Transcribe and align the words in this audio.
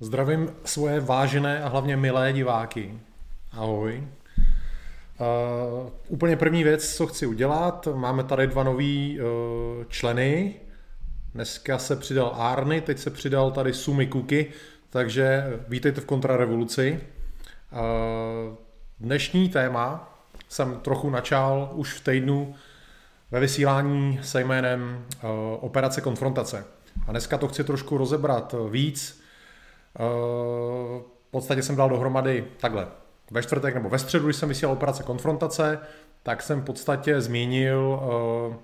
Zdravím 0.00 0.50
svoje 0.64 1.00
vážené 1.00 1.62
a 1.62 1.68
hlavně 1.68 1.96
milé 1.96 2.32
diváky. 2.32 2.98
Ahoj. 3.52 4.08
Uh, 5.20 5.90
úplně 6.08 6.36
první 6.36 6.64
věc, 6.64 6.96
co 6.96 7.06
chci 7.06 7.26
udělat, 7.26 7.88
máme 7.94 8.24
tady 8.24 8.46
dva 8.46 8.62
nový 8.62 9.20
uh, 9.20 9.84
členy. 9.88 10.54
Dneska 11.34 11.78
se 11.78 11.96
přidal 11.96 12.34
Arny, 12.36 12.80
teď 12.80 12.98
se 12.98 13.10
přidal 13.10 13.50
tady 13.50 13.74
Sumi 13.74 14.06
Kuky, 14.06 14.52
takže 14.90 15.44
vítejte 15.68 16.00
v 16.00 16.04
kontrarevoluci. 16.04 17.00
Uh, 17.72 17.78
dnešní 19.00 19.48
téma 19.48 20.18
jsem 20.48 20.80
trochu 20.80 21.10
načal 21.10 21.70
už 21.74 21.94
v 21.94 22.04
týdnu 22.04 22.54
ve 23.30 23.40
vysílání 23.40 24.20
se 24.22 24.40
jménem 24.40 25.04
uh, 25.22 25.30
Operace 25.60 26.00
konfrontace. 26.00 26.64
A 27.06 27.10
dneska 27.10 27.38
to 27.38 27.48
chci 27.48 27.64
trošku 27.64 27.98
rozebrat 27.98 28.54
víc, 28.70 29.27
v 29.98 31.30
podstatě 31.30 31.62
jsem 31.62 31.76
dal 31.76 31.88
dohromady 31.88 32.44
takhle. 32.60 32.88
Ve 33.30 33.42
čtvrtek 33.42 33.74
nebo 33.74 33.88
ve 33.88 33.98
středu, 33.98 34.24
když 34.24 34.36
jsem 34.36 34.48
vysílal 34.48 34.72
operace 34.72 35.02
konfrontace, 35.02 35.78
tak 36.22 36.42
jsem 36.42 36.60
v 36.60 36.64
podstatě 36.64 37.20
zmínil, 37.20 38.00
eh, 38.02 38.56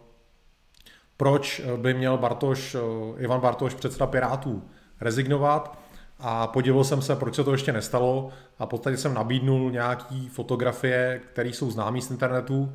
proč 1.17 1.63
by 1.77 1.95
měl 1.95 2.19
Bartoš, 2.19 2.75
eh, 2.75 2.79
Ivan 3.23 3.41
Bartoš, 3.41 3.75
předseda 3.75 4.07
Pirátů, 4.07 4.63
rezignovat. 5.01 5.79
A 6.19 6.47
podíval 6.47 6.85
jsem 6.85 7.03
se, 7.03 7.17
proč 7.17 7.35
se 7.35 7.45
to 7.45 7.53
ještě 7.53 7.73
nestalo. 7.73 8.31
A 8.59 8.67
v 8.67 8.69
podstatě 8.69 8.97
jsem 8.97 9.15
nabídnul 9.15 9.71
nějaký 9.71 10.29
fotografie, 10.29 11.21
které 11.33 11.49
jsou 11.49 11.71
známé 11.71 12.01
z 12.01 12.11
internetu, 12.11 12.73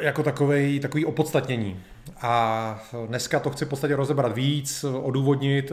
jako 0.00 0.22
takový, 0.22 0.80
takový 0.80 1.04
opodstatnění. 1.04 1.80
A 2.20 2.80
dneska 3.06 3.40
to 3.40 3.50
chci 3.50 3.64
v 3.64 3.68
podstatě 3.68 3.96
rozebrat 3.96 4.32
víc, 4.32 4.84
odůvodnit, 5.02 5.72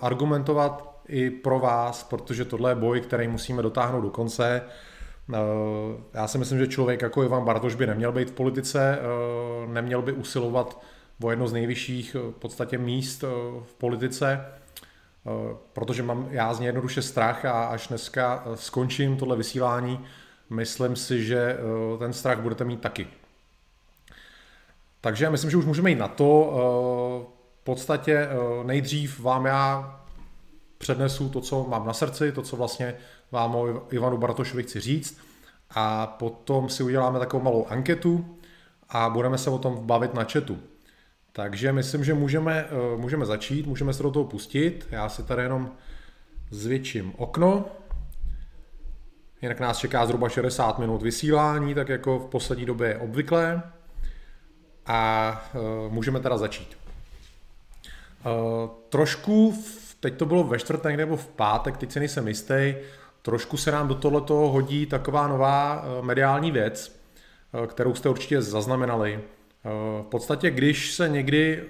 argumentovat 0.00 0.94
i 1.08 1.30
pro 1.30 1.58
vás, 1.58 2.04
protože 2.04 2.44
tohle 2.44 2.70
je 2.70 2.74
boj, 2.74 3.00
který 3.00 3.28
musíme 3.28 3.62
dotáhnout 3.62 4.00
do 4.00 4.10
konce. 4.10 4.62
Já 6.14 6.28
si 6.28 6.38
myslím, 6.38 6.58
že 6.58 6.66
člověk 6.66 7.02
jako 7.02 7.22
Ivan 7.22 7.44
Bartoš 7.44 7.74
by 7.74 7.86
neměl 7.86 8.12
být 8.12 8.30
v 8.30 8.32
politice, 8.32 8.98
neměl 9.66 10.02
by 10.02 10.12
usilovat 10.12 10.82
o 11.22 11.30
jedno 11.30 11.48
z 11.48 11.52
nejvyšších 11.52 12.14
v 12.14 12.38
podstatě 12.38 12.78
míst 12.78 13.22
v 13.62 13.74
politice, 13.78 14.46
protože 15.72 16.02
mám 16.02 16.28
já 16.30 16.54
z 16.54 16.60
něj 16.60 16.66
jednoduše 16.66 17.02
strach 17.02 17.44
a 17.44 17.64
až 17.64 17.88
dneska 17.88 18.44
skončím 18.54 19.16
tohle 19.16 19.36
vysílání, 19.36 20.00
myslím 20.50 20.96
si, 20.96 21.24
že 21.24 21.58
ten 21.98 22.12
strach 22.12 22.40
budete 22.40 22.64
mít 22.64 22.80
taky. 22.80 23.06
Takže 25.04 25.30
myslím, 25.30 25.50
že 25.50 25.56
už 25.56 25.64
můžeme 25.64 25.90
jít 25.90 25.98
na 25.98 26.08
to. 26.08 26.52
Eh, 26.52 27.34
v 27.60 27.64
podstatě 27.64 28.12
eh, 28.12 28.64
nejdřív 28.64 29.20
vám 29.20 29.46
já 29.46 30.00
přednesu 30.78 31.28
to, 31.28 31.40
co 31.40 31.66
mám 31.68 31.86
na 31.86 31.92
srdci, 31.92 32.32
to, 32.32 32.42
co 32.42 32.56
vlastně 32.56 32.94
vám 33.32 33.54
o 33.54 33.82
Ivanu 33.90 34.16
Bartošovi 34.16 34.62
chci 34.62 34.80
říct 34.80 35.18
a 35.70 36.06
potom 36.06 36.68
si 36.68 36.82
uděláme 36.82 37.18
takovou 37.18 37.42
malou 37.42 37.66
anketu 37.66 38.36
a 38.88 39.10
budeme 39.10 39.38
se 39.38 39.50
o 39.50 39.58
tom 39.58 39.86
bavit 39.86 40.14
na 40.14 40.24
chatu. 40.24 40.58
Takže 41.32 41.72
myslím, 41.72 42.04
že 42.04 42.14
můžeme, 42.14 42.64
eh, 42.68 42.96
můžeme 42.96 43.26
začít, 43.26 43.66
můžeme 43.66 43.92
se 43.92 44.02
do 44.02 44.10
toho 44.10 44.24
pustit. 44.24 44.88
Já 44.90 45.08
si 45.08 45.22
tady 45.22 45.42
jenom 45.42 45.70
zvětším 46.50 47.12
okno. 47.16 47.64
Jinak 49.44 49.60
nás 49.60 49.78
čeká 49.78 50.06
zhruba 50.06 50.28
60 50.28 50.78
minut 50.78 51.02
vysílání, 51.02 51.74
tak 51.74 51.88
jako 51.88 52.18
v 52.18 52.26
poslední 52.26 52.66
době 52.66 52.88
je 52.88 52.98
obvyklé 52.98 53.62
a 54.86 55.42
uh, 55.54 55.92
můžeme 55.92 56.20
teda 56.20 56.38
začít. 56.38 56.76
Uh, 58.26 58.70
trošku, 58.88 59.64
teď 60.00 60.16
to 60.16 60.26
bylo 60.26 60.44
ve 60.44 60.58
čtvrtek 60.58 60.96
nebo 60.96 61.16
v 61.16 61.26
pátek, 61.26 61.76
teď 61.76 61.92
se 61.92 61.98
nejsem 61.98 62.28
jistý, 62.28 62.74
trošku 63.22 63.56
se 63.56 63.70
nám 63.70 63.88
do 63.88 63.94
tohoto 63.94 64.34
hodí 64.34 64.86
taková 64.86 65.28
nová 65.28 65.82
uh, 65.82 66.04
mediální 66.04 66.50
věc, 66.50 67.00
uh, 67.52 67.66
kterou 67.66 67.94
jste 67.94 68.08
určitě 68.08 68.42
zaznamenali. 68.42 69.20
V 70.02 70.06
podstatě, 70.08 70.50
když 70.50 70.92
se 70.92 71.08
někdy 71.08 71.64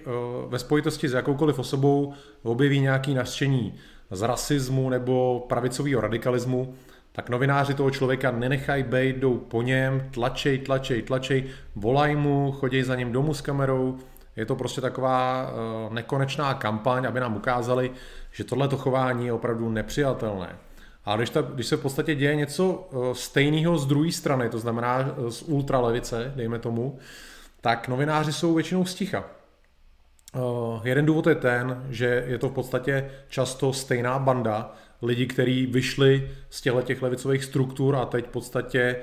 ve 0.49 0.59
spojitosti 0.59 1.09
s 1.09 1.13
jakoukoliv 1.13 1.59
osobou 1.59 2.15
objeví 2.43 2.81
nějaký 2.81 3.15
nařčení 3.15 3.75
z 4.11 4.23
rasismu 4.23 4.91
nebo 4.91 5.45
pravicového 5.49 6.01
radikalismu, 6.01 6.75
tak 7.17 7.29
novináři 7.29 7.75
toho 7.75 7.91
člověka 7.91 8.31
nenechají 8.31 8.83
být, 8.83 9.17
jdou 9.17 9.39
po 9.39 9.63
něm, 9.63 10.09
tlačej, 10.11 10.59
tlačej, 10.59 11.03
tlačej, 11.03 11.45
volají 11.77 12.17
mu, 12.17 12.53
chodí 12.53 12.83
za 12.83 12.95
ním 12.95 13.13
domů 13.13 13.35
s 13.35 13.41
kamerou. 13.41 13.99
Je 14.37 14.47
to 14.47 14.57
prostě 14.57 14.81
taková 14.81 15.51
uh, 15.87 15.95
nekonečná 15.95 16.55
kampaň, 16.55 17.07
aby 17.07 17.21
nám 17.21 17.37
ukázali, 17.37 17.91
že 18.33 18.45
tohleto 18.45 18.77
chování 18.77 19.27
je 19.27 19.33
opravdu 19.33 19.71
nepřijatelné. 19.71 20.57
A 21.05 21.17
když, 21.17 21.31
ta, 21.31 21.43
když 21.43 21.67
se 21.67 21.77
v 21.77 21.81
podstatě 21.81 22.15
děje 22.15 22.37
něco 22.37 22.67
uh, 22.73 23.13
stejného 23.13 23.79
z 23.79 23.87
druhé 23.87 24.13
strany, 24.13 24.49
to 24.49 24.59
znamená 24.59 24.99
uh, 24.99 25.29
z 25.29 25.43
ultralevice, 25.43 26.33
dejme 26.37 26.59
tomu, 26.59 26.99
tak 27.61 27.89
novináři 27.89 28.33
jsou 28.33 28.55
většinou 28.55 28.85
sticha. 28.85 29.25
Jeden 30.83 31.07
důvod 31.07 31.27
je 31.27 31.35
ten, 31.35 31.85
že 31.91 32.25
je 32.27 32.39
to 32.39 32.49
v 32.49 32.53
podstatě 32.53 33.11
často 33.29 33.73
stejná 33.73 34.19
banda, 34.19 34.73
lidi, 35.03 35.27
kteří 35.27 35.67
vyšli 35.67 36.31
z 36.51 36.61
těchto 36.61 36.83
těch 36.83 37.03
levicových 37.03 37.45
struktur 37.45 37.97
a 37.97 38.05
teď 38.05 38.27
v 38.27 38.29
podstatě 38.29 38.97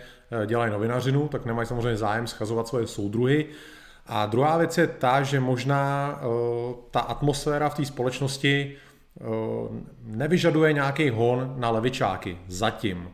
eh, 0.43 0.47
dělají 0.47 0.71
novinařinu, 0.71 1.27
tak 1.27 1.45
nemají 1.45 1.67
samozřejmě 1.67 1.97
zájem 1.97 2.27
schazovat 2.27 2.67
svoje 2.67 2.87
soudruhy. 2.87 3.45
A 4.07 4.25
druhá 4.25 4.57
věc 4.57 4.77
je 4.77 4.87
ta, 4.87 5.23
že 5.23 5.39
možná 5.39 6.19
uh, 6.21 6.75
ta 6.91 6.99
atmosféra 6.99 7.69
v 7.69 7.75
té 7.75 7.85
společnosti 7.85 8.75
uh, 9.19 9.27
nevyžaduje 10.03 10.73
nějaký 10.73 11.09
hon 11.09 11.53
na 11.57 11.69
levičáky. 11.69 12.37
Zatím. 12.47 13.09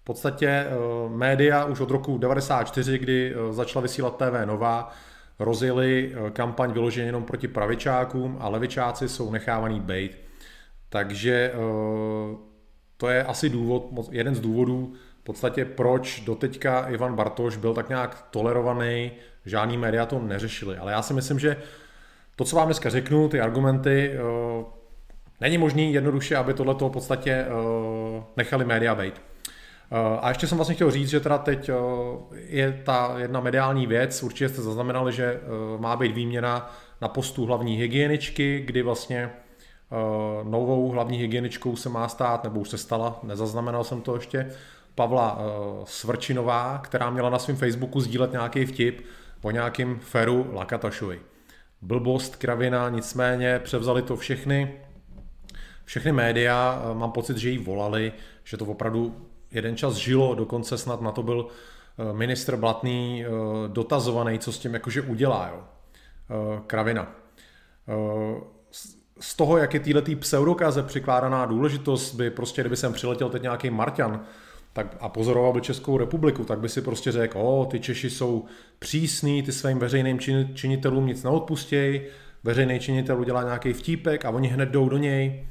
V 0.00 0.04
podstatě 0.04 0.66
média 1.08 1.64
už 1.64 1.80
od 1.80 1.90
roku 1.90 2.18
94, 2.18 2.98
kdy 2.98 3.34
začala 3.50 3.82
vysílat 3.82 4.16
TV 4.16 4.46
Nova, 4.46 4.92
rozjeli 5.38 6.14
kampaň 6.32 6.72
vyloženě 6.72 7.06
jenom 7.06 7.24
proti 7.24 7.48
pravičákům 7.48 8.36
a 8.40 8.48
levičáci 8.48 9.08
jsou 9.08 9.30
nechávaný 9.30 9.80
bejt. 9.80 10.29
Takže 10.90 11.52
eh, 11.54 12.36
to 12.96 13.08
je 13.08 13.24
asi 13.24 13.48
důvod, 13.48 13.90
jeden 14.10 14.34
z 14.34 14.40
důvodů, 14.40 14.92
v 15.20 15.22
podstatě 15.22 15.64
proč 15.64 16.20
doteďka 16.20 16.88
Ivan 16.88 17.14
Bartoš 17.14 17.56
byl 17.56 17.74
tak 17.74 17.88
nějak 17.88 18.26
tolerovaný, 18.30 19.12
žádný 19.46 19.78
média 19.78 20.06
to 20.06 20.18
neřešili. 20.18 20.76
Ale 20.76 20.92
já 20.92 21.02
si 21.02 21.14
myslím, 21.14 21.38
že 21.38 21.56
to, 22.36 22.44
co 22.44 22.56
vám 22.56 22.66
dneska 22.66 22.90
řeknu, 22.90 23.28
ty 23.28 23.40
argumenty, 23.40 24.10
eh, 24.14 24.64
není 25.40 25.58
možný 25.58 25.94
jednoduše, 25.94 26.36
aby 26.36 26.54
tohleto 26.54 26.88
v 26.88 26.92
podstatě 26.92 27.30
eh, 27.30 27.48
nechali 28.36 28.64
média 28.64 28.94
být. 28.94 29.22
A 30.20 30.28
ještě 30.28 30.46
jsem 30.46 30.58
vlastně 30.58 30.74
chtěl 30.74 30.90
říct, 30.90 31.08
že 31.08 31.20
teda 31.20 31.38
teď 31.38 31.70
je 32.32 32.82
ta 32.84 33.14
jedna 33.18 33.40
mediální 33.40 33.86
věc, 33.86 34.22
určitě 34.22 34.48
jste 34.48 34.62
zaznamenali, 34.62 35.12
že 35.12 35.40
má 35.78 35.96
být 35.96 36.12
výměna 36.12 36.74
na 37.00 37.08
postu 37.08 37.46
hlavní 37.46 37.76
hygieničky, 37.76 38.62
kdy 38.66 38.82
vlastně 38.82 39.30
novou 40.42 40.88
hlavní 40.88 41.18
hygieničkou 41.18 41.76
se 41.76 41.88
má 41.88 42.08
stát, 42.08 42.44
nebo 42.44 42.60
už 42.60 42.68
se 42.68 42.78
stala, 42.78 43.20
nezaznamenal 43.22 43.84
jsem 43.84 44.02
to 44.02 44.14
ještě, 44.14 44.50
Pavla 44.94 45.38
eh, 45.40 45.44
Svrčinová, 45.84 46.78
která 46.78 47.10
měla 47.10 47.30
na 47.30 47.38
svém 47.38 47.56
Facebooku 47.56 48.00
sdílet 48.00 48.32
nějaký 48.32 48.66
vtip 48.66 49.06
o 49.42 49.50
nějakým 49.50 49.98
Feru 49.98 50.50
Lakatašovi. 50.52 51.20
Blbost, 51.82 52.36
kravina, 52.36 52.88
nicméně 52.88 53.58
převzali 53.58 54.02
to 54.02 54.16
všechny, 54.16 54.80
všechny 55.84 56.12
média, 56.12 56.82
eh, 56.84 56.94
mám 56.94 57.12
pocit, 57.12 57.36
že 57.36 57.50
jí 57.50 57.58
volali, 57.58 58.12
že 58.44 58.56
to 58.56 58.64
opravdu 58.64 59.26
jeden 59.50 59.76
čas 59.76 59.94
žilo, 59.94 60.34
dokonce 60.34 60.78
snad 60.78 61.00
na 61.00 61.12
to 61.12 61.22
byl 61.22 61.46
ministr 62.12 62.56
Blatný 62.56 63.24
dotazovaný, 63.66 64.38
co 64.38 64.52
s 64.52 64.58
tím 64.58 64.74
jakože 64.74 65.02
udělá, 65.02 65.50
jo. 65.52 65.64
Kravina 66.66 67.14
z 69.20 69.36
toho, 69.36 69.56
jak 69.56 69.74
je 69.74 69.80
této 69.80 70.16
pseudokaze 70.20 70.82
přikládaná 70.82 71.46
důležitost, 71.46 72.14
by 72.14 72.30
prostě, 72.30 72.62
kdyby 72.62 72.76
sem 72.76 72.92
přiletěl 72.92 73.28
teď 73.28 73.42
nějaký 73.42 73.70
Marťan 73.70 74.20
tak, 74.72 74.96
a 75.00 75.08
pozoroval 75.08 75.52
by 75.52 75.60
Českou 75.60 75.98
republiku, 75.98 76.44
tak 76.44 76.58
by 76.58 76.68
si 76.68 76.82
prostě 76.82 77.12
řekl, 77.12 77.38
o, 77.38 77.64
ty 77.64 77.80
Češi 77.80 78.10
jsou 78.10 78.44
přísní, 78.78 79.42
ty 79.42 79.52
svým 79.52 79.78
veřejným 79.78 80.18
činitelům 80.54 81.06
nic 81.06 81.22
neodpustějí, 81.22 82.00
veřejný 82.44 82.78
činitel 82.78 83.20
udělá 83.20 83.42
nějaký 83.42 83.72
vtípek 83.72 84.24
a 84.24 84.30
oni 84.30 84.48
hned 84.48 84.68
jdou 84.68 84.88
do 84.88 84.96
něj. 84.98 85.46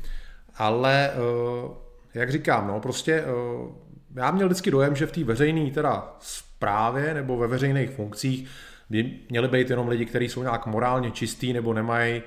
Ale, 0.56 1.12
eh, 1.14 1.70
jak 2.14 2.32
říkám, 2.32 2.68
no, 2.68 2.80
prostě 2.80 3.14
eh, 3.14 3.90
já 4.16 4.32
měl 4.32 4.48
vždycky 4.48 4.72
dojem, 4.72 4.96
že 4.96 5.06
v 5.06 5.12
té 5.12 5.24
veřejné 5.24 5.72
teda 5.72 6.18
správě 6.20 7.14
nebo 7.14 7.38
ve 7.38 7.48
veřejných 7.48 7.90
funkcích 7.90 8.50
by 8.90 9.12
měli 9.30 9.48
být 9.48 9.70
jenom 9.70 9.88
lidi, 9.88 10.06
kteří 10.06 10.30
jsou 10.30 10.42
nějak 10.42 10.66
morálně 10.66 11.12
čistý 11.12 11.54
nebo 11.54 11.74
nemají 11.74 12.22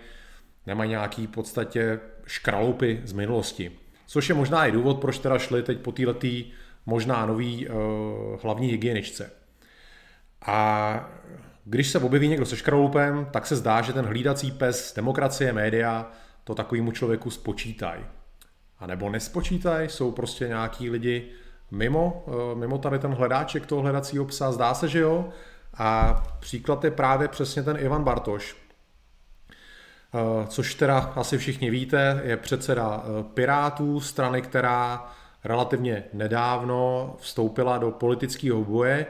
nemají 0.66 0.90
nějaký 0.90 1.26
v 1.26 1.30
podstatě 1.30 2.00
škraloupy 2.26 3.00
z 3.04 3.12
minulosti. 3.12 3.72
Což 4.06 4.28
je 4.28 4.34
možná 4.34 4.66
i 4.66 4.72
důvod, 4.72 5.00
proč 5.00 5.18
teda 5.18 5.38
šli 5.38 5.62
teď 5.62 5.78
po 5.78 5.92
této 5.92 6.26
možná 6.86 7.26
nový 7.26 7.68
uh, 7.68 7.74
hlavní 8.42 8.68
hygieničce. 8.68 9.30
A 10.46 11.10
když 11.64 11.88
se 11.90 11.98
objeví 11.98 12.28
někdo 12.28 12.46
se 12.46 12.56
škraloupem, 12.56 13.26
tak 13.30 13.46
se 13.46 13.56
zdá, 13.56 13.82
že 13.82 13.92
ten 13.92 14.04
hlídací 14.04 14.50
pes 14.50 14.94
demokracie, 14.96 15.52
média, 15.52 16.10
to 16.44 16.54
takovému 16.54 16.92
člověku 16.92 17.30
spočítají. 17.30 18.04
a 18.82 18.86
nebo 18.86 19.10
nespočítají, 19.10 19.88
jsou 19.88 20.12
prostě 20.12 20.48
nějaký 20.48 20.90
lidi 20.90 21.28
mimo, 21.70 22.26
mimo 22.54 22.78
tady 22.78 22.98
ten 22.98 23.14
hledáček 23.14 23.66
toho 23.66 23.82
hledacího 23.82 24.24
psa, 24.24 24.52
zdá 24.52 24.74
se, 24.74 24.88
že 24.88 25.00
jo. 25.00 25.28
A 25.74 26.22
příklad 26.40 26.84
je 26.84 26.90
právě 26.90 27.28
přesně 27.28 27.62
ten 27.62 27.76
Ivan 27.80 28.04
Bartoš, 28.04 28.56
což 30.46 30.74
teda 30.74 30.98
asi 30.98 31.38
všichni 31.38 31.70
víte, 31.70 32.20
je 32.24 32.36
předseda 32.36 33.04
Pirátů, 33.34 34.00
strany, 34.00 34.42
která 34.42 35.12
relativně 35.44 36.04
nedávno 36.12 37.14
vstoupila 37.18 37.78
do 37.78 37.90
politického 37.90 38.64
boje 38.64 39.06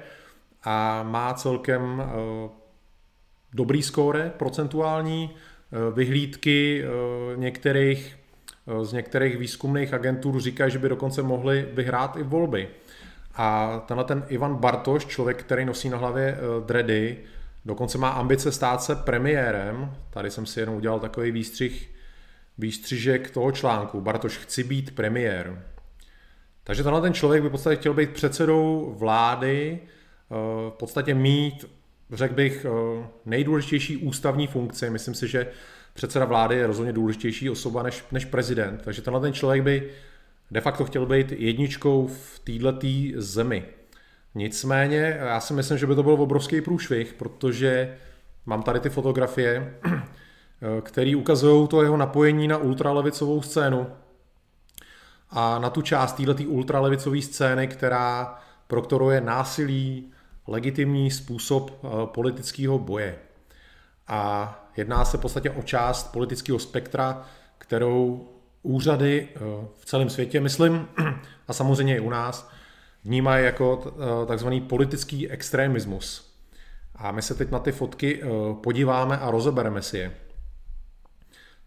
a 0.64 1.02
má 1.02 1.34
celkem 1.34 2.02
eh, 2.02 2.48
dobrý 3.54 3.82
skóre 3.82 4.32
procentuální. 4.36 5.30
Eh, 5.30 5.94
vyhlídky 5.94 6.84
eh, 6.84 7.36
některých, 7.36 8.18
z 8.82 8.92
některých 8.92 9.36
výzkumných 9.36 9.94
agentur 9.94 10.40
říkají, 10.40 10.72
že 10.72 10.78
by 10.78 10.88
dokonce 10.88 11.22
mohli 11.22 11.68
vyhrát 11.72 12.16
i 12.16 12.22
volby. 12.22 12.68
A 13.34 13.78
tenhle 13.86 14.04
ten 14.04 14.24
Ivan 14.28 14.56
Bartoš, 14.56 15.06
člověk, 15.06 15.42
který 15.42 15.64
nosí 15.64 15.88
na 15.88 15.98
hlavě 15.98 16.38
dredy, 16.66 17.18
dokonce 17.64 17.98
má 17.98 18.08
ambice 18.08 18.52
stát 18.52 18.82
se 18.82 18.96
premiérem. 18.96 19.96
Tady 20.10 20.30
jsem 20.30 20.46
si 20.46 20.60
jenom 20.60 20.74
udělal 20.74 21.00
takový 21.00 21.30
výstřih, 21.30 21.90
výstřižek 22.58 23.30
toho 23.30 23.52
článku. 23.52 24.00
Bartoš, 24.00 24.36
chci 24.38 24.64
být 24.64 24.94
premiér. 24.94 25.62
Takže 26.64 26.82
tenhle 26.82 27.00
ten 27.00 27.14
člověk 27.14 27.42
by 27.42 27.48
v 27.48 27.52
podstatě 27.52 27.76
chtěl 27.76 27.94
být 27.94 28.10
předsedou 28.10 28.94
vlády, 28.98 29.78
eh, 29.82 30.34
v 30.70 30.74
podstatě 30.78 31.14
mít, 31.14 31.64
řekl 32.12 32.34
bych, 32.34 32.66
eh, 32.68 33.06
nejdůležitější 33.26 33.96
ústavní 33.96 34.46
funkci. 34.46 34.90
Myslím 34.90 35.14
si, 35.14 35.28
že 35.28 35.46
předseda 35.94 36.24
vlády 36.24 36.56
je 36.56 36.66
rozhodně 36.66 36.92
důležitější 36.92 37.50
osoba 37.50 37.82
než, 37.82 38.04
než 38.12 38.24
prezident. 38.24 38.82
Takže 38.84 39.02
tenhle 39.02 39.20
ten 39.20 39.32
člověk 39.32 39.62
by 39.62 39.90
de 40.50 40.60
facto 40.60 40.84
chtěl 40.84 41.06
být 41.06 41.32
jedničkou 41.32 42.06
v 42.06 42.38
této 42.38 42.78
zemi. 43.16 43.64
Nicméně, 44.34 45.16
já 45.20 45.40
si 45.40 45.54
myslím, 45.54 45.78
že 45.78 45.86
by 45.86 45.94
to 45.94 46.02
byl 46.02 46.12
obrovský 46.12 46.60
průšvih, 46.60 47.14
protože 47.14 47.96
mám 48.46 48.62
tady 48.62 48.80
ty 48.80 48.90
fotografie, 48.90 49.74
které 50.82 51.16
ukazují 51.16 51.68
to 51.68 51.82
jeho 51.82 51.96
napojení 51.96 52.48
na 52.48 52.56
ultralevicovou 52.58 53.42
scénu 53.42 53.86
a 55.30 55.58
na 55.58 55.70
tu 55.70 55.82
část 55.82 56.12
této 56.12 56.42
ultralevicové 56.44 57.22
scény, 57.22 57.68
která, 57.68 58.38
pro 58.66 58.82
kterou 58.82 59.10
je 59.10 59.20
násilí 59.20 60.12
legitimní 60.46 61.10
způsob 61.10 61.70
eh, 61.70 61.88
politického 62.04 62.78
boje. 62.78 63.18
A 64.08 64.54
jedná 64.76 65.04
se 65.04 65.18
v 65.18 65.20
podstatě 65.20 65.50
o 65.50 65.62
část 65.62 66.12
politického 66.12 66.58
spektra, 66.58 67.26
kterou 67.58 68.28
úřady 68.62 69.28
eh, 69.34 69.38
v 69.78 69.84
celém 69.84 70.10
světě, 70.10 70.40
myslím, 70.40 70.88
a 71.48 71.52
samozřejmě 71.52 71.96
i 71.96 72.00
u 72.00 72.10
nás, 72.10 72.50
vnímají 73.04 73.44
jako 73.44 73.82
eh, 73.86 74.26
takzvaný 74.26 74.60
politický 74.60 75.30
extremismus. 75.30 76.32
A 76.94 77.12
my 77.12 77.22
se 77.22 77.34
teď 77.34 77.50
na 77.50 77.58
ty 77.58 77.72
fotky 77.72 78.22
podíváme 78.62 79.18
a 79.18 79.30
rozebereme 79.30 79.82
si 79.82 79.98
je. 79.98 80.14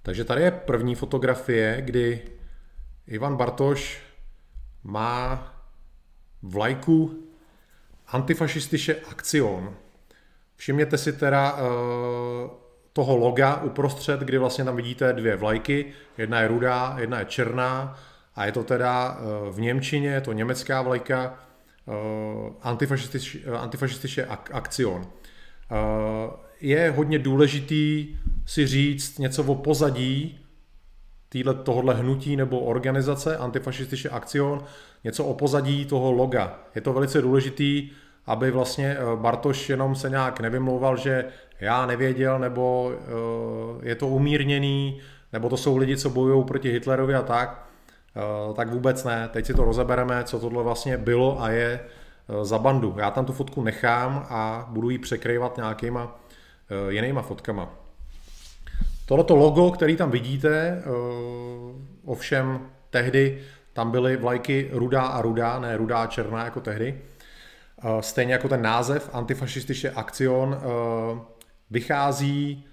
Takže 0.01 0.23
tady 0.23 0.41
je 0.41 0.51
první 0.51 0.95
fotografie, 0.95 1.81
kdy 1.81 2.21
Ivan 3.07 3.35
Bartoš 3.35 4.03
má 4.83 5.53
vlajku 6.41 7.27
antifašistische 8.07 8.95
Aktion. 8.95 9.75
Všimněte 10.55 10.97
si 10.97 11.13
teda 11.13 11.53
uh, 11.53 11.59
toho 12.93 13.17
loga 13.17 13.61
uprostřed, 13.61 14.19
kdy 14.19 14.37
vlastně 14.37 14.63
tam 14.63 14.75
vidíte 14.75 15.13
dvě 15.13 15.35
vlajky. 15.35 15.93
Jedna 16.17 16.41
je 16.41 16.47
rudá, 16.47 16.95
jedna 16.99 17.19
je 17.19 17.25
černá 17.25 17.99
a 18.35 18.45
je 18.45 18.51
to 18.51 18.63
teda 18.63 19.17
uh, 19.17 19.55
v 19.55 19.61
Němčině, 19.61 20.09
je 20.09 20.21
to 20.21 20.33
německá 20.33 20.81
vlajka 20.81 21.39
uh, 21.85 22.53
antifašistische 23.53 24.25
Aktion. 24.51 25.01
Uh, 25.01 25.07
je 26.61 26.93
hodně 26.95 27.19
důležitý 27.19 28.17
si 28.45 28.67
říct 28.67 29.19
něco 29.19 29.43
o 29.43 29.55
pozadí 29.55 30.39
týhle, 31.29 31.53
tohohle 31.53 31.93
hnutí 31.93 32.35
nebo 32.35 32.59
organizace 32.59 33.37
antifašistické 33.37 34.09
akcion 34.09 34.63
něco 35.03 35.25
o 35.25 35.33
pozadí 35.33 35.85
toho 35.85 36.11
loga. 36.11 36.59
Je 36.75 36.81
to 36.81 36.93
velice 36.93 37.21
důležitý, 37.21 37.89
aby 38.25 38.51
vlastně 38.51 38.97
eh, 38.97 39.15
Bartoš 39.15 39.69
jenom 39.69 39.95
se 39.95 40.09
nějak 40.09 40.39
nevymlouval, 40.39 40.97
že 40.97 41.25
já 41.59 41.85
nevěděl, 41.85 42.39
nebo 42.39 42.91
eh, 42.93 43.89
je 43.89 43.95
to 43.95 44.07
umírněný, 44.07 44.99
nebo 45.33 45.49
to 45.49 45.57
jsou 45.57 45.77
lidi, 45.77 45.97
co 45.97 46.09
bojují 46.09 46.43
proti 46.43 46.71
Hitlerovi 46.71 47.15
a 47.15 47.21
tak, 47.21 47.49
eh, 47.49 47.64
tak 48.53 48.69
vůbec 48.69 49.03
ne. 49.03 49.29
Teď 49.33 49.45
si 49.45 49.53
to 49.53 49.63
rozebereme, 49.63 50.23
co 50.23 50.39
tohle 50.39 50.63
vlastně 50.63 50.97
bylo 50.97 51.41
a 51.41 51.49
je 51.49 51.79
za 52.41 52.57
bandu. 52.57 52.95
Já 52.97 53.11
tam 53.11 53.25
tu 53.25 53.33
fotku 53.33 53.63
nechám 53.63 54.25
a 54.29 54.67
budu 54.69 54.89
ji 54.89 54.97
překrývat 54.97 55.57
nějakýma 55.57 56.19
jinýma 56.89 57.21
fotkama. 57.21 57.85
Tohleto 59.05 59.35
logo, 59.35 59.71
který 59.71 59.95
tam 59.95 60.11
vidíte, 60.11 60.49
eh, 60.49 60.81
ovšem 62.05 62.59
tehdy 62.89 63.41
tam 63.73 63.91
byly 63.91 64.17
vlajky 64.17 64.69
rudá 64.73 65.01
a 65.01 65.21
rudá, 65.21 65.59
ne 65.59 65.77
rudá 65.77 65.97
a 65.97 66.07
černá 66.07 66.45
jako 66.45 66.61
tehdy. 66.61 67.01
Eh, 67.83 68.01
stejně 68.01 68.33
jako 68.33 68.47
ten 68.47 68.61
název 68.61 69.09
antifašistische 69.13 69.91
Aktion 69.91 70.57
eh, 70.57 71.19
vychází 71.71 72.65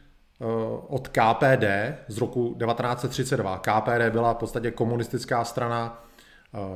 od 0.88 1.08
KPD 1.08 1.64
z 2.08 2.18
roku 2.18 2.56
1932. 2.58 3.58
KPD 3.58 4.12
byla 4.12 4.34
v 4.34 4.36
podstatě 4.36 4.70
komunistická 4.70 5.44
strana 5.44 6.04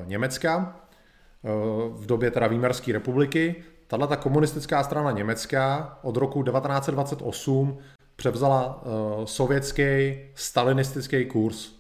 Německa 0.05 0.77
v 1.93 2.07
době 2.07 2.31
teda 2.31 2.47
Výmarské 2.47 2.93
republiky. 2.93 3.65
Tahle 3.87 4.07
ta 4.07 4.17
komunistická 4.17 4.83
strana 4.83 5.11
Německa 5.11 5.99
od 6.03 6.17
roku 6.17 6.43
1928 6.43 7.79
převzala 8.17 8.85
sovětský 9.25 10.19
stalinistický 10.35 11.25
kurz. 11.25 11.73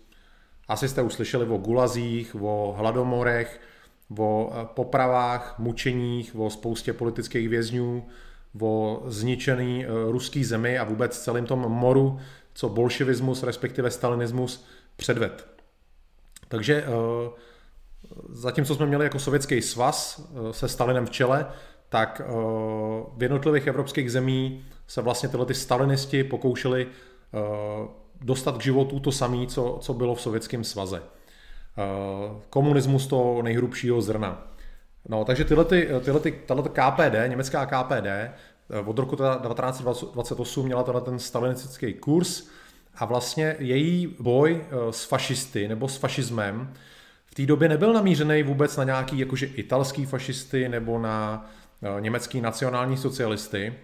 Asi 0.68 0.88
jste 0.88 1.02
uslyšeli 1.02 1.46
o 1.46 1.56
gulazích, 1.56 2.36
o 2.40 2.74
hladomorech, 2.78 3.60
o 4.18 4.52
popravách, 4.74 5.54
mučeních, 5.58 6.36
o 6.36 6.50
spoustě 6.50 6.92
politických 6.92 7.48
vězňů, 7.48 8.06
o 8.60 9.02
zničený 9.06 9.86
uh, 9.86 10.12
ruský 10.12 10.44
zemi 10.44 10.78
a 10.78 10.84
vůbec 10.84 11.18
celým 11.18 11.46
tom 11.46 11.58
moru, 11.58 12.18
co 12.54 12.68
bolševismus, 12.68 13.42
respektive 13.42 13.90
stalinismus 13.90 14.66
předved. 14.96 15.46
Takže 16.48 16.84
uh, 16.84 16.88
zatímco 18.28 18.74
jsme 18.74 18.86
měli 18.86 19.04
jako 19.04 19.18
sovětský 19.18 19.62
svaz 19.62 20.18
uh, 20.18 20.50
se 20.50 20.68
Stalinem 20.68 21.06
v 21.06 21.10
čele, 21.10 21.46
tak 21.88 22.22
v 23.16 23.22
jednotlivých 23.22 23.66
evropských 23.66 24.12
zemí 24.12 24.64
se 24.86 25.02
vlastně 25.02 25.28
tyhle 25.28 25.46
ty 25.46 25.54
stalinisti 25.54 26.24
pokoušeli 26.24 26.86
dostat 28.20 28.58
k 28.58 28.62
životu 28.62 29.00
to 29.00 29.12
samé, 29.12 29.46
co, 29.46 29.78
co 29.80 29.94
bylo 29.94 30.14
v 30.14 30.20
Sovětském 30.20 30.64
svaze. 30.64 31.02
Komunismus 32.50 33.06
to 33.06 33.42
nejhrubšího 33.42 34.02
zrna. 34.02 34.55
No, 35.08 35.24
takže 35.24 35.44
tyhle, 35.44 35.64
ty, 35.64 35.88
tyhle, 36.04 36.20
ty, 36.20 36.32
tato 36.46 36.62
KPD, 36.62 37.14
německá 37.26 37.66
KPD, 37.66 38.06
eh, 38.06 38.32
od 38.84 38.98
roku 38.98 39.16
1928 39.16 40.66
měla 40.66 40.82
tenhle 40.82 41.00
ten 41.00 41.18
stalinistický 41.18 41.94
kurz 41.94 42.48
a 42.94 43.04
vlastně 43.04 43.56
její 43.58 44.16
boj 44.20 44.64
s 44.90 45.04
fašisty 45.04 45.68
nebo 45.68 45.88
s 45.88 45.96
fašismem 45.96 46.72
v 47.26 47.34
té 47.34 47.46
době 47.46 47.68
nebyl 47.68 47.92
namířený 47.92 48.42
vůbec 48.42 48.76
na 48.76 48.84
nějaký 48.84 49.18
jakože 49.18 49.46
italský 49.46 50.06
fašisty 50.06 50.68
nebo 50.68 50.98
na 50.98 51.50
německý 52.00 52.40
nacionální 52.40 52.96
socialisty, 52.96 53.74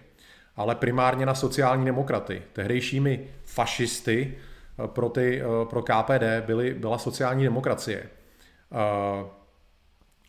ale 0.55 0.75
primárně 0.75 1.25
na 1.25 1.35
sociální 1.35 1.85
demokraty. 1.85 2.41
Tehdejšími 2.53 3.27
fašisty 3.43 4.37
eh, 4.83 4.87
pro, 4.87 5.09
ty, 5.09 5.41
eh, 5.41 5.65
pro 5.69 5.81
KPD 5.81 6.45
byly, 6.45 6.73
byla 6.73 6.97
sociální 6.97 7.43
demokracie. 7.43 8.09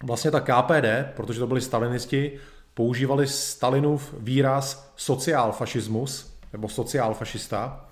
Eh, 0.04 0.06
vlastně 0.06 0.30
ta 0.30 0.40
KPD, 0.40 1.12
protože 1.16 1.40
to 1.40 1.46
byli 1.46 1.61
stalinisti, 1.61 2.32
používali 2.75 3.26
Stalinův 3.26 4.14
výraz 4.18 4.92
sociálfašismus 4.96 6.34
nebo 6.52 6.68
sociálfašista, 6.68 7.88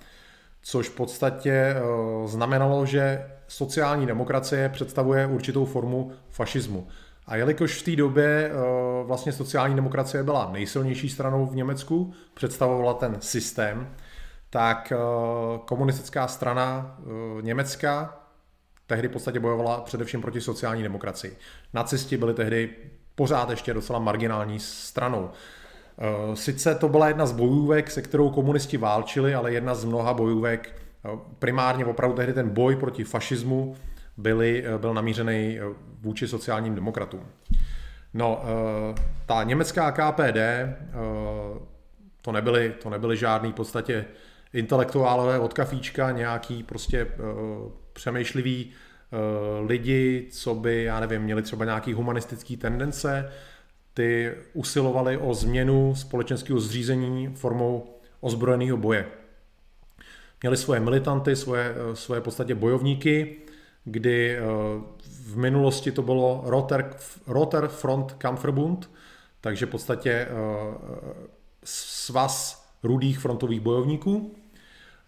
což 0.62 0.88
v 0.88 0.94
podstatě 0.94 1.74
znamenalo, 2.26 2.86
že 2.86 3.26
sociální 3.48 4.06
demokracie 4.06 4.68
představuje 4.68 5.26
určitou 5.26 5.64
formu 5.64 6.12
fašismu. 6.30 6.86
A 7.26 7.36
jelikož 7.36 7.82
v 7.82 7.84
té 7.84 7.96
době 7.96 8.50
eh, 8.50 8.52
vlastně 9.04 9.32
sociální 9.32 9.76
demokracie 9.76 10.22
byla 10.22 10.50
nejsilnější 10.52 11.08
stranou 11.08 11.46
v 11.46 11.56
Německu, 11.56 12.12
představovala 12.34 12.94
ten 12.94 13.16
systém, 13.20 13.88
tak 14.50 14.92
eh, 14.92 14.96
komunistická 15.64 16.28
strana 16.28 16.96
eh, 16.98 17.42
Německa 17.42 18.21
tehdy 18.86 19.08
v 19.08 19.10
podstatě 19.10 19.40
bojovala 19.40 19.80
především 19.80 20.20
proti 20.20 20.40
sociální 20.40 20.82
demokracii. 20.82 21.36
Nacisti 21.74 22.16
byli 22.16 22.34
tehdy 22.34 22.70
pořád 23.14 23.50
ještě 23.50 23.74
docela 23.74 23.98
marginální 23.98 24.60
stranou. 24.60 25.30
Sice 26.34 26.74
to 26.74 26.88
byla 26.88 27.08
jedna 27.08 27.26
z 27.26 27.32
bojůvek, 27.32 27.90
se 27.90 28.02
kterou 28.02 28.30
komunisti 28.30 28.76
válčili, 28.76 29.34
ale 29.34 29.52
jedna 29.52 29.74
z 29.74 29.84
mnoha 29.84 30.14
bojůvek, 30.14 30.82
primárně 31.38 31.86
opravdu 31.86 32.16
tehdy 32.16 32.32
ten 32.32 32.48
boj 32.48 32.76
proti 32.76 33.04
fašismu 33.04 33.76
byly, 34.16 34.64
byl 34.78 34.94
namířený 34.94 35.58
vůči 36.00 36.28
sociálním 36.28 36.74
demokratům. 36.74 37.26
No, 38.14 38.42
ta 39.26 39.42
německá 39.42 39.92
KPD, 39.92 40.38
to 42.22 42.32
nebyly, 42.32 42.74
to 42.82 42.90
nebyly 42.90 43.16
žádný 43.16 43.52
v 43.52 43.54
podstatě 43.54 44.04
intelektuálové 44.52 45.38
od 45.38 45.52
kafíčka, 45.52 46.10
nějaký 46.10 46.62
prostě 46.62 47.06
přemýšlivý 47.92 48.70
lidi, 49.66 50.28
co 50.30 50.54
by, 50.54 50.84
já 50.84 51.00
nevím, 51.00 51.22
měli 51.22 51.42
třeba 51.42 51.64
nějaký 51.64 51.92
humanistický 51.92 52.56
tendence, 52.56 53.32
ty 53.94 54.34
usilovali 54.52 55.16
o 55.16 55.34
změnu 55.34 55.94
společenského 55.94 56.60
zřízení 56.60 57.34
formou 57.34 58.00
ozbrojeného 58.20 58.76
boje. 58.76 59.06
Měli 60.42 60.56
svoje 60.56 60.80
militanty, 60.80 61.36
svoje, 61.36 61.74
svoje 61.94 62.20
podstatě 62.20 62.54
bojovníky, 62.54 63.36
kdy 63.84 64.36
eh, 64.36 64.42
v 65.26 65.36
minulosti 65.36 65.92
to 65.92 66.02
bylo 66.02 66.42
Roter, 66.44 66.96
Roter 67.26 67.68
Front 67.68 68.12
Kampfverbund, 68.12 68.90
takže 69.40 69.66
v 69.66 69.70
podstatě 69.70 70.10
eh, 70.10 70.28
svaz 71.64 72.66
rudých 72.82 73.18
frontových 73.18 73.60
bojovníků. 73.60 74.34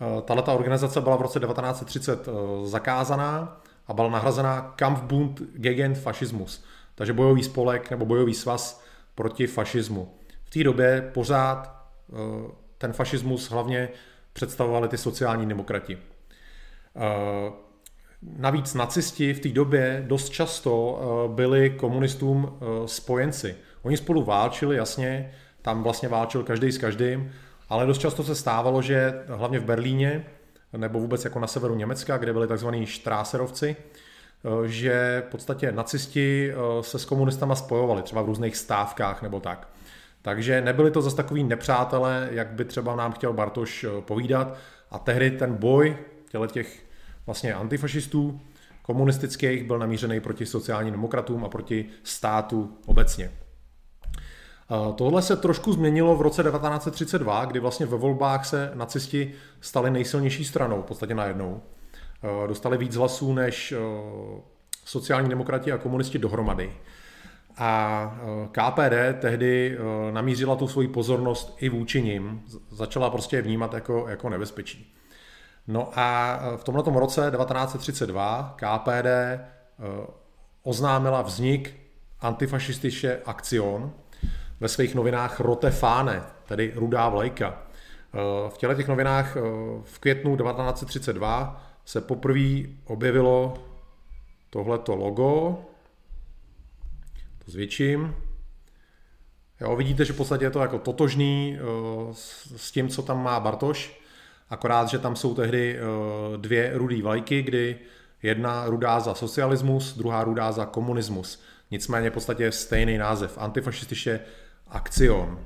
Eh, 0.00 0.22
tato 0.22 0.54
organizace 0.54 1.00
byla 1.00 1.16
v 1.16 1.22
roce 1.22 1.40
1930 1.40 2.28
zakázaná 2.64 3.60
a 3.86 3.92
byla 3.92 4.10
nahrazená 4.10 4.72
Kampfbund 4.76 5.42
gegen 5.54 5.94
Faschismus, 5.94 6.64
takže 6.94 7.12
bojový 7.12 7.42
spolek 7.42 7.90
nebo 7.90 8.06
bojový 8.06 8.34
svaz 8.34 8.84
proti 9.14 9.46
fašismu. 9.46 10.14
V 10.44 10.50
té 10.50 10.64
době 10.64 11.10
pořád 11.14 11.74
ten 12.78 12.92
fašismus 12.92 13.50
hlavně 13.50 13.88
představovali 14.32 14.88
ty 14.88 14.98
sociální 14.98 15.46
demokrati. 15.46 15.98
Eh, 16.96 17.52
navíc 18.22 18.74
nacisti 18.74 19.34
v 19.34 19.40
té 19.40 19.48
době 19.48 20.04
dost 20.06 20.28
často 20.30 21.00
eh, 21.00 21.34
byli 21.34 21.70
komunistům 21.70 22.52
eh, 22.52 22.88
spojenci. 22.88 23.56
Oni 23.82 23.96
spolu 23.96 24.24
válčili, 24.24 24.76
jasně, 24.76 25.32
tam 25.62 25.82
vlastně 25.82 26.08
válčil 26.08 26.42
každý 26.42 26.72
s 26.72 26.78
každým, 26.78 27.32
ale 27.68 27.86
dost 27.86 27.98
často 27.98 28.24
se 28.24 28.34
stávalo, 28.34 28.82
že 28.82 29.24
hlavně 29.26 29.58
v 29.58 29.64
Berlíně, 29.64 30.26
nebo 30.76 31.00
vůbec 31.00 31.24
jako 31.24 31.40
na 31.40 31.46
severu 31.46 31.74
Německa, 31.74 32.16
kde 32.16 32.32
byli 32.32 32.48
tzv. 32.48 32.68
štráserovci, 32.84 33.76
že 34.66 35.22
v 35.26 35.30
podstatě 35.30 35.72
nacisti 35.72 36.52
se 36.80 36.98
s 36.98 37.04
komunistama 37.04 37.54
spojovali, 37.54 38.02
třeba 38.02 38.22
v 38.22 38.26
různých 38.26 38.56
stávkách 38.56 39.22
nebo 39.22 39.40
tak. 39.40 39.68
Takže 40.24 40.60
nebyli 40.60 40.90
to 40.90 41.02
zase 41.02 41.16
takový 41.16 41.44
nepřátelé, 41.44 42.28
jak 42.30 42.48
by 42.48 42.64
třeba 42.64 42.96
nám 42.96 43.12
chtěl 43.12 43.32
Bartoš 43.32 43.84
eh, 43.84 43.88
povídat. 44.00 44.56
A 44.90 44.98
tehdy 44.98 45.30
ten 45.30 45.54
boj 45.54 45.96
těle 46.28 46.48
těch 46.48 46.84
vlastně 47.26 47.54
antifašistů 47.54 48.40
komunistických 48.82 49.64
byl 49.64 49.78
namířený 49.78 50.20
proti 50.20 50.46
sociálním 50.46 50.92
demokratům 50.92 51.44
a 51.44 51.48
proti 51.48 51.86
státu 52.02 52.78
obecně. 52.86 53.30
Tohle 54.94 55.22
se 55.22 55.36
trošku 55.36 55.72
změnilo 55.72 56.16
v 56.16 56.22
roce 56.22 56.42
1932, 56.42 57.44
kdy 57.44 57.60
vlastně 57.60 57.86
ve 57.86 57.96
volbách 57.96 58.46
se 58.46 58.70
nacisti 58.74 59.32
stali 59.60 59.90
nejsilnější 59.90 60.44
stranou, 60.44 60.82
v 60.82 60.84
podstatě 60.84 61.14
najednou. 61.14 61.60
Eh, 62.22 62.48
dostali 62.48 62.78
víc 62.78 62.96
hlasů 62.96 63.32
než 63.32 63.74
sociální 64.84 65.28
demokrati 65.28 65.72
a 65.72 65.78
komunisti 65.78 66.18
dohromady. 66.18 66.72
A 67.56 68.18
e, 68.22 68.48
KPD 68.48 69.20
tehdy 69.20 69.78
e, 69.78 70.12
namířila 70.12 70.56
tu 70.56 70.68
svoji 70.68 70.88
pozornost 70.88 71.56
i 71.60 71.68
vůči 71.68 72.02
nim. 72.02 72.42
Začala 72.70 73.10
prostě 73.10 73.36
je 73.36 73.42
vnímat 73.42 73.74
jako, 73.74 74.06
jako 74.08 74.28
nebezpečí. 74.28 74.94
No 75.66 75.90
a 75.94 76.38
e, 76.54 76.56
v 76.56 76.64
tomto 76.64 76.90
roce 76.90 77.30
1932 77.36 78.56
KPD 78.56 79.06
oznámila 80.62 81.22
vznik 81.22 81.74
antifašistiše 82.20 83.20
Akcion 83.26 83.92
ve 84.60 84.68
svých 84.68 84.94
novinách 84.94 85.40
Rote 85.40 85.70
Fáne, 85.70 86.22
tedy 86.46 86.72
Rudá 86.76 87.08
vlajka. 87.08 87.62
V 88.48 88.58
těle 88.58 88.74
těch 88.74 88.88
novinách 88.88 89.36
v 89.82 89.98
květnu 89.98 90.36
1932 90.36 91.66
se 91.84 92.00
poprvé 92.00 92.62
objevilo 92.84 93.54
tohleto 94.50 94.96
logo, 94.96 95.58
to 97.44 97.50
zvětším. 97.50 98.14
Jo, 99.60 99.76
vidíte, 99.76 100.04
že 100.04 100.12
v 100.12 100.16
podstatě 100.16 100.44
je 100.44 100.50
to 100.50 100.60
jako 100.60 100.78
totožný 100.78 101.58
uh, 101.58 102.12
s 102.56 102.72
tím, 102.72 102.88
co 102.88 103.02
tam 103.02 103.22
má 103.22 103.40
Bartoš, 103.40 104.00
akorát, 104.50 104.88
že 104.88 104.98
tam 104.98 105.16
jsou 105.16 105.34
tehdy 105.34 105.78
dvě 106.36 106.70
rudé 106.74 107.02
vlajky, 107.02 107.42
kdy 107.42 107.78
jedna 108.22 108.66
rudá 108.66 109.00
za 109.00 109.14
socialismus, 109.14 109.96
druhá 109.96 110.24
rudá 110.24 110.52
za 110.52 110.66
komunismus. 110.66 111.42
Nicméně 111.70 112.10
v 112.10 112.12
podstatě 112.12 112.52
stejný 112.52 112.98
název. 112.98 113.38
Antifašistiše 113.38 114.20
Akcion. 114.74 115.40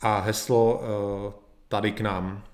A 0.00 0.20
heslo 0.20 0.74
uh, 0.74 1.32
tady 1.68 1.92
k 1.92 2.00
nám. 2.00 2.44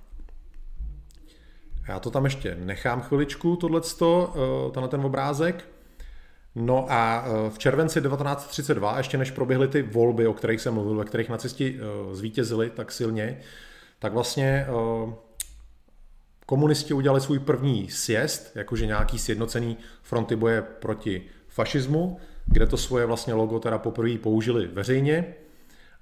Já 1.88 2.00
to 2.00 2.10
tam 2.10 2.24
ještě 2.24 2.56
nechám 2.60 3.02
chviličku, 3.02 3.56
tohleto, 3.56 4.34
tenhle 4.74 4.88
ten 4.88 5.00
obrázek. 5.00 5.68
No 6.54 6.86
a 6.88 7.24
e, 7.26 7.50
v 7.50 7.58
červenci 7.58 8.00
1932, 8.00 8.98
ještě 8.98 9.18
než 9.18 9.30
proběhly 9.30 9.68
ty 9.68 9.82
volby, 9.82 10.26
o 10.26 10.34
kterých 10.34 10.60
jsem 10.60 10.74
mluvil, 10.74 10.94
ve 10.94 11.04
kterých 11.04 11.28
nacisti 11.28 11.78
zvítězili 12.12 12.70
tak 12.70 12.92
silně, 12.92 13.40
tak 13.98 14.12
vlastně 14.12 14.66
komunisti 16.46 16.94
udělali 16.94 17.20
svůj 17.20 17.38
první 17.38 17.90
sjezd, 17.90 18.56
jakože 18.56 18.86
nějaký 18.86 19.18
sjednocený 19.18 19.76
fronty 20.02 20.36
boje 20.36 20.62
proti 20.62 21.22
fašismu, 21.48 22.20
kde 22.46 22.66
to 22.66 22.76
svoje 22.76 23.06
vlastně 23.06 23.34
logo 23.34 23.58
teda 23.58 23.78
poprvé 23.78 24.18
použili 24.18 24.66
veřejně 24.66 25.34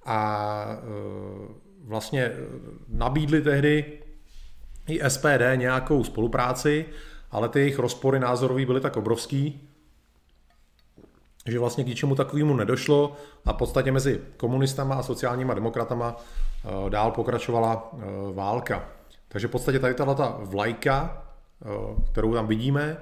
a 0.05 0.67
vlastně 1.85 2.33
nabídli 2.89 3.43
tehdy 3.43 3.99
i 4.89 5.11
SPD 5.11 5.43
nějakou 5.57 6.05
spolupráci, 6.05 6.87
ale 7.31 7.49
ty 7.49 7.59
jejich 7.59 7.79
rozpory 7.79 8.21
názorové 8.21 8.67
byly 8.67 8.81
tak 8.81 8.97
obrovský, 8.97 9.69
že 11.47 11.59
vlastně 11.59 11.85
k 11.85 11.87
ničemu 11.87 12.15
takovému 12.15 12.57
nedošlo 12.57 13.17
a 13.45 13.53
v 13.53 13.57
podstatě 13.57 13.93
mezi 13.93 14.21
komunistama 14.37 14.95
a 14.95 15.03
sociálníma 15.03 15.55
demokratama 15.55 16.17
eh, 16.17 16.91
dál 16.91 17.11
pokračovala 17.11 17.93
válka. 18.33 18.89
Takže 19.29 19.49
v 19.49 19.51
podstatě 19.51 19.79
tady 19.79 19.95
tato 19.95 20.41
vlajka, 20.43 21.27
kterou 22.13 22.35
tam 22.35 22.47
vidíme, 22.47 22.97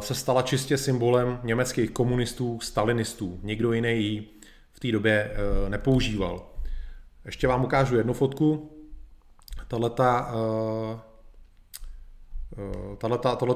se 0.00 0.14
stala 0.14 0.42
čistě 0.42 0.78
symbolem 0.78 1.40
německých 1.42 1.90
komunistů, 1.90 2.60
stalinistů. 2.60 3.40
Nikdo 3.42 3.72
jiný 3.72 4.04
ji 4.04 4.40
v 4.72 4.80
té 4.80 4.92
době 4.92 5.36
nepoužíval. 5.68 6.46
Ještě 7.24 7.48
vám 7.48 7.64
ukážu 7.64 7.96
jednu 7.96 8.12
fotku. 8.12 8.70
Tohleto 9.68 10.04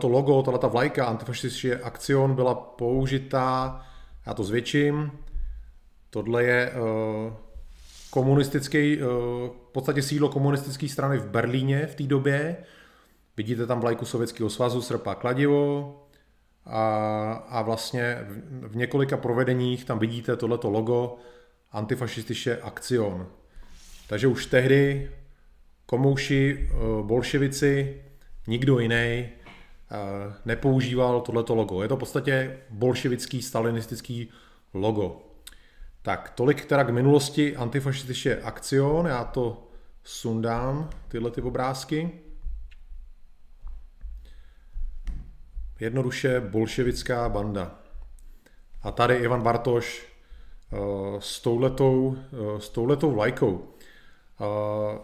logo, 0.08 0.42
tato 0.42 0.68
vlajka 0.68 1.06
antifašistické 1.06 1.80
akcion 1.80 2.34
byla 2.34 2.54
použitá 2.54 3.80
já 4.26 4.34
to 4.34 4.44
zvětším. 4.44 5.12
Tohle 6.10 6.44
je 6.44 6.72
komunistický, 8.10 8.96
v 8.96 9.72
podstatě 9.72 10.02
sídlo 10.02 10.28
komunistické 10.28 10.88
strany 10.88 11.18
v 11.18 11.26
Berlíně 11.26 11.86
v 11.86 11.94
té 11.94 12.02
době. 12.02 12.56
Vidíte 13.36 13.66
tam 13.66 13.80
vlajku 13.80 14.04
Sovětského 14.04 14.50
svazu, 14.50 14.82
srpa 14.82 15.14
kladivo 15.14 16.02
a, 16.66 17.32
a 17.48 17.62
vlastně 17.62 18.18
v, 18.28 18.68
v 18.68 18.76
několika 18.76 19.16
provedeních 19.16 19.84
tam 19.84 19.98
vidíte 19.98 20.36
tohleto 20.36 20.70
logo 20.70 21.16
antifašistiše 21.72 22.60
Akcion. 22.62 23.26
Takže 24.08 24.26
už 24.26 24.46
tehdy 24.46 25.10
komouši, 25.86 26.68
uh, 26.72 27.06
bolševici, 27.06 28.02
nikdo 28.46 28.78
jiný 28.78 29.28
Eh, 29.90 30.34
nepoužíval 30.44 31.20
tohleto 31.20 31.54
logo. 31.54 31.82
Je 31.82 31.88
to 31.88 31.96
v 31.96 31.98
podstatě 31.98 32.58
bolševický, 32.70 33.42
stalinistický 33.42 34.30
logo. 34.74 35.22
Tak, 36.02 36.32
tolik 36.34 36.64
teda 36.64 36.84
k 36.84 36.90
minulosti 36.90 37.56
antifašistiště 37.56 38.40
Akcion, 38.42 39.06
já 39.06 39.24
to 39.24 39.68
sundám, 40.04 40.90
tyhle 41.08 41.30
ty 41.30 41.42
obrázky. 41.42 42.10
Jednoduše 45.80 46.40
bolševická 46.40 47.28
banda. 47.28 47.74
A 48.82 48.92
tady 48.92 49.14
Ivan 49.14 49.42
Bartoš 49.42 50.06
uh, 50.72 50.78
s 51.20 51.40
touhletou, 51.40 52.06
uh, 52.06 52.58
s 52.58 52.68
touhletou 52.68 53.10
vlajkou. 53.10 53.52
Uh, 53.52 54.98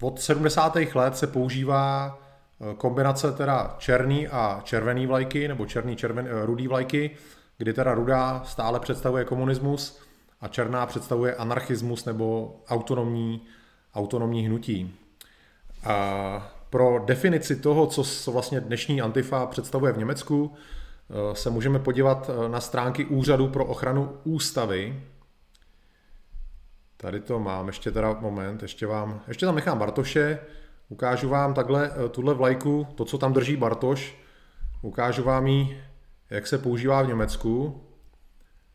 od 0.00 0.20
70. 0.20 0.76
let 0.94 1.16
se 1.16 1.26
používá 1.26 2.18
Eh, 2.60 2.74
kombinace 2.74 3.32
teda 3.32 3.76
černý 3.78 4.28
a 4.28 4.60
červený 4.64 5.06
vlajky, 5.06 5.48
nebo 5.48 5.66
černý, 5.66 5.96
červen, 5.96 6.26
eh, 6.26 6.46
rudý 6.46 6.68
vlajky, 6.68 7.10
kdy 7.58 7.72
teda 7.72 7.94
rudá 7.94 8.42
stále 8.44 8.80
představuje 8.80 9.24
komunismus 9.24 10.00
a 10.40 10.48
černá 10.48 10.86
představuje 10.86 11.34
anarchismus 11.34 12.04
nebo 12.04 12.56
autonomní, 12.68 13.42
autonomní 13.94 14.46
hnutí. 14.46 14.94
A 15.84 16.52
pro 16.70 16.98
definici 17.04 17.56
toho, 17.56 17.86
co 17.86 18.32
vlastně 18.32 18.60
dnešní 18.60 19.02
Antifa 19.02 19.46
představuje 19.46 19.92
v 19.92 19.98
Německu, 19.98 20.54
se 21.32 21.50
můžeme 21.50 21.78
podívat 21.78 22.30
na 22.48 22.60
stránky 22.60 23.04
Úřadu 23.04 23.48
pro 23.48 23.64
ochranu 23.64 24.18
ústavy. 24.24 25.02
Tady 26.96 27.20
to 27.20 27.38
mám, 27.38 27.66
ještě 27.66 27.90
teda 27.90 28.16
moment, 28.20 28.62
ještě 28.62 28.86
vám, 28.86 29.20
ještě 29.28 29.46
tam 29.46 29.54
nechám 29.54 29.78
Bartoše, 29.78 30.38
ukážu 30.88 31.28
vám 31.28 31.54
takhle 31.54 31.90
tuhle 32.10 32.34
vlajku, 32.34 32.86
to, 32.94 33.04
co 33.04 33.18
tam 33.18 33.32
drží 33.32 33.56
Bartoš, 33.56 34.16
ukážu 34.82 35.22
vám 35.22 35.46
ji, 35.46 35.82
jak 36.30 36.46
se 36.46 36.58
používá 36.58 37.02
v 37.02 37.08
Německu. 37.08 37.82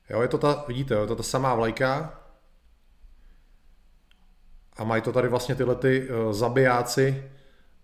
Jo, 0.10 0.22
je 0.22 0.28
to 0.28 0.38
ta, 0.38 0.66
vidíte, 0.68 0.96
je 0.96 1.08
to 1.08 1.16
ta 1.16 1.24
samá 1.24 1.56
vlajka. 1.56 2.20
A 4.78 4.84
mají 4.84 5.02
to 5.02 5.12
tady 5.12 5.28
vlastně 5.28 5.56
tyhle 5.56 5.76
ty 5.76 6.10
zabijáci 6.32 7.32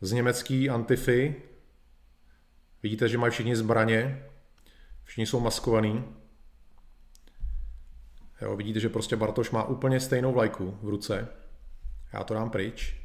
z 0.01 0.11
německý 0.11 0.69
antify. 0.69 1.35
Vidíte, 2.83 3.09
že 3.09 3.17
mají 3.17 3.31
všichni 3.31 3.55
zbraně. 3.55 4.25
Všichni 5.03 5.25
jsou 5.25 5.39
maskovaní. 5.39 6.05
Jo, 8.41 8.55
vidíte, 8.55 8.79
že 8.79 8.89
prostě 8.89 9.15
Bartoš 9.15 9.51
má 9.51 9.63
úplně 9.63 9.99
stejnou 9.99 10.33
vlajku 10.33 10.77
v 10.81 10.89
ruce. 10.89 11.27
Já 12.13 12.23
to 12.23 12.33
dám 12.33 12.49
pryč. 12.49 12.95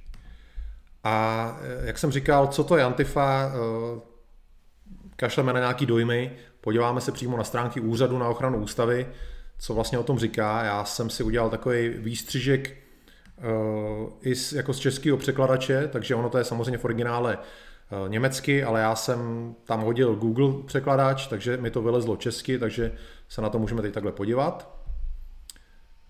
A 1.05 1.59
eh, 1.61 1.87
jak 1.87 1.99
jsem 1.99 2.11
říkal, 2.11 2.47
co 2.47 2.65
to 2.65 2.77
je 2.77 2.85
Antifa, 2.85 3.53
eh, 3.55 4.01
kašleme 5.17 5.53
na 5.53 5.61
nějaký 5.61 5.87
dojmy, 5.87 6.37
podíváme 6.61 7.01
se 7.01 7.13
přímo 7.13 7.37
na 7.37 7.45
stránky 7.45 7.81
Úřadu 7.81 8.19
na 8.19 8.29
ochranu 8.29 8.59
ústavy, 8.59 9.07
co 9.59 9.75
vlastně 9.75 9.99
o 9.99 10.03
tom 10.03 10.19
říká. 10.19 10.65
Já 10.65 10.85
jsem 10.85 11.11
si 11.11 11.23
udělal 11.23 11.51
takový 11.51 11.89
výstřižek 11.89 12.84
i 14.21 14.35
z, 14.35 14.53
jako 14.53 14.73
z 14.73 14.79
českého 14.79 15.17
překladače, 15.17 15.89
takže 15.89 16.15
ono 16.15 16.31
to 16.31 16.39
je 16.39 16.45
samozřejmě 16.45 16.79
v 16.79 16.85
originále 16.85 17.39
uh, 17.39 18.09
německy, 18.09 18.65
ale 18.65 18.81
já 18.81 18.95
jsem 18.95 19.55
tam 19.65 19.81
hodil 19.81 20.15
Google 20.15 20.63
překladač, 20.67 21.27
takže 21.27 21.57
mi 21.57 21.71
to 21.71 21.83
vylezlo 21.83 22.17
česky, 22.17 22.59
takže 22.59 22.93
se 23.29 23.43
na 23.43 23.51
to 23.51 23.59
můžeme 23.59 23.83
teď 23.83 23.95
takhle 23.95 24.13
podívat. 24.13 24.75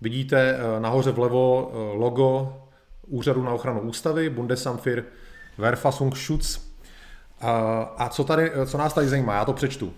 Vidíte 0.01 0.57
uh, 0.57 0.81
nahoře 0.81 1.11
vlevo 1.11 1.71
logo 1.93 2.61
Úřadu 3.07 3.43
na 3.43 3.53
ochranu 3.53 3.81
ústavy, 3.81 4.29
Bundesamt 4.29 4.81
für 4.81 5.03
Verfassungsschutz. 5.57 6.75
A 7.97 8.09
co, 8.09 8.23
tady, 8.23 8.51
co 8.65 8.77
nás 8.77 8.93
tady 8.93 9.07
zajímá, 9.07 9.33
já 9.33 9.45
to 9.45 9.53
přečtu. 9.53 9.93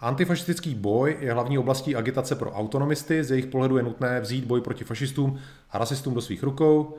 Antifašistický 0.00 0.74
boj 0.74 1.16
je 1.20 1.32
hlavní 1.32 1.58
oblastí 1.58 1.96
agitace 1.96 2.34
pro 2.34 2.52
autonomisty, 2.52 3.24
z 3.24 3.30
jejich 3.30 3.46
pohledu 3.46 3.76
je 3.76 3.82
nutné 3.82 4.20
vzít 4.20 4.44
boj 4.44 4.60
proti 4.60 4.84
fašistům 4.84 5.38
a 5.70 5.78
rasistům 5.78 6.14
do 6.14 6.20
svých 6.20 6.42
rukou, 6.42 6.96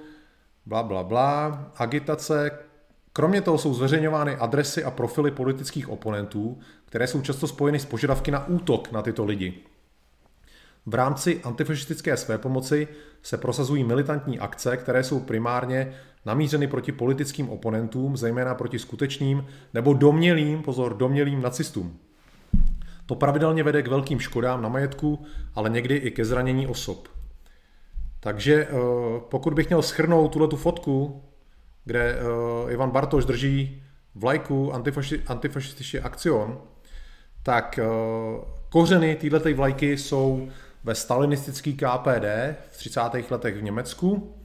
bla, 0.66 0.84
bla, 0.84 1.04
bla. 1.04 1.72
Agitace. 1.76 2.52
Kromě 3.14 3.42
toho 3.42 3.58
jsou 3.58 3.74
zveřejňovány 3.74 4.36
adresy 4.36 4.84
a 4.84 4.92
profily 4.92 5.32
politických 5.32 5.90
oponentů, 5.90 6.60
které 6.86 7.08
jsou 7.08 7.22
často 7.22 7.48
spojeny 7.48 7.80
s 7.80 7.86
požadavky 7.86 8.32
na 8.32 8.48
útok 8.48 8.92
na 8.92 9.02
tyto 9.02 9.26
lidi. 9.26 9.54
V 10.86 10.94
rámci 10.94 11.42
antifašistické 11.44 12.18
své 12.18 12.38
pomoci 12.38 12.88
se 13.22 13.38
prosazují 13.38 13.84
militantní 13.84 14.40
akce, 14.40 14.78
které 14.78 15.04
jsou 15.04 15.20
primárně 15.20 15.94
namířeny 16.26 16.68
proti 16.68 16.92
politickým 16.92 17.50
oponentům, 17.50 18.18
zejména 18.18 18.56
proti 18.56 18.80
skutečným 18.80 19.46
nebo 19.74 19.94
domělým, 19.94 20.64
pozor, 20.64 20.98
domělým 20.98 21.42
nacistům. 21.42 22.00
To 23.12 23.16
pravidelně 23.16 23.64
vede 23.64 23.84
k 23.84 23.88
velkým 23.88 24.20
škodám 24.20 24.62
na 24.62 24.70
majetku, 24.70 25.26
ale 25.56 25.70
někdy 25.70 25.96
i 25.96 26.12
ke 26.12 26.26
zranění 26.26 26.68
osob. 26.68 27.08
Takže 28.20 28.68
eh, 28.68 28.70
pokud 29.30 29.54
bych 29.54 29.68
měl 29.68 29.82
schrnout 29.82 30.32
tuhle 30.32 30.48
tu 30.48 30.58
fotku, 30.58 31.24
kde 31.86 32.16
eh, 32.16 32.74
Ivan 32.74 32.92
Bartoš 32.92 33.26
drží 33.26 33.84
vlajku 34.16 34.74
antifaši, 34.74 35.22
antifašistiště 35.28 36.02
akcion, 36.02 36.62
tak 37.44 37.80
eh, 37.80 37.86
kořeny 38.70 39.16
této 39.16 39.56
vlajky 39.56 39.98
jsou 39.98 40.50
ve 40.84 40.96
stalinistický 40.96 41.74
KPD 41.74 42.26
v 42.70 42.78
30. 42.78 43.02
letech 43.30 43.56
v 43.56 43.64
Německu 43.64 44.36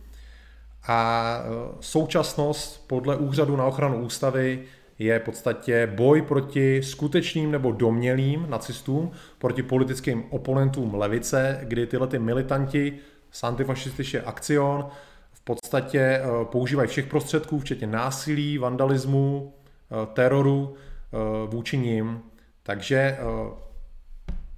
a 0.89 1.41
současnost 1.81 2.89
podle 2.89 3.17
Úřadu 3.17 3.57
na 3.57 3.65
ochranu 3.65 4.01
ústavy 4.01 4.65
je 4.99 5.19
v 5.19 5.23
podstatě 5.23 5.93
boj 5.95 6.23
proti 6.23 6.83
skutečným 6.83 7.51
nebo 7.51 7.73
domělým 7.73 8.47
nacistům, 8.49 9.11
proti 9.39 9.63
politickým 9.63 10.25
oponentům 10.31 10.95
levice, 10.95 11.61
kdy 11.63 11.87
tyhle 11.87 12.07
ty 12.07 12.19
militanti 12.19 12.99
z 13.31 13.45
antifašistiště 13.45 14.23
akcion 14.23 14.87
v 15.33 15.41
podstatě 15.41 16.01
eh, 16.01 16.23
používají 16.45 16.89
všech 16.89 17.07
prostředků, 17.07 17.59
včetně 17.59 17.87
násilí, 17.87 18.59
vandalismu, 18.59 19.55
eh, 19.91 20.07
teroru 20.13 20.75
eh, 20.75 21.17
vůči 21.47 21.79
ním. 21.79 22.21
Takže 22.63 23.19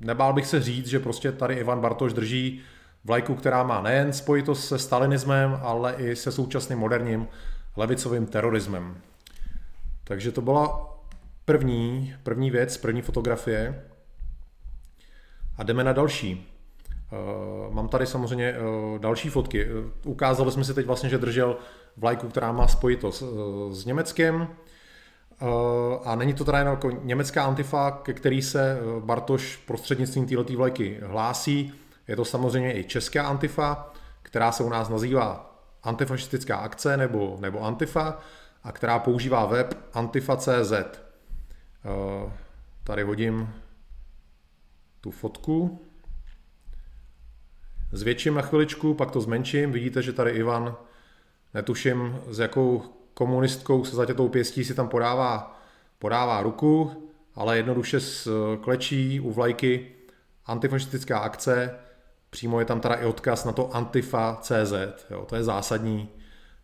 nebál 0.01 0.33
bych 0.33 0.47
se 0.47 0.61
říct, 0.61 0.87
že 0.87 1.01
prostě 1.01 1.33
tady 1.33 1.55
Ivan 1.55 1.81
Bartoš 1.81 2.13
drží 2.13 2.61
vlajku, 3.05 3.35
která 3.35 3.63
má 3.63 3.83
nejen 3.83 4.13
spojitost 4.13 4.69
se 4.69 4.79
stalinismem, 4.79 5.59
ale 5.63 5.95
i 5.99 6.17
se 6.17 6.33
současným 6.33 6.79
moderním 6.79 7.29
levicovým 7.77 8.27
terorismem. 8.27 8.97
Takže 10.09 10.33
to 10.33 10.41
byla 10.41 10.95
první, 11.45 12.15
první 12.23 12.51
věc, 12.51 12.77
první 12.77 13.03
fotografie. 13.03 13.85
A 15.57 15.63
jdeme 15.63 15.85
na 15.85 15.93
další. 15.93 16.47
Uh, 17.69 17.75
mám 17.75 17.89
tady 17.89 18.07
samozřejmě 18.07 18.55
uh, 18.59 18.99
další 18.99 19.29
fotky. 19.29 19.73
Uh, 19.73 19.85
ukázali 20.05 20.53
jsme 20.53 20.65
si 20.65 20.75
teď 20.75 20.87
vlastně, 20.87 21.09
že 21.09 21.19
držel 21.19 21.57
vlajku, 21.97 22.29
která 22.29 22.53
má 22.53 22.69
spojitost 22.69 23.23
s 23.71 23.85
Německem. 23.85 24.49
A 26.05 26.15
není 26.15 26.35
to 26.35 26.45
teda 26.45 26.59
jen 26.59 26.69
jako 26.69 26.91
německá 26.91 27.45
antifa, 27.45 27.91
ke 27.91 28.13
který 28.13 28.43
se 28.43 28.79
Bartoš 29.01 29.57
prostřednictvím 29.57 30.27
této 30.27 30.57
vlajky 30.57 31.01
hlásí. 31.03 31.73
Je 32.09 32.17
to 32.17 32.25
samozřejmě 32.25 32.79
i 32.79 32.85
česká 32.85 33.27
antifa, 33.27 33.93
která 34.23 34.53
se 34.53 34.63
u 34.63 34.69
nás 34.69 34.89
nazývá 34.89 35.59
antifašistická 35.83 36.57
akce 36.57 36.97
nebo, 36.97 37.37
nebo 37.41 37.65
antifa 37.65 38.19
a 38.65 38.73
která 38.73 38.99
používá 38.99 39.47
web 39.47 39.75
antifa.cz. 39.93 40.73
Eh, 40.73 42.33
tady 42.85 43.03
hodím 43.03 43.55
tu 45.01 45.11
fotku. 45.11 45.85
Zvětším 47.93 48.35
na 48.35 48.43
chviličku, 48.43 48.95
pak 48.95 49.11
to 49.11 49.21
zmenším. 49.21 49.73
Vidíte, 49.73 50.03
že 50.03 50.13
tady 50.13 50.31
Ivan, 50.31 50.77
netuším 51.55 52.21
s 52.31 52.39
jakou 52.39 52.83
komunistkou 53.15 53.85
se 53.85 53.97
zatětou 53.97 54.29
pěstí 54.29 54.65
si 54.65 54.75
tam 54.75 54.89
podává, 54.89 55.61
podává 55.99 56.43
ruku, 56.43 56.93
ale 57.35 57.57
jednoduše 57.57 58.01
s 58.01 58.29
klečí 58.61 59.21
u 59.21 59.33
vlajky 59.33 59.93
antifašistická 60.47 61.19
akce. 61.19 61.75
Přímo 62.31 62.61
je 62.61 62.65
tam 62.65 62.81
teda 62.81 62.95
i 62.95 63.07
odkaz 63.07 63.45
na 63.45 63.53
to 63.53 63.77
antifa.cz. 63.77 64.73
Jo, 65.11 65.25
to 65.29 65.37
je 65.37 65.45
zásadní, 65.45 66.09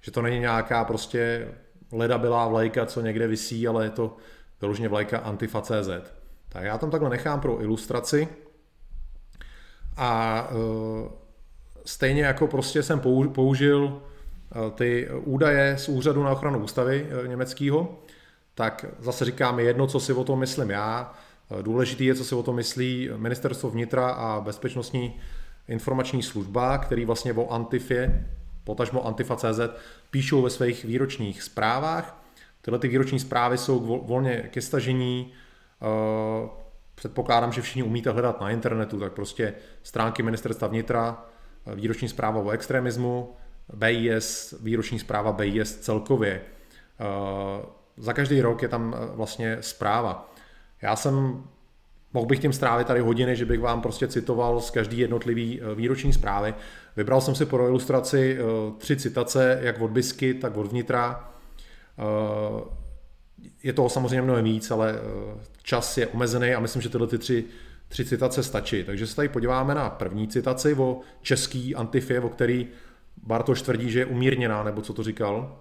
že 0.00 0.10
to 0.10 0.22
není 0.22 0.38
nějaká 0.38 0.84
prostě 0.84 1.48
leda 1.94 2.18
byla 2.18 2.48
vlajka, 2.48 2.86
co 2.86 3.00
někde 3.00 3.26
visí, 3.26 3.68
ale 3.68 3.84
je 3.84 3.90
to 3.90 4.16
vyloženě 4.60 4.88
vlajka 4.88 5.18
Antifa.cz. 5.18 6.12
Tak 6.48 6.62
já 6.62 6.78
tam 6.78 6.90
takhle 6.90 7.10
nechám 7.10 7.40
pro 7.40 7.62
ilustraci 7.62 8.28
a 9.96 10.48
e, 10.50 10.54
stejně 11.84 12.22
jako 12.22 12.46
prostě 12.46 12.82
jsem 12.82 13.00
použil 13.34 14.02
e, 14.66 14.70
ty 14.70 15.08
údaje 15.24 15.78
z 15.78 15.88
úřadu 15.88 16.22
na 16.22 16.30
ochranu 16.30 16.58
ústavy 16.58 17.06
e, 17.24 17.28
německého, 17.28 17.98
tak 18.54 18.84
zase 18.98 19.24
říkám 19.24 19.60
jedno, 19.60 19.86
co 19.86 20.00
si 20.00 20.12
o 20.12 20.24
tom 20.24 20.38
myslím 20.38 20.70
já. 20.70 21.14
Důležitý 21.62 22.04
je, 22.04 22.14
co 22.14 22.24
si 22.24 22.34
o 22.34 22.42
tom 22.42 22.56
myslí 22.56 23.10
ministerstvo 23.16 23.70
vnitra 23.70 24.08
a 24.08 24.40
bezpečnostní 24.40 25.20
informační 25.68 26.22
služba, 26.22 26.78
který 26.78 27.04
vlastně 27.04 27.32
o 27.32 27.52
Antifě 27.52 28.26
potažmo 28.64 29.06
Antifa.cz, 29.06 29.60
píšou 30.10 30.42
ve 30.42 30.50
svých 30.50 30.84
výročních 30.84 31.42
zprávách. 31.42 32.24
Tyhle 32.62 32.78
ty 32.78 32.88
výroční 32.88 33.20
zprávy 33.20 33.58
jsou 33.58 34.02
volně 34.06 34.48
ke 34.52 34.60
stažení. 34.60 35.32
Eh, 35.82 36.48
předpokládám, 36.94 37.52
že 37.52 37.62
všichni 37.62 37.82
umíte 37.82 38.10
hledat 38.10 38.40
na 38.40 38.50
internetu, 38.50 39.00
tak 39.00 39.12
prostě 39.12 39.54
stránky 39.82 40.22
ministerstva 40.22 40.68
vnitra, 40.68 41.24
eh, 41.66 41.74
výroční 41.74 42.08
zpráva 42.08 42.40
o 42.40 42.50
extremismu, 42.50 43.36
BIS, 43.74 44.54
výroční 44.62 44.98
zpráva 44.98 45.32
BIS 45.32 45.76
celkově. 45.76 46.40
Eh, 47.00 47.66
za 47.96 48.12
každý 48.12 48.40
rok 48.40 48.62
je 48.62 48.68
tam 48.68 48.96
vlastně 49.14 49.58
zpráva. 49.60 50.34
Já 50.82 50.96
jsem 50.96 51.44
Mohl 52.14 52.26
bych 52.26 52.38
tím 52.38 52.52
strávit 52.52 52.86
tady 52.86 53.00
hodiny, 53.00 53.36
že 53.36 53.44
bych 53.44 53.60
vám 53.60 53.82
prostě 53.82 54.08
citoval 54.08 54.60
z 54.60 54.70
každý 54.70 54.98
jednotlivý 54.98 55.60
výroční 55.74 56.12
zprávy. 56.12 56.54
Vybral 56.96 57.20
jsem 57.20 57.34
si 57.34 57.46
pro 57.46 57.66
ilustraci 57.68 58.38
eh, 58.38 58.42
tři 58.78 58.96
citace, 58.96 59.58
jak 59.62 59.80
od 59.80 59.90
Bisky, 59.90 60.34
tak 60.34 60.56
od 60.56 60.66
vnitra. 60.66 61.30
Eh, 61.98 62.64
je 63.62 63.72
toho 63.72 63.88
samozřejmě 63.88 64.22
mnohem 64.22 64.44
víc, 64.44 64.70
ale 64.70 64.94
eh, 64.94 65.40
čas 65.62 65.98
je 65.98 66.06
omezený 66.06 66.54
a 66.54 66.60
myslím, 66.60 66.82
že 66.82 66.88
tyhle 66.88 67.06
ty 67.06 67.18
tři, 67.18 67.44
tři 67.88 68.04
citace 68.04 68.42
stačí. 68.42 68.84
Takže 68.84 69.06
se 69.06 69.16
tady 69.16 69.28
podíváme 69.28 69.74
na 69.74 69.90
první 69.90 70.28
citaci 70.28 70.74
o 70.74 71.00
český 71.22 71.74
antifě, 71.74 72.20
o 72.20 72.28
který 72.28 72.68
Bartoš 73.22 73.62
tvrdí, 73.62 73.90
že 73.90 73.98
je 73.98 74.06
umírněná, 74.06 74.62
nebo 74.62 74.82
co 74.82 74.92
to 74.92 75.02
říkal. 75.02 75.58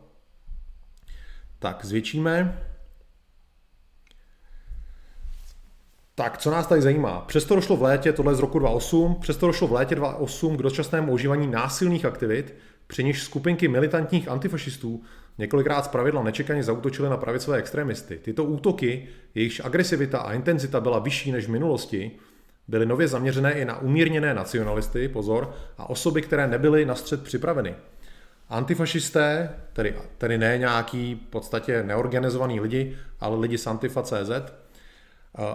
Tak, 1.59 1.85
zvětšíme. 1.85 2.59
Tak, 6.15 6.37
co 6.37 6.51
nás 6.51 6.67
tady 6.67 6.81
zajímá? 6.81 7.21
Přesto 7.21 7.55
došlo 7.55 7.77
v 7.77 7.81
létě, 7.81 8.13
tohle 8.13 8.31
je 8.31 8.35
z 8.35 8.39
roku 8.39 8.59
2008, 8.59 9.15
přesto 9.21 9.47
došlo 9.47 9.67
v 9.67 9.71
létě 9.71 9.95
2008 9.95 10.57
k 10.57 10.61
dočasnému 10.61 11.11
užívání 11.11 11.47
násilných 11.47 12.05
aktivit, 12.05 12.55
při 12.87 13.03
nichž 13.03 13.21
skupinky 13.21 13.67
militantních 13.67 14.27
antifašistů 14.27 15.03
několikrát 15.37 15.85
zpravidla 15.85 16.23
nečekaně 16.23 16.63
zautočily 16.63 17.09
na 17.09 17.17
pravicové 17.17 17.57
extremisty. 17.57 18.19
Tyto 18.23 18.43
útoky, 18.43 19.07
jejichž 19.35 19.61
agresivita 19.63 20.19
a 20.19 20.33
intenzita 20.33 20.81
byla 20.81 20.99
vyšší 20.99 21.31
než 21.31 21.45
v 21.45 21.51
minulosti, 21.51 22.11
byly 22.67 22.85
nově 22.85 23.07
zaměřené 23.07 23.53
i 23.53 23.65
na 23.65 23.81
umírněné 23.81 24.33
nacionalisty, 24.33 25.07
pozor, 25.07 25.53
a 25.77 25.89
osoby, 25.89 26.21
které 26.21 26.47
nebyly 26.47 26.85
na 26.85 26.95
střed 26.95 27.23
připraveny. 27.23 27.75
Antifašisté, 28.49 29.49
tedy, 29.73 29.95
tedy 30.17 30.37
ne 30.37 30.57
nějaký 30.57 31.15
v 31.27 31.29
podstatě 31.29 31.83
neorganizovaný 31.83 32.59
lidi, 32.59 32.97
ale 33.19 33.37
lidi 33.37 33.57
z 33.57 33.67
Antifa.cz, 33.67 34.53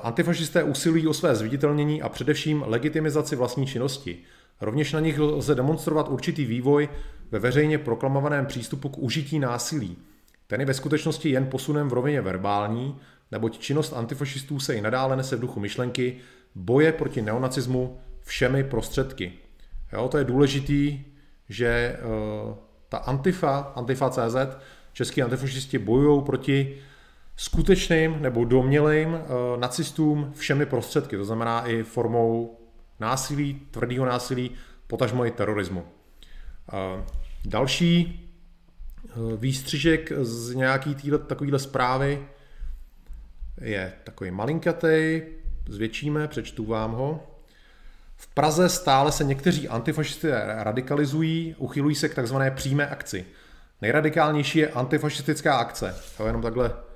antifašisté 0.02 0.62
usilují 0.62 1.06
o 1.06 1.14
své 1.14 1.36
zviditelnění 1.36 2.02
a 2.02 2.08
především 2.08 2.64
legitimizaci 2.66 3.36
vlastní 3.36 3.66
činnosti. 3.66 4.18
Rovněž 4.60 4.92
na 4.92 5.00
nich 5.00 5.18
lze 5.18 5.54
demonstrovat 5.54 6.08
určitý 6.08 6.44
vývoj 6.44 6.88
ve 7.30 7.38
veřejně 7.38 7.78
proklamovaném 7.78 8.46
přístupu 8.46 8.88
k 8.88 8.98
užití 8.98 9.38
násilí. 9.38 9.96
Ten 10.46 10.60
je 10.60 10.66
ve 10.66 10.74
skutečnosti 10.74 11.30
jen 11.30 11.46
posunem 11.46 11.88
v 11.88 11.92
rovině 11.92 12.20
verbální, 12.20 12.96
neboť 13.32 13.58
činnost 13.58 13.92
antifašistů 13.92 14.60
se 14.60 14.74
i 14.74 14.80
nadále 14.80 15.16
nese 15.16 15.36
v 15.36 15.40
duchu 15.40 15.60
myšlenky 15.60 16.16
boje 16.54 16.92
proti 16.92 17.22
neonacismu 17.22 17.98
všemi 18.20 18.64
prostředky. 18.64 19.32
Jo, 19.92 20.08
to 20.08 20.18
je 20.18 20.24
důležitý, 20.24 21.04
že 21.48 21.96
uh, 22.48 22.54
ta 22.88 22.98
Antifa, 22.98 23.58
Antifa.cz, 23.58 24.36
český 24.92 25.22
antifašisti 25.22 25.78
bojují 25.78 26.22
proti 26.22 26.78
skutečným 27.38 28.22
nebo 28.22 28.44
domělým 28.44 29.08
uh, 29.08 29.20
nacistům 29.56 30.32
všemi 30.36 30.66
prostředky, 30.66 31.16
to 31.16 31.24
znamená 31.24 31.66
i 31.66 31.82
formou 31.82 32.58
násilí, 33.00 33.62
tvrdého 33.70 34.06
násilí, 34.06 34.50
potažmo 34.86 35.26
i 35.26 35.30
terorismu. 35.30 35.80
Uh, 35.80 37.04
další 37.44 38.20
uh, 39.16 39.32
výstřižek 39.32 40.12
z 40.20 40.54
nějaký 40.54 40.94
týhle, 40.94 41.18
takovýhle 41.18 41.58
zprávy 41.58 42.28
je 43.60 43.92
takový 44.04 44.30
malinkatý, 44.30 45.22
zvětšíme, 45.68 46.28
přečtu 46.28 46.64
vám 46.64 46.92
ho. 46.92 47.20
V 48.16 48.26
Praze 48.26 48.68
stále 48.68 49.12
se 49.12 49.24
někteří 49.24 49.68
antifašisté 49.68 50.42
radikalizují, 50.46 51.54
uchylují 51.58 51.94
se 51.94 52.08
k 52.08 52.14
takzvané 52.14 52.50
přímé 52.50 52.88
akci. 52.88 53.26
Nejradikálnější 53.82 54.58
je 54.58 54.68
antifašistická 54.68 55.56
akce. 55.56 55.96
To 56.16 56.26
jenom 56.26 56.42
takhle 56.42 56.87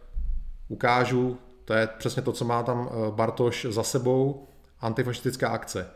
ukážu, 0.72 1.38
to 1.64 1.74
je 1.74 1.86
přesně 1.98 2.22
to, 2.22 2.32
co 2.32 2.44
má 2.44 2.62
tam 2.62 2.88
eh, 2.90 3.10
Bartoš 3.10 3.66
za 3.70 3.82
sebou, 3.82 4.48
antifašistická 4.80 5.48
akce. 5.48 5.90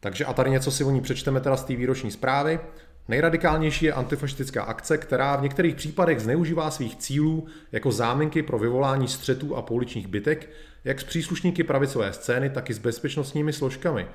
Takže 0.00 0.24
a 0.24 0.32
tady 0.32 0.50
něco 0.50 0.70
si 0.70 0.84
o 0.84 0.90
ní 0.90 1.00
přečteme 1.00 1.40
teda 1.40 1.56
z 1.56 1.64
té 1.64 1.76
výroční 1.76 2.10
zprávy. 2.10 2.60
Nejradikálnější 3.08 3.84
je 3.84 3.92
antifašistická 3.92 4.62
akce, 4.62 4.98
která 4.98 5.36
v 5.36 5.42
některých 5.42 5.74
případech 5.74 6.20
zneužívá 6.20 6.70
svých 6.70 6.96
cílů 6.96 7.46
jako 7.72 7.92
záminky 7.92 8.42
pro 8.42 8.58
vyvolání 8.58 9.08
střetů 9.08 9.56
a 9.56 9.62
pouličních 9.62 10.06
bytek, 10.06 10.50
jak 10.84 11.00
s 11.00 11.04
příslušníky 11.04 11.64
pravicové 11.64 12.12
scény, 12.12 12.50
tak 12.50 12.70
i 12.70 12.74
s 12.74 12.78
bezpečnostními 12.78 13.52
složkami. 13.52 14.06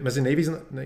Mezi 0.00 0.20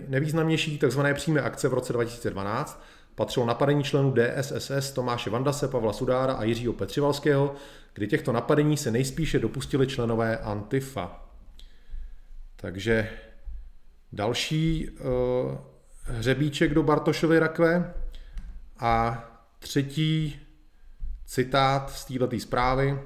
nejvýznamnější 0.09 0.79
tzv. 0.79 1.01
přímé 1.15 1.41
akce 1.41 1.69
v 1.69 1.75
roce 1.75 1.93
2012 1.93 2.85
patřilo 3.15 3.47
napadení 3.47 3.85
členů 3.85 4.15
DSSS 4.15 4.93
Tomáše 4.93 5.31
Vandase, 5.31 5.69
Pavla 5.69 5.93
Sudára 5.93 6.33
a 6.33 6.45
Jiřího 6.45 6.73
Petřivalského, 6.73 7.55
kdy 7.95 8.07
těchto 8.07 8.33
napadení 8.33 8.77
se 8.77 8.91
nejspíše 8.91 9.39
dopustili 9.39 9.87
členové 9.87 10.39
Antifa. 10.39 11.29
Takže 12.57 13.09
další 14.13 14.91
uh, 14.91 14.99
hřebíček 16.03 16.75
do 16.75 16.83
Bartošovy 16.83 17.39
rakve 17.39 17.95
a 18.79 19.25
třetí 19.59 20.41
citát 21.27 21.91
z 21.91 22.05
této 22.05 22.41
zprávy. 22.41 22.99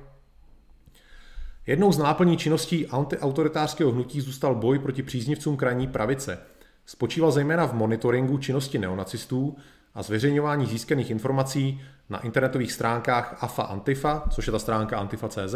Jednou 1.67 1.93
z 1.93 1.99
náplní 1.99 2.37
činností 2.37 2.87
antiautoritářského 2.87 3.93
hnutí 3.93 4.21
zůstal 4.21 4.55
boj 4.55 4.79
proti 4.79 5.03
příznivcům 5.03 5.57
krajní 5.57 5.87
pravice. 5.87 6.39
Spočíval 6.87 7.33
zejména 7.33 7.67
v 7.67 7.73
monitoringu 7.73 8.39
činnosti 8.39 8.79
neonacistů, 8.79 9.57
a 9.95 10.03
zveřejňování 10.03 10.67
získaných 10.67 11.11
informací 11.11 11.81
na 12.09 12.21
internetových 12.21 12.73
stránkách 12.73 13.37
AFA 13.41 13.63
Antifa, 13.63 14.23
což 14.31 14.47
je 14.47 14.51
ta 14.51 14.59
stránka 14.59 14.99
antifa.cz. 14.99 15.55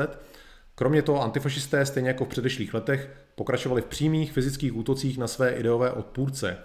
Kromě 0.74 1.02
toho 1.02 1.22
antifašisté, 1.22 1.86
stejně 1.86 2.08
jako 2.08 2.24
v 2.24 2.28
předešlých 2.28 2.74
letech, 2.74 3.10
pokračovali 3.34 3.82
v 3.82 3.86
přímých 3.86 4.32
fyzických 4.32 4.76
útocích 4.76 5.18
na 5.18 5.26
své 5.26 5.50
ideové 5.50 5.90
odpůrce. 5.90 6.58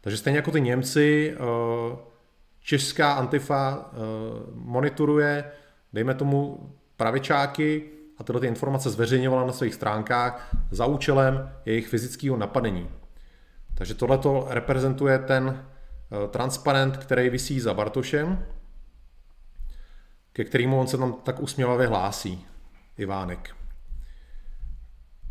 Takže 0.00 0.16
stejně 0.16 0.38
jako 0.38 0.50
ty 0.50 0.60
Němci, 0.60 1.34
eh, 1.34 1.96
česká 2.60 3.12
antifa 3.12 3.90
eh, 3.92 3.96
monitoruje, 4.54 5.44
dejme 5.92 6.14
tomu, 6.14 6.70
pravičáky 6.96 7.84
a 8.18 8.24
tyhle 8.24 8.40
ty 8.40 8.46
informace 8.46 8.90
zveřejňovala 8.90 9.46
na 9.46 9.52
svých 9.52 9.74
stránkách 9.74 10.56
za 10.70 10.86
účelem 10.86 11.50
jejich 11.64 11.88
fyzického 11.88 12.36
napadení. 12.36 12.88
Takže 13.74 13.94
tohle 13.94 14.18
reprezentuje 14.48 15.18
ten 15.18 15.64
transparent, 16.30 16.96
který 16.96 17.30
visí 17.30 17.60
za 17.60 17.74
Bartošem, 17.74 18.46
ke 20.32 20.44
kterému 20.44 20.80
on 20.80 20.86
se 20.86 20.98
tam 20.98 21.12
tak 21.12 21.40
usměvavě 21.40 21.86
hlásí, 21.86 22.46
Ivánek. 22.98 23.56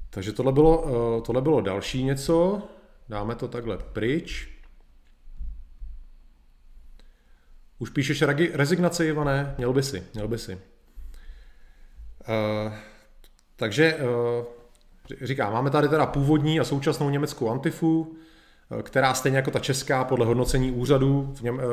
Takže 0.10 0.34
tohle 0.34 0.52
bylo, 0.52 0.86
eh, 0.88 1.22
tohle 1.22 1.42
bylo 1.42 1.62
další 1.62 2.04
něco. 2.04 2.62
Dáme 3.10 3.36
to 3.36 3.48
takhle 3.48 3.78
pryč. 3.78 4.50
Už 7.80 7.90
píšeš 7.90 8.22
rezignace, 8.54 9.06
Ivané? 9.06 9.56
Měl 9.58 9.74
by 9.74 9.84
si, 9.84 10.04
měl 10.14 10.28
by 10.28 10.38
si. 10.38 10.54
Uh, 12.28 12.74
takže 13.56 13.96
uh, 13.96 14.46
říkám, 15.22 15.54
máme 15.54 15.70
tady 15.70 15.90
teda 15.90 16.06
původní 16.06 16.60
a 16.60 16.64
současnou 16.64 17.10
německou 17.10 17.50
antifu, 17.50 18.18
Eh, 18.18 18.32
která 18.82 19.14
stejně 19.14 19.38
jako 19.38 19.52
ta 19.52 19.60
česká 19.60 20.04
podle 20.04 20.26
hodnocení 20.26 20.72
úřadů 20.72 21.34
v, 21.38 21.42
Něm, 21.42 21.60
eh, 21.60 21.64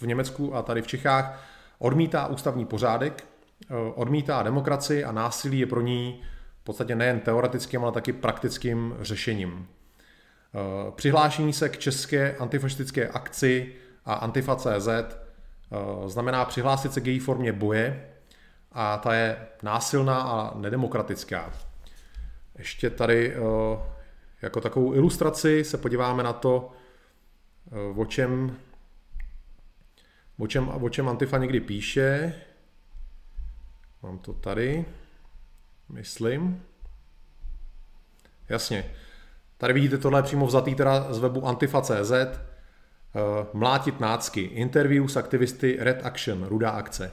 v 0.00 0.06
Německu 0.06 0.56
a 0.56 0.62
tady 0.62 0.82
v 0.82 0.86
Čechách 0.86 1.44
odmítá 1.78 2.26
ústavní 2.26 2.66
pořádek, 2.66 3.24
eh, 3.70 3.74
odmítá 3.94 4.42
demokracii 4.42 5.04
a 5.04 5.12
násilí 5.12 5.58
je 5.58 5.66
pro 5.66 5.80
ní 5.80 6.22
v 6.60 6.64
podstatě 6.64 6.94
nejen 6.94 7.20
teoretickým, 7.20 7.82
ale 7.82 7.92
taky 7.92 8.12
praktickým 8.12 8.96
řešením. 9.00 9.66
Přihlášení 10.94 11.52
se 11.52 11.68
k 11.68 11.78
české 11.78 12.36
antifašistické 12.36 13.08
akci 13.08 13.72
a 14.04 14.14
Antifa.cz 14.14 14.88
znamená 16.06 16.44
přihlásit 16.44 16.92
se 16.92 17.00
k 17.00 17.06
její 17.06 17.18
formě 17.18 17.52
boje 17.52 18.08
a 18.72 18.96
ta 18.96 19.14
je 19.14 19.36
násilná 19.62 20.20
a 20.22 20.58
nedemokratická. 20.58 21.52
Ještě 22.58 22.90
tady 22.90 23.34
jako 24.42 24.60
takovou 24.60 24.94
ilustraci 24.94 25.64
se 25.64 25.78
podíváme 25.78 26.22
na 26.22 26.32
to, 26.32 26.72
eh, 27.72 28.00
o 28.00 28.04
čem, 28.04 28.56
o 30.38 30.46
čem, 30.46 30.68
o 30.68 30.88
čem 30.88 31.08
Antifa 31.08 31.38
někdy 31.38 31.60
píše. 31.60 32.34
Mám 34.02 34.18
to 34.18 34.32
tady, 34.32 34.84
myslím. 35.88 36.62
Jasně. 38.48 38.90
Tady 39.58 39.72
vidíte 39.72 39.98
tohle 39.98 40.22
přímo 40.22 40.46
vzatý 40.46 40.74
teda 40.74 41.12
z 41.12 41.18
webu 41.18 41.46
antifa.cz. 41.46 42.12
Eh, 42.12 42.38
mlátit 43.52 44.00
nácky. 44.00 44.40
Interview 44.40 45.06
s 45.06 45.16
aktivisty 45.16 45.76
Red 45.80 46.06
Action, 46.06 46.44
rudá 46.44 46.70
akce. 46.70 47.12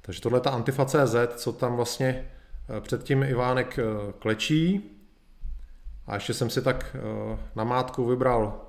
Takže 0.00 0.20
tohle 0.20 0.36
je 0.36 0.40
ta 0.40 0.50
antifa.cz, 0.50 1.36
co 1.36 1.52
tam 1.52 1.76
vlastně 1.76 2.30
eh, 2.76 2.80
předtím 2.80 3.22
Ivánek 3.22 3.78
klečí. 4.18 4.95
A 6.06 6.14
ještě 6.14 6.34
jsem 6.34 6.50
si 6.50 6.62
tak 6.62 6.96
uh, 6.96 7.38
na 7.54 7.64
mátku 7.64 8.04
vybral 8.04 8.60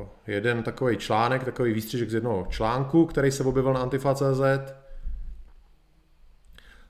uh, 0.00 0.08
jeden 0.26 0.62
takový 0.62 0.96
článek, 0.96 1.44
takový 1.44 1.72
výstřižek 1.72 2.10
z 2.10 2.14
jednoho 2.14 2.46
článku, 2.50 3.06
který 3.06 3.30
se 3.30 3.44
objevil 3.44 3.72
na 3.72 3.80
Antifa.cz. 3.80 4.72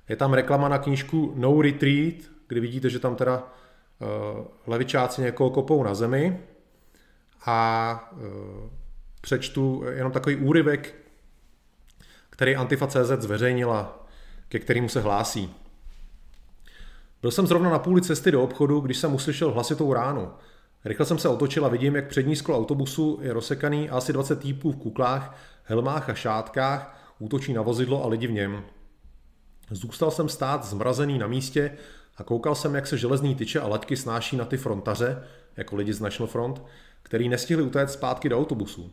Je 0.09 0.17
tam 0.17 0.33
reklama 0.33 0.69
na 0.69 0.79
knížku 0.79 1.33
No 1.37 1.63
Retreat, 1.63 2.15
kdy 2.49 2.61
vidíte, 2.61 2.91
že 2.91 2.99
tam 2.99 3.17
teda 3.17 3.43
uh, 3.43 4.47
levičáci 4.67 5.23
někoho 5.23 5.51
kopou 5.51 5.83
na 5.83 5.95
zemi 5.95 6.41
a 7.47 8.13
přečtu 9.21 9.85
jenom 9.91 10.13
takový 10.13 10.37
úryvek, 10.37 10.95
který 12.31 12.57
Antifa.cz 12.57 13.11
zveřejnila, 13.19 14.07
ke 14.49 14.59
kterému 14.59 14.89
se 14.89 15.01
hlásí. 15.01 15.62
Byl 17.23 17.31
jsem 17.31 17.47
zrovna 17.47 17.71
na 17.71 17.79
půli 17.79 18.03
cesty 18.03 18.31
do 18.31 18.43
obchodu, 18.43 18.81
když 18.81 18.97
jsem 18.97 19.15
uslyšel 19.15 19.51
hlasitou 19.51 19.93
ránu. 19.93 20.29
Rychle 20.85 21.07
jsem 21.07 21.19
se 21.19 21.29
otočil 21.29 21.67
a 21.67 21.69
vidím, 21.69 21.97
jak 21.97 22.09
přední 22.09 22.37
sklo 22.37 22.59
autobusu 22.59 23.19
je 23.23 23.33
rozsekaný 23.33 23.91
a 23.91 23.97
asi 23.97 24.13
20 24.13 24.39
týpů 24.39 24.73
v 24.73 24.77
kuklách, 24.77 25.37
helmách 25.65 26.11
a 26.11 26.15
šátkách 26.15 26.99
útočí 27.19 27.53
na 27.53 27.63
vozidlo 27.63 28.05
a 28.05 28.09
lidi 28.09 28.27
v 28.27 28.33
něm. 28.33 28.63
Zůstal 29.71 30.11
jsem 30.11 30.29
stát 30.29 30.65
zmrazený 30.65 31.19
na 31.19 31.27
místě 31.27 31.71
a 32.17 32.23
koukal 32.25 32.55
jsem, 32.55 32.75
jak 32.75 32.87
se 32.87 32.99
železný 32.99 33.35
tyče 33.35 33.61
a 33.61 33.69
laťky 33.69 33.97
snáší 33.97 34.37
na 34.37 34.45
ty 34.45 34.57
frontaře, 34.57 35.23
jako 35.57 35.77
lidi 35.77 35.93
z 35.93 36.01
National 36.01 36.33
Front, 36.33 36.63
který 37.03 37.29
nestihli 37.29 37.63
utéct 37.63 37.93
zpátky 37.93 38.29
do 38.29 38.39
autobusu. 38.39 38.91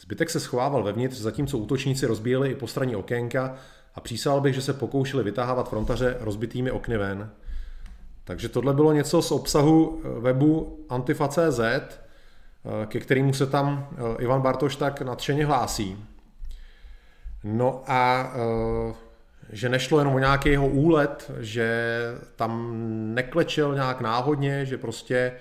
Zbytek 0.00 0.30
se 0.30 0.40
schovával 0.40 0.82
vevnitř, 0.82 1.16
zatímco 1.16 1.58
útočníci 1.58 2.06
rozbíjeli 2.06 2.50
i 2.50 2.54
postranní 2.54 2.96
okénka 2.96 3.54
a 3.94 4.00
přísal 4.00 4.40
bych, 4.40 4.54
že 4.54 4.62
se 4.62 4.72
pokoušeli 4.72 5.24
vytahávat 5.24 5.68
frontaře 5.70 6.16
rozbitými 6.20 6.70
okny 6.70 6.98
ven. 6.98 7.30
Takže 8.30 8.48
tohle 8.48 8.74
bylo 8.74 8.92
něco 8.92 9.22
z 9.22 9.32
obsahu 9.32 10.02
eh, 10.04 10.20
webu 10.20 10.84
Antifa.cz, 10.88 11.60
eh, 11.60 11.90
ke 12.86 13.00
kterému 13.00 13.32
se 13.32 13.46
tam 13.46 13.88
eh, 13.92 14.22
Ivan 14.22 14.40
Bartoš 14.40 14.76
tak 14.76 15.02
nadšeně 15.02 15.46
hlásí. 15.46 16.04
No 17.44 17.82
a 17.86 18.32
že 19.52 19.68
nešlo 19.68 19.98
jenom 19.98 20.14
o 20.14 20.18
nějaký 20.18 20.48
jeho 20.48 20.68
úlet, 20.68 21.30
že 21.38 22.00
tam 22.36 22.74
neklečel 23.14 23.74
nějak 23.74 24.00
náhodně, 24.00 24.66
že 24.66 24.78
prostě 24.78 25.32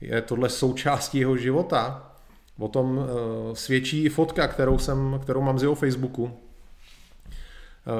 je 0.00 0.22
tohle 0.22 0.48
součástí 0.48 1.18
jeho 1.18 1.36
života. 1.36 2.10
O 2.58 2.68
tom 2.68 3.06
svědčí 3.52 4.04
i 4.04 4.08
fotka, 4.08 4.48
kterou, 4.48 4.78
jsem, 4.78 5.20
kterou 5.22 5.40
mám 5.40 5.58
z 5.58 5.62
jeho 5.62 5.74
Facebooku, 5.74 6.38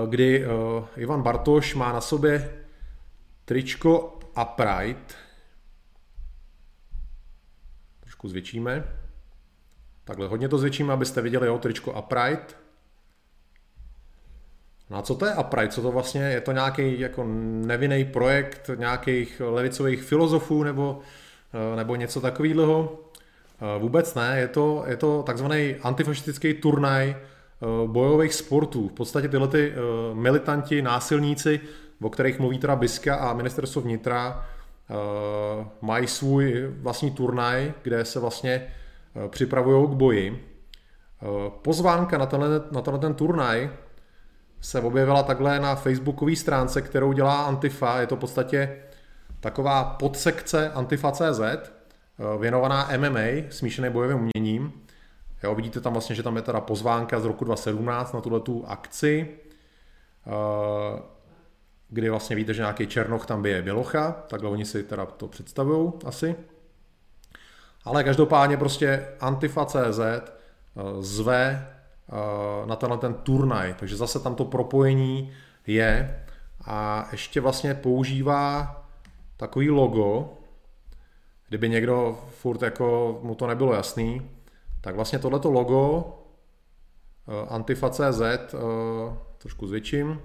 kdy 0.08 0.46
Ivan 0.96 1.22
Bartoš 1.22 1.74
má 1.74 1.92
na 1.92 2.00
sobě 2.00 2.63
tričko 3.44 4.18
Upright. 4.42 5.14
Trošku 8.00 8.28
zvětšíme. 8.28 8.84
Takhle 10.04 10.28
hodně 10.28 10.48
to 10.48 10.58
zvětšíme, 10.58 10.92
abyste 10.92 11.22
viděli 11.22 11.46
jeho 11.46 11.58
tričko 11.58 11.92
Upright. 11.92 12.56
No 14.90 14.98
a 14.98 15.02
co 15.02 15.14
to 15.14 15.26
je 15.26 15.34
Upright? 15.34 15.72
Co 15.72 15.82
to 15.82 15.92
vlastně 15.92 16.22
je? 16.22 16.40
to 16.40 16.52
nějaký 16.52 17.00
jako 17.00 17.24
nevinný 17.66 18.04
projekt 18.04 18.70
nějakých 18.74 19.42
levicových 19.44 20.02
filozofů 20.02 20.62
nebo, 20.62 21.00
eh, 21.72 21.76
nebo 21.76 21.96
něco 21.96 22.20
takového? 22.20 22.98
Eh, 23.60 23.78
vůbec 23.78 24.14
ne, 24.14 24.36
je 24.38 24.48
to, 24.48 24.84
je 24.86 24.96
to 24.96 25.22
takzvaný 25.22 25.76
antifašistický 25.82 26.54
turnaj 26.54 27.10
eh, 27.10 27.16
bojových 27.86 28.34
sportů. 28.34 28.88
V 28.88 28.92
podstatě 28.92 29.28
tyhle 29.28 29.48
ty 29.48 29.72
militanti, 30.14 30.82
násilníci 30.82 31.60
o 32.02 32.10
kterých 32.10 32.38
mluví 32.38 32.58
teda 32.58 32.76
Biska 32.76 33.16
a 33.16 33.34
ministerstvo 33.34 33.80
vnitra, 33.80 34.46
uh, 34.90 35.66
mají 35.80 36.06
svůj 36.06 36.74
vlastní 36.80 37.10
turnaj, 37.10 37.72
kde 37.82 38.04
se 38.04 38.20
vlastně 38.20 38.66
uh, 39.14 39.28
připravují 39.28 39.88
k 39.88 39.90
boji. 39.90 40.30
Uh, 40.30 41.52
pozvánka 41.62 42.18
na 42.18 42.26
tenhle, 42.26 42.48
na 42.70 42.80
tenhle 42.80 43.00
ten 43.00 43.14
turnaj 43.14 43.70
se 44.60 44.80
objevila 44.80 45.22
takhle 45.22 45.60
na 45.60 45.74
facebookové 45.74 46.36
stránce, 46.36 46.82
kterou 46.82 47.12
dělá 47.12 47.44
Antifa. 47.44 48.00
Je 48.00 48.06
to 48.06 48.16
v 48.16 48.18
podstatě 48.18 48.76
taková 49.40 49.84
podsekce 49.84 50.70
Antifa.cz, 50.70 51.70
věnovaná 52.38 52.90
MMA, 52.96 53.50
smíšené 53.50 53.90
bojovým 53.90 54.16
uměním. 54.16 54.72
Jo, 55.42 55.54
vidíte 55.54 55.80
tam 55.80 55.92
vlastně, 55.92 56.14
že 56.14 56.22
tam 56.22 56.36
je 56.36 56.42
teda 56.42 56.60
pozvánka 56.60 57.20
z 57.20 57.24
roku 57.24 57.44
2017 57.44 58.12
na 58.12 58.20
tuhle 58.20 58.40
tu 58.40 58.64
akci 58.66 59.28
kdy 61.94 62.10
vlastně 62.10 62.36
víte, 62.36 62.54
že 62.54 62.62
nějaký 62.62 62.86
Černoch 62.86 63.26
tam 63.26 63.42
bije 63.42 63.62
Bělocha, 63.62 64.12
takhle 64.12 64.50
oni 64.50 64.64
si 64.64 64.82
teda 64.82 65.06
to 65.06 65.28
představují 65.28 65.92
asi. 66.04 66.36
Ale 67.84 68.04
každopádně 68.04 68.56
prostě 68.56 69.08
Antifa.cz 69.20 69.98
eh, 70.00 70.22
zve 71.00 71.68
eh, 72.08 72.66
na 72.66 72.76
tenhle 72.76 72.98
ten 72.98 73.14
turnaj, 73.14 73.74
takže 73.78 73.96
zase 73.96 74.20
tam 74.20 74.34
to 74.34 74.44
propojení 74.44 75.32
je 75.66 76.24
a 76.64 77.08
ještě 77.12 77.40
vlastně 77.40 77.74
používá 77.74 78.76
takový 79.36 79.70
logo, 79.70 80.38
kdyby 81.48 81.68
někdo 81.68 82.24
furt 82.30 82.62
jako 82.62 83.18
mu 83.22 83.34
to 83.34 83.46
nebylo 83.46 83.74
jasný, 83.74 84.30
tak 84.80 84.96
vlastně 84.96 85.18
tohleto 85.18 85.50
logo 85.50 86.04
eh, 87.28 87.48
Antifa.cz 87.48 88.22
trošku 89.38 89.66
zvětším, 89.66 90.20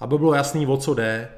aby 0.00 0.18
bylo 0.18 0.34
jasný, 0.34 0.66
o 0.66 0.76
co 0.76 0.94
jde. 0.94 1.28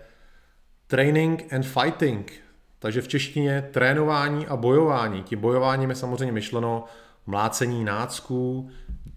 Training 0.87 1.53
and 1.53 1.62
fighting, 1.62 2.33
takže 2.79 3.03
v 3.03 3.09
češtině 3.09 3.68
trénování 3.70 4.46
a 4.46 4.57
bojování. 4.57 5.22
Tím 5.22 5.40
bojováním 5.40 5.90
je 5.90 5.96
samozřejmě 5.96 6.33
myšleno 6.33 6.85
mlácení 7.27 7.85
nácků, 7.85 8.70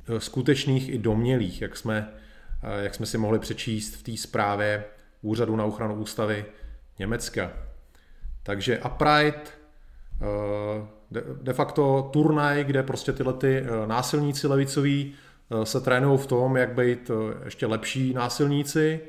eh, 0.07 0.19
skutečných 0.19 0.89
i 0.89 0.97
domělých, 0.97 1.61
jak 1.61 1.77
jsme, 1.77 2.09
eh, 2.63 2.83
jak 2.83 2.95
jsme 2.95 3.05
si 3.05 3.17
mohli 3.17 3.39
přečíst 3.39 3.95
v 3.95 4.03
té 4.03 4.17
zprávě 4.17 4.83
Úřadu 5.21 5.55
na 5.55 5.65
ochranu 5.65 5.95
ústavy 5.95 6.45
Německa. 6.99 7.51
Takže 8.43 8.79
Upright, 8.79 9.53
eh, 10.21 11.15
de 11.41 11.53
facto 11.53 12.09
turnaj, 12.13 12.63
kde 12.63 12.83
prostě 12.83 13.13
tyhle 13.13 13.33
ty 13.33 13.63
násilníci 13.85 14.47
levicoví 14.47 15.13
se 15.63 15.81
trénují 15.81 16.19
v 16.19 16.25
tom, 16.25 16.57
jak 16.57 16.73
být 16.73 17.11
ještě 17.45 17.65
lepší 17.65 18.13
násilníci, 18.13 18.99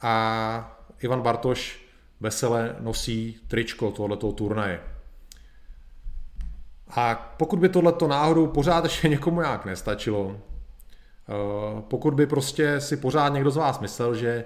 a 0.00 0.78
Ivan 1.00 1.22
Bartoš 1.22 1.88
vesele 2.20 2.76
nosí 2.80 3.40
tričko 3.48 3.90
tohoto 3.90 4.32
turnaje. 4.32 4.80
A 6.90 7.14
pokud 7.14 7.58
by 7.58 7.68
tohleto 7.68 8.08
náhodou 8.08 8.46
pořád 8.46 8.84
ještě 8.84 9.08
někomu 9.18 9.40
nějak 9.40 9.64
nestačilo, 9.64 10.36
eh, 10.36 11.82
pokud 11.88 12.14
by 12.14 12.26
prostě 12.26 12.80
si 12.80 12.96
pořád 12.96 13.28
někdo 13.28 13.50
z 13.50 13.56
vás 13.56 13.80
myslel, 13.80 14.14
že 14.14 14.44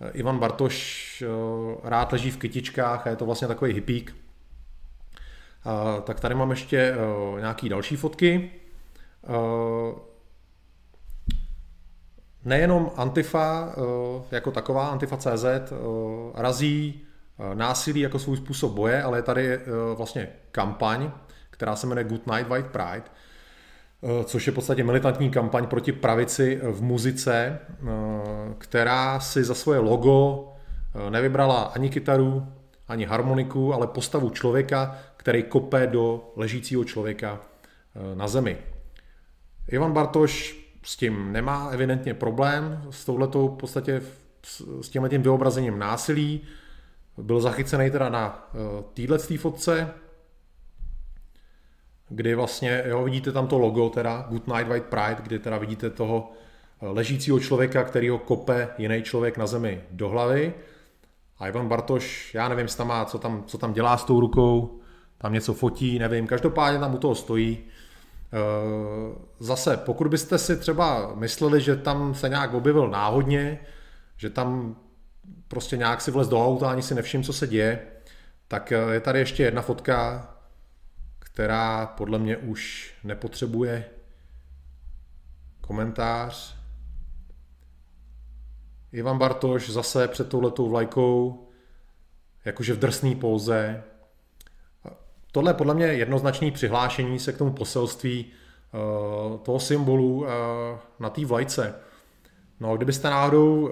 eh, 0.00 0.10
Ivan 0.10 0.38
Bartoš 0.38 1.22
eh, 1.22 1.88
rád 1.88 2.12
leží 2.12 2.30
v 2.30 2.36
kytičkách 2.36 3.06
a 3.06 3.10
je 3.10 3.16
to 3.16 3.26
vlastně 3.26 3.48
takový 3.48 3.72
hippík, 3.72 4.16
tak 6.04 6.20
tady 6.20 6.34
mám 6.34 6.50
ještě 6.50 6.94
nějaký 7.40 7.68
další 7.68 7.96
fotky 7.96 8.50
nejenom 12.44 12.90
Antifa 12.96 13.72
eh, 13.72 14.24
jako 14.30 14.50
taková, 14.50 14.88
Antifa.cz, 14.88 15.44
eh, 15.44 15.70
razí 16.34 17.00
eh, 17.38 17.54
násilí 17.54 18.00
jako 18.00 18.18
svůj 18.18 18.36
způsob 18.36 18.72
boje, 18.72 19.02
ale 19.02 19.18
je 19.18 19.22
tady 19.22 19.60
vlastně 19.94 20.28
kampaň, 20.52 21.10
která 21.50 21.76
se 21.76 21.86
jmenuje 21.86 22.04
Good 22.04 22.26
Night 22.26 22.48
White 22.48 22.66
Pride, 22.66 23.02
což 24.24 24.46
je 24.46 24.52
v 24.52 24.54
podstatě 24.54 24.84
militantní 24.84 25.30
kampaň 25.30 25.66
proti 25.66 25.92
pravici 25.92 26.60
v 26.62 26.82
muzice, 26.82 27.58
která 28.58 29.20
si 29.20 29.44
za 29.44 29.54
svoje 29.54 29.78
logo 29.78 30.48
nevybrala 31.10 31.62
ani 31.62 31.90
kytaru, 31.90 32.46
ani 32.88 33.04
harmoniku, 33.04 33.74
ale 33.74 33.86
postavu 33.86 34.30
člověka, 34.30 34.96
který 35.16 35.42
kope 35.42 35.86
do 35.86 36.32
ležícího 36.36 36.84
člověka 36.84 37.40
na 38.14 38.28
zemi. 38.28 38.58
Ivan 39.68 39.92
Bartoš 39.92 40.60
s 40.82 40.96
tím 40.96 41.32
nemá 41.32 41.68
evidentně 41.70 42.14
problém, 42.14 42.82
s 42.90 43.04
touhletou 43.04 43.48
v 43.48 43.56
podstatě 43.56 44.02
s 44.80 44.88
tím 44.88 45.22
vyobrazením 45.22 45.78
násilí. 45.78 46.40
Byl 47.18 47.40
zachycený 47.40 47.90
teda 47.90 48.08
na 48.08 48.50
uh, 48.54 48.84
téhle 48.94 49.18
fotce, 49.18 49.94
kdy 52.10 52.34
vlastně, 52.34 52.82
jo, 52.86 53.04
vidíte 53.04 53.32
tam 53.32 53.46
to 53.46 53.58
logo 53.58 53.88
teda, 53.88 54.26
Good 54.30 54.46
Night 54.46 54.68
White 54.68 54.86
Pride, 54.86 55.22
kdy 55.22 55.38
teda 55.38 55.58
vidíte 55.58 55.90
toho 55.90 56.32
eh, 56.82 56.86
ležícího 56.88 57.40
člověka, 57.40 57.84
který 57.84 58.08
ho 58.08 58.18
kope 58.18 58.68
jiný 58.78 59.02
člověk 59.02 59.38
na 59.38 59.46
zemi 59.46 59.80
do 59.90 60.08
hlavy. 60.08 60.54
A 61.38 61.48
Ivan 61.48 61.68
Bartoš, 61.68 62.34
já 62.34 62.48
nevím, 62.48 62.66
tam 62.66 62.88
má, 62.88 63.04
co 63.04 63.18
tam, 63.18 63.44
co 63.46 63.58
tam 63.58 63.72
dělá 63.72 63.96
s 63.96 64.04
tou 64.04 64.20
rukou, 64.20 64.80
tam 65.18 65.32
něco 65.32 65.54
fotí, 65.54 65.98
nevím, 65.98 66.26
každopádně 66.26 66.78
tam 66.78 66.94
u 66.94 66.98
toho 66.98 67.14
stojí. 67.14 67.58
Eh, 68.32 69.18
zase, 69.38 69.76
pokud 69.76 70.08
byste 70.08 70.38
si 70.38 70.56
třeba 70.56 71.14
mysleli, 71.14 71.60
že 71.60 71.76
tam 71.76 72.14
se 72.14 72.28
nějak 72.28 72.54
objevil 72.54 72.88
náhodně, 72.88 73.60
že 74.16 74.30
tam 74.30 74.76
prostě 75.48 75.76
nějak 75.76 76.00
si 76.00 76.10
vlez 76.10 76.28
do 76.28 76.46
auta, 76.46 76.70
ani 76.70 76.82
si 76.82 76.94
nevšim, 76.94 77.22
co 77.22 77.32
se 77.32 77.46
děje, 77.46 77.86
tak 78.48 78.72
eh, 78.72 78.92
je 78.92 79.00
tady 79.00 79.18
ještě 79.18 79.42
jedna 79.42 79.62
fotka, 79.62 80.28
která 81.18 81.86
podle 81.86 82.18
mě 82.18 82.36
už 82.36 82.94
nepotřebuje 83.04 83.84
komentář. 85.60 86.56
Ivan 88.92 89.18
Bartoš 89.18 89.70
zase 89.70 90.08
před 90.08 90.28
touhletou 90.28 90.68
vlajkou, 90.68 91.48
jakože 92.44 92.74
v 92.74 92.78
drsný 92.78 93.14
pouze, 93.14 93.82
Tohle 95.32 95.50
je 95.50 95.54
podle 95.54 95.74
mě 95.74 95.86
jednoznačné 95.86 96.50
přihlášení 96.50 97.18
se 97.18 97.32
k 97.32 97.38
tomu 97.38 97.52
poselství 97.52 98.24
uh, 98.24 99.38
toho 99.38 99.60
symbolu 99.60 100.16
uh, 100.16 100.26
na 100.98 101.10
té 101.10 101.24
vlajce. 101.24 101.74
No 102.60 102.72
a 102.72 102.76
kdybyste 102.76 103.10
náhodou 103.10 103.60
uh, 103.60 103.70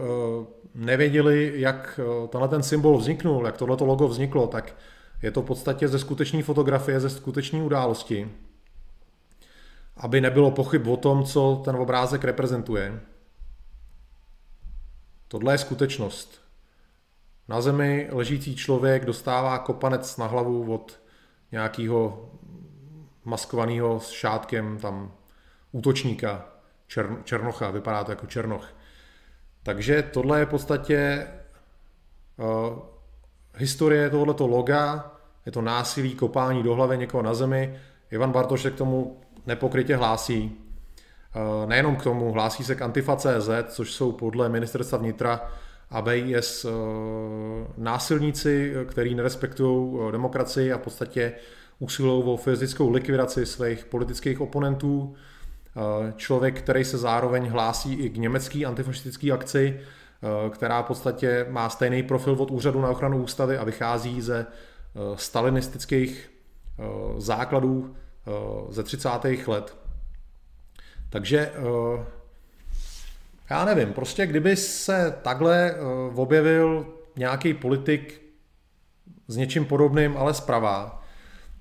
nevěděli, 0.74 1.52
jak 1.54 2.00
tenhle 2.28 2.48
ten 2.48 2.62
symbol 2.62 2.98
vzniknul, 2.98 3.46
jak 3.46 3.56
tohleto 3.56 3.84
logo 3.84 4.08
vzniklo, 4.08 4.46
tak 4.46 4.76
je 5.22 5.30
to 5.30 5.42
v 5.42 5.44
podstatě 5.44 5.88
ze 5.88 5.98
skutečné 5.98 6.42
fotografie, 6.42 7.00
ze 7.00 7.10
skutečné 7.10 7.62
události. 7.62 8.30
aby 9.98 10.20
nebylo 10.20 10.50
pochyb 10.50 10.86
o 10.86 10.96
tom, 10.96 11.24
co 11.24 11.62
ten 11.64 11.76
obrázek 11.76 12.24
reprezentuje. 12.24 13.00
Tohle 15.28 15.54
je 15.54 15.58
skutečnost. 15.58 16.40
Na 17.48 17.60
zemi 17.60 18.08
ležící 18.12 18.56
člověk 18.56 19.04
dostává 19.04 19.58
kopanec 19.58 20.16
na 20.16 20.26
hlavu 20.26 20.74
od 20.74 21.00
nějakého 21.52 22.30
maskovaného 23.24 24.00
s 24.00 24.10
šátkem 24.10 24.78
tam 24.78 25.12
útočníka, 25.72 26.46
čer, 26.86 27.16
černocha, 27.24 27.70
vypadá 27.70 28.04
to 28.04 28.12
jako 28.12 28.26
černoch. 28.26 28.74
Takže 29.62 30.02
tohle 30.02 30.38
je 30.38 30.46
v 30.46 30.48
podstatě 30.48 31.26
uh, 32.36 32.78
historie 33.54 34.10
tohoto 34.10 34.46
loga, 34.46 35.12
je 35.46 35.52
to 35.52 35.62
násilí, 35.62 36.14
kopání 36.14 36.62
do 36.62 36.74
hlavy 36.74 36.98
někoho 36.98 37.22
na 37.22 37.34
zemi. 37.34 37.80
Ivan 38.10 38.32
Bartoš 38.32 38.62
se 38.62 38.70
k 38.70 38.76
tomu 38.76 39.20
nepokrytě 39.46 39.96
hlásí. 39.96 40.56
Uh, 41.36 41.68
nejenom 41.68 41.96
k 41.96 42.02
tomu, 42.02 42.32
hlásí 42.32 42.64
se 42.64 42.74
k 42.74 42.82
Antifa.cz, 42.82 43.48
což 43.68 43.92
jsou 43.92 44.12
podle 44.12 44.48
ministerstva 44.48 44.98
vnitra 44.98 45.50
a 45.90 46.02
BIS 46.02 46.64
uh, 46.64 46.72
násilníci, 47.76 48.74
kteří 48.88 49.14
nerespektují 49.14 50.12
demokracii 50.12 50.72
a 50.72 50.78
v 50.78 50.80
podstatě 50.80 51.32
usilují 51.78 52.24
o 52.24 52.36
fyzickou 52.36 52.90
likvidaci 52.90 53.46
svých 53.46 53.84
politických 53.84 54.40
oponentů. 54.40 55.14
Eh, 55.78 56.12
člověk, 56.16 56.62
který 56.62 56.84
se 56.84 56.98
zároveň 56.98 57.48
hlásí 57.48 57.94
i 57.94 58.10
k 58.10 58.16
německý 58.16 58.66
antifašistický 58.66 59.32
akci, 59.32 59.80
eh, 59.80 60.50
která 60.50 60.82
v 60.82 60.86
podstatě 60.86 61.46
má 61.50 61.70
stejný 61.70 62.02
profil 62.02 62.36
od 62.38 62.50
úřadu 62.50 62.80
na 62.80 62.90
ochranu 62.90 63.22
ústavy 63.22 63.58
a 63.58 63.64
vychází 63.64 64.20
ze 64.20 64.46
eh, 64.46 65.00
stalinistických 65.16 66.30
základů 67.18 67.96
ze 68.70 68.82
30. 68.82 69.08
let. 69.46 69.76
Takže 71.10 71.52
já 73.50 73.64
nevím, 73.64 73.92
prostě 73.92 74.26
kdyby 74.26 74.56
se 74.56 75.18
takhle 75.22 75.74
objevil 76.14 76.86
nějaký 77.16 77.54
politik 77.54 78.22
s 79.28 79.36
něčím 79.36 79.64
podobným, 79.64 80.16
ale 80.16 80.34
zprava, 80.34 81.02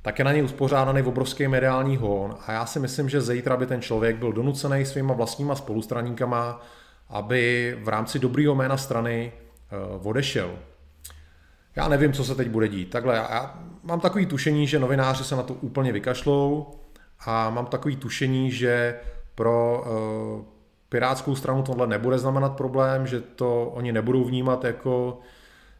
tak 0.01 0.19
je 0.19 0.25
na 0.25 0.31
něj 0.31 0.43
uspořádaný 0.43 1.01
obrovský 1.01 1.47
mediální 1.47 1.97
hon 1.97 2.37
a 2.47 2.51
já 2.51 2.65
si 2.65 2.79
myslím, 2.79 3.09
že 3.09 3.21
zítra 3.21 3.57
by 3.57 3.65
ten 3.65 3.81
člověk 3.81 4.15
byl 4.17 4.33
donucený 4.33 4.85
svýma 4.85 5.13
vlastníma 5.13 5.55
spolustraníkama, 5.55 6.61
aby 7.09 7.77
v 7.83 7.87
rámci 7.87 8.19
dobrýho 8.19 8.55
jména 8.55 8.77
strany 8.77 9.31
uh, 9.99 10.07
odešel. 10.07 10.51
Já 11.75 11.87
nevím, 11.87 12.13
co 12.13 12.23
se 12.23 12.35
teď 12.35 12.49
bude 12.49 12.67
dít. 12.67 12.89
Takhle, 12.89 13.15
já 13.15 13.59
mám 13.83 13.99
takový 13.99 14.25
tušení, 14.25 14.67
že 14.67 14.79
novináři 14.79 15.23
se 15.23 15.35
na 15.35 15.43
to 15.43 15.53
úplně 15.53 15.91
vykašlou 15.91 16.73
a 17.25 17.49
mám 17.49 17.65
takový 17.65 17.95
tušení, 17.95 18.51
že 18.51 18.99
pro 19.35 19.83
uh, 20.39 20.56
Pirátskou 20.89 21.35
stranu 21.35 21.63
tohle 21.63 21.87
nebude 21.87 22.17
znamenat 22.17 22.57
problém, 22.57 23.07
že 23.07 23.21
to 23.21 23.65
oni 23.65 23.91
nebudou 23.91 24.23
vnímat 24.23 24.63
jako 24.63 25.19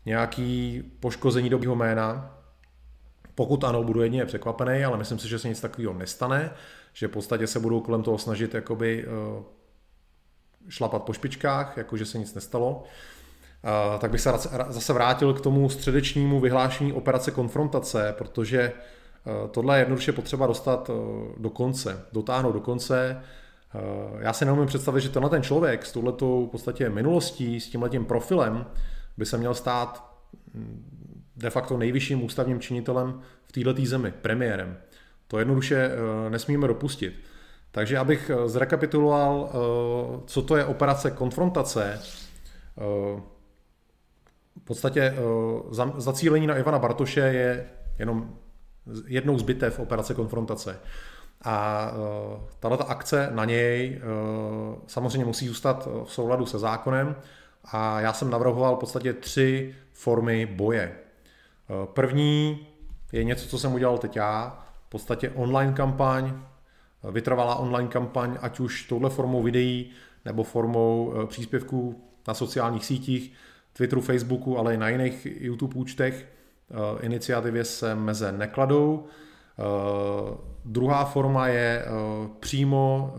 nějaký 0.06 0.84
poškození 1.00 1.50
dobrýho 1.50 1.76
jména, 1.76 2.38
pokud 3.36 3.64
ano, 3.64 3.84
budu 3.84 4.02
jedině 4.02 4.26
překvapený, 4.26 4.86
ale 4.86 4.98
myslím 4.98 5.20
si, 5.20 5.30
že 5.30 5.40
se 5.40 5.50
nic 5.50 5.62
takového 5.62 5.94
nestane, 5.94 6.52
že 6.94 7.08
v 7.08 7.12
podstatě 7.12 7.48
se 7.48 7.60
budou 7.60 7.80
kolem 7.80 8.04
toho 8.04 8.18
snažit 8.18 8.54
jakoby 8.54 9.06
uh, 9.08 9.44
šlapat 10.70 11.04
po 11.04 11.14
špičkách, 11.14 11.78
jako 11.78 11.98
že 11.98 12.06
se 12.06 12.18
nic 12.18 12.34
nestalo. 12.34 12.84
Uh, 13.64 14.00
tak 14.00 14.12
bych 14.12 14.22
se 14.22 14.32
zase 14.70 14.94
vrátil 14.94 15.34
k 15.34 15.42
tomu 15.42 15.70
středečnímu 15.70 16.40
vyhlášení 16.40 16.94
operace 16.94 17.32
konfrontace, 17.32 18.16
protože 18.18 18.74
uh, 19.26 19.50
tohle 19.50 19.78
je 19.78 19.82
jednoduše 19.82 20.12
potřeba 20.12 20.48
dostat 20.48 20.92
do 21.38 21.50
konce, 21.50 22.06
dotáhnout 22.12 22.52
do 22.52 22.62
konce. 22.62 23.24
Já 24.20 24.34
si 24.34 24.46
neumím 24.46 24.68
představit, 24.68 25.02
že 25.02 25.10
tenhle 25.10 25.30
ten 25.30 25.44
člověk 25.44 25.86
s 25.86 25.92
touhletou 25.92 26.46
v 26.46 26.50
podstatě 26.50 26.90
minulostí, 26.90 27.60
s 27.60 27.70
tímhletím 27.70 28.06
profilem 28.06 28.66
by 29.18 29.26
se 29.26 29.38
měl 29.38 29.54
stát 29.54 30.18
hm, 30.54 30.98
de 31.36 31.50
facto 31.50 31.78
nejvyšším 31.78 32.24
ústavním 32.24 32.60
činitelem 32.60 33.22
v 33.46 33.52
této 33.52 33.86
zemi, 33.86 34.14
premiérem. 34.22 34.78
To 35.28 35.40
jednoduše 35.40 35.76
eh, 35.76 36.30
nesmíme 36.30 36.68
dopustit. 36.68 37.14
Takže 37.72 37.98
abych 37.98 38.30
eh, 38.34 38.50
zrekapituloval, 38.50 39.50
eh, 39.50 39.58
co 40.26 40.42
to 40.42 40.58
je 40.58 40.66
operace 40.66 41.12
konfrontace, 41.12 42.00
v 44.60 44.64
podstatě 44.64 45.16
zacílení 45.98 46.48
na 46.48 46.58
Ivana 46.58 46.80
Bartoše 46.80 47.20
je 47.20 47.70
jenom 48.00 48.36
jednou 49.08 49.40
z 49.40 49.44
bitev 49.44 49.80
operace 49.80 50.14
konfrontace. 50.14 50.80
A 51.48 51.92
tato 52.60 52.90
akce 52.90 53.30
na 53.32 53.46
něj 53.46 54.02
samozřejmě 54.88 55.26
musí 55.26 55.48
zůstat 55.48 55.88
v 56.06 56.14
souladu 56.14 56.46
se 56.46 56.60
zákonem 56.60 57.16
a 57.72 58.02
já 58.02 58.14
jsem 58.14 58.30
navrhoval 58.30 58.76
v 58.76 58.80
podstatě 58.80 59.14
tři 59.14 59.76
formy 59.94 60.46
boje. 60.46 60.92
Eh, 60.94 61.88
první 61.94 62.68
je 63.12 63.24
něco, 63.24 63.48
co 63.48 63.60
jsem 63.60 63.74
udělal 63.74 63.98
teď 63.98 64.16
já, 64.16 64.66
v 64.88 64.90
podstatě 64.90 65.30
online 65.30 65.74
kampaň, 65.74 66.34
vytrvalá 67.12 67.56
online 67.56 67.90
kampaň, 67.90 68.38
ať 68.42 68.60
už 68.60 68.84
touhle 68.84 69.10
formou 69.10 69.44
videí 69.44 69.92
nebo 70.26 70.44
formou 70.44 71.14
příspěvků 71.26 72.04
na 72.28 72.34
sociálních 72.34 72.86
sítích, 72.86 73.34
Twitteru, 73.74 74.02
Facebooku, 74.02 74.58
ale 74.58 74.74
i 74.74 74.78
na 74.78 74.90
jiných 74.90 75.28
YouTube 75.40 75.76
účtech. 75.76 76.28
Iniciativě 77.02 77.64
se 77.64 77.96
meze 77.96 78.32
nekladou. 78.32 79.06
Druhá 80.70 81.06
forma 81.06 81.48
je 81.48 81.86
přímo 82.40 83.14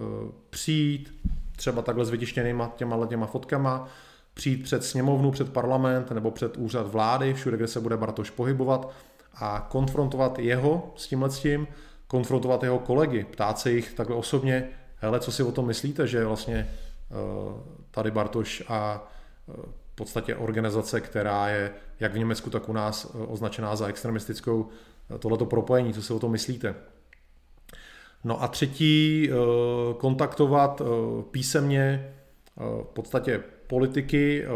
přijít, 0.51 1.15
třeba 1.57 1.83
takhle 1.83 2.05
s 2.05 2.11
vytištěnýma 2.11 2.73
těma 2.77 3.07
těma 3.07 3.27
fotkama, 3.27 3.89
přijít 4.35 4.63
před 4.63 4.85
sněmovnu, 4.85 5.31
před 5.31 5.53
parlament 5.53 6.11
nebo 6.11 6.31
před 6.31 6.57
úřad 6.57 6.87
vlády, 6.87 7.35
všude, 7.35 7.57
kde 7.57 7.67
se 7.67 7.81
bude 7.81 7.97
Bartoš 7.97 8.31
pohybovat 8.31 8.91
a 9.35 9.67
konfrontovat 9.71 10.39
jeho 10.39 10.93
s 10.97 11.07
tímhle 11.07 11.31
s 11.31 11.39
tím, 11.39 11.67
konfrontovat 12.07 12.63
jeho 12.63 12.79
kolegy, 12.79 13.25
ptát 13.25 13.59
se 13.59 13.73
jich 13.73 13.95
takhle 13.95 14.17
osobně, 14.17 14.69
hele, 14.97 15.21
co 15.21 15.33
si 15.33 15.43
o 15.43 15.53
tom 15.53 15.67
myslíte, 15.67 16.07
že 16.07 16.25
vlastně 16.25 16.71
uh, 17.11 17.53
tady 17.91 18.11
Bartoš 18.11 18.63
a 18.69 19.09
v 19.93 19.95
podstatě 19.95 20.37
organizace, 20.37 21.01
která 21.01 21.49
je 21.49 21.71
jak 22.01 22.13
v 22.13 22.19
Německu, 22.19 22.51
tak 22.51 22.69
u 22.69 22.73
nás 22.73 23.15
označená 23.29 23.77
za 23.77 23.87
extremistickou, 23.87 24.69
tohleto 25.19 25.47
propojení, 25.47 25.93
co 25.93 26.03
si 26.03 26.13
o 26.13 26.19
tom 26.19 26.33
myslíte. 26.33 26.75
No 28.25 28.43
a 28.43 28.49
třetí, 28.49 29.31
kontaktovat 29.99 30.83
písemně 31.31 32.15
v 32.57 32.89
podstatě 32.93 33.43
politiky, 33.69 34.45
eh, 34.45 34.49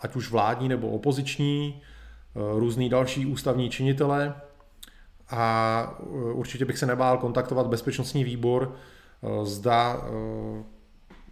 ať 0.00 0.16
už 0.16 0.30
vládní 0.30 0.68
nebo 0.68 0.88
opoziční, 0.88 1.80
eh, 1.80 2.38
různý 2.58 2.88
další 2.88 3.26
ústavní 3.26 3.70
činitele. 3.70 4.34
A 5.30 5.96
eh, 6.00 6.32
určitě 6.32 6.64
bych 6.64 6.78
se 6.78 6.86
nebál 6.86 7.18
kontaktovat 7.18 7.66
bezpečnostní 7.66 8.24
výbor, 8.24 8.74
zda 9.42 10.02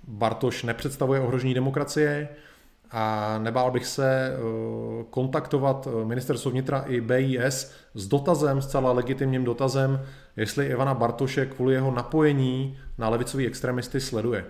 Bartoš 0.09 0.63
nepředstavuje 0.63 1.21
ohrožení 1.21 1.55
demokracie 1.55 2.29
a 2.91 3.39
nebál 3.39 3.71
bych 3.71 3.87
se 3.87 4.33
kontaktovat 5.11 5.89
ministerstvo 6.05 6.51
vnitra 6.51 6.85
i 6.87 7.01
BIS 7.01 7.73
s 7.95 8.09
dotazem, 8.09 8.63
zcela 8.63 8.93
legitimním 8.93 9.45
dotazem, 9.45 10.01
jestli 10.37 10.67
Ivana 10.67 10.95
Bartoše 10.95 11.47
kvůli 11.47 11.75
jeho 11.75 11.91
napojení 11.91 12.79
na 12.99 13.09
levicový 13.09 13.47
extremisty 13.47 14.01
sleduje. 14.01 14.45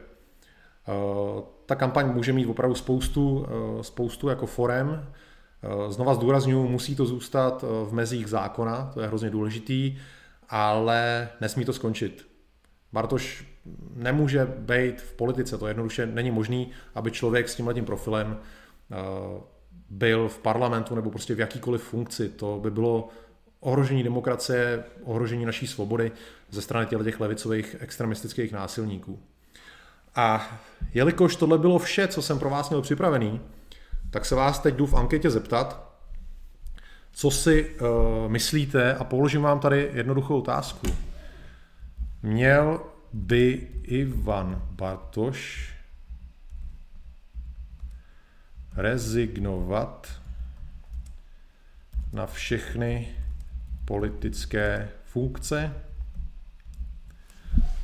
Eh, 0.89 1.43
ta 1.67 1.75
kampaň 1.75 2.15
může 2.15 2.33
mít 2.33 2.47
opravdu 2.47 2.75
spoustu, 2.75 3.47
eh, 3.49 3.85
spoustu 3.85 4.29
jako 4.29 4.47
forem. 4.47 5.07
Eh, 5.63 5.93
znova 5.93 6.15
zdůraznuju, 6.15 6.69
musí 6.69 6.97
to 6.97 7.07
zůstat 7.07 7.65
v 7.85 7.93
mezích 7.93 8.27
zákona, 8.27 8.91
to 8.95 9.01
je 9.01 9.07
hrozně 9.07 9.31
důležitý, 9.31 9.99
ale 10.49 11.29
nesmí 11.41 11.65
to 11.65 11.73
skončit. 11.73 12.30
Bartoš 12.93 13.45
nemůže 13.95 14.47
být 14.59 15.01
v 15.01 15.13
politice, 15.13 15.59
to 15.59 15.67
jednoduše 15.67 16.07
není 16.07 16.31
možný, 16.31 16.71
aby 16.95 17.11
člověk 17.11 17.49
s 17.49 17.55
tímhletím 17.55 17.85
profilem 17.85 18.39
byl 19.91 20.29
v 20.29 20.39
parlamentu 20.39 20.95
nebo 20.95 21.11
prostě 21.11 21.35
v 21.35 21.41
jakýkoliv 21.41 21.83
funkci. 21.83 22.29
To 22.29 22.59
by 22.63 22.71
bylo 22.71 23.09
ohrožení 23.61 24.03
demokracie, 24.03 24.85
ohrožení 25.05 25.45
naší 25.45 25.67
svobody 25.67 26.13
ze 26.51 26.63
strany 26.63 26.87
těch 26.87 27.21
levicových 27.21 27.77
extremistických 27.81 28.53
násilníků. 28.53 29.19
A 30.15 30.59
jelikož 30.95 31.37
tohle 31.37 31.59
bylo 31.59 31.79
vše, 31.79 32.09
co 32.09 32.23
jsem 32.23 32.39
pro 32.39 32.51
vás 32.51 32.71
měl 32.71 32.83
připravený, 32.83 33.41
tak 34.11 34.25
se 34.25 34.35
vás 34.35 34.59
teď 34.59 34.75
jdu 34.75 34.87
v 34.87 34.95
anketě 34.95 35.31
zeptat, 35.31 35.91
co 37.13 37.31
si 37.31 37.71
uh, 37.71 37.89
myslíte 38.29 38.95
a 38.95 39.05
položím 39.05 39.43
vám 39.43 39.61
tady 39.61 39.91
jednoduchou 39.93 40.39
otázku. 40.39 40.87
Měl 42.23 42.81
by 43.13 43.69
Ivan 43.83 44.69
Bartoš 44.71 45.71
rezignovat 48.77 50.21
na 52.13 52.27
všechny 52.27 53.17
politické 53.85 54.89
funkce? 55.05 55.75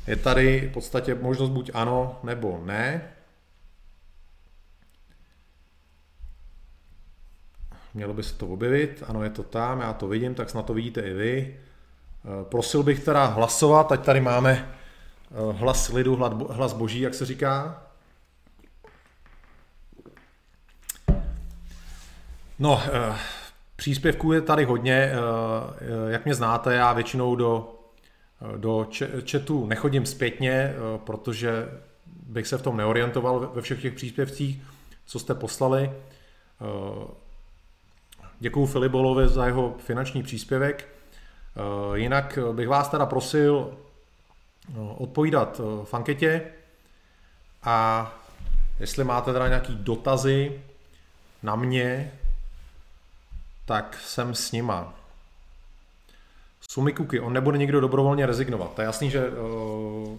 Je 0.07 0.15
tady 0.15 0.69
v 0.69 0.73
podstatě 0.73 1.15
možnost 1.15 1.49
buď 1.49 1.71
ano 1.73 2.19
nebo 2.23 2.63
ne. 2.65 3.01
Mělo 7.93 8.13
by 8.13 8.23
se 8.23 8.33
to 8.33 8.47
objevit, 8.47 9.03
ano 9.07 9.23
je 9.23 9.29
to 9.29 9.43
tam, 9.43 9.81
já 9.81 9.93
to 9.93 10.07
vidím, 10.07 10.35
tak 10.35 10.49
snad 10.49 10.65
to 10.65 10.73
vidíte 10.73 11.01
i 11.01 11.13
vy. 11.13 11.59
Eh, 12.27 12.43
prosil 12.43 12.83
bych 12.83 13.03
teda 13.03 13.25
hlasovat, 13.25 13.91
ať 13.91 14.05
tady 14.05 14.21
máme 14.21 14.51
eh, 14.51 15.53
hlas 15.53 15.89
lidu, 15.89 16.15
hlas 16.49 16.73
boží, 16.73 16.99
jak 16.99 17.13
se 17.13 17.25
říká. 17.25 17.83
No, 22.59 22.81
eh, 22.85 23.15
příspěvků 23.75 24.33
je 24.33 24.41
tady 24.41 24.65
hodně. 24.65 25.11
Jak 26.07 26.25
mě 26.25 26.35
znáte, 26.35 26.75
já 26.75 26.93
většinou 26.93 27.35
do, 27.35 27.79
do 28.57 28.87
chatu 29.31 29.65
nechodím 29.65 30.05
zpětně, 30.05 30.73
protože 31.03 31.69
bych 32.05 32.47
se 32.47 32.57
v 32.57 32.61
tom 32.61 32.77
neorientoval 32.77 33.51
ve 33.53 33.61
všech 33.61 33.81
těch 33.81 33.93
příspěvcích, 33.93 34.61
co 35.05 35.19
jste 35.19 35.33
poslali. 35.35 35.91
Děkuji 38.39 38.65
Filibolovi 38.65 39.27
za 39.27 39.45
jeho 39.45 39.75
finanční 39.79 40.23
příspěvek. 40.23 40.96
Eh, 41.57 41.97
jinak 41.99 42.39
bych 42.51 42.67
vás 42.67 42.89
teda 42.89 43.05
prosil 43.05 43.71
eh, 44.69 44.79
odpovídat 44.97 45.61
eh, 45.63 45.85
v 45.85 45.93
anketě 45.93 46.41
a 47.63 48.11
jestli 48.79 49.03
máte 49.03 49.33
teda 49.33 49.47
nějaký 49.47 49.75
dotazy 49.75 50.61
na 51.43 51.55
mě, 51.55 52.11
tak 53.65 53.97
jsem 54.05 54.35
s 54.35 54.51
nima. 54.51 54.93
Sumy 56.69 56.93
Kuky, 56.93 57.19
on 57.19 57.33
nebude 57.33 57.57
nikdo 57.57 57.81
dobrovolně 57.81 58.25
rezignovat. 58.25 58.73
To 58.73 58.81
je 58.81 58.85
jasný, 58.85 59.09
že 59.09 59.29
uh, 59.29 60.17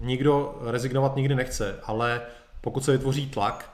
nikdo 0.00 0.58
rezignovat 0.64 1.16
nikdy 1.16 1.34
nechce, 1.34 1.80
ale 1.84 2.22
pokud 2.60 2.84
se 2.84 2.92
vytvoří 2.92 3.30
tlak, 3.30 3.70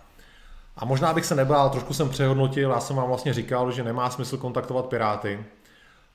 a 0.77 0.85
možná 0.85 1.12
bych 1.12 1.25
se 1.25 1.35
nebál, 1.35 1.71
trošku 1.71 1.95
jsem 1.95 2.09
přehodnotil, 2.09 2.71
já 2.71 2.81
jsem 2.81 2.97
vám 2.97 3.09
vlastně 3.09 3.35
říkal, 3.35 3.73
že 3.73 3.85
nemá 3.85 4.11
smysl 4.11 4.37
kontaktovat 4.37 4.87
Piráty, 4.87 5.45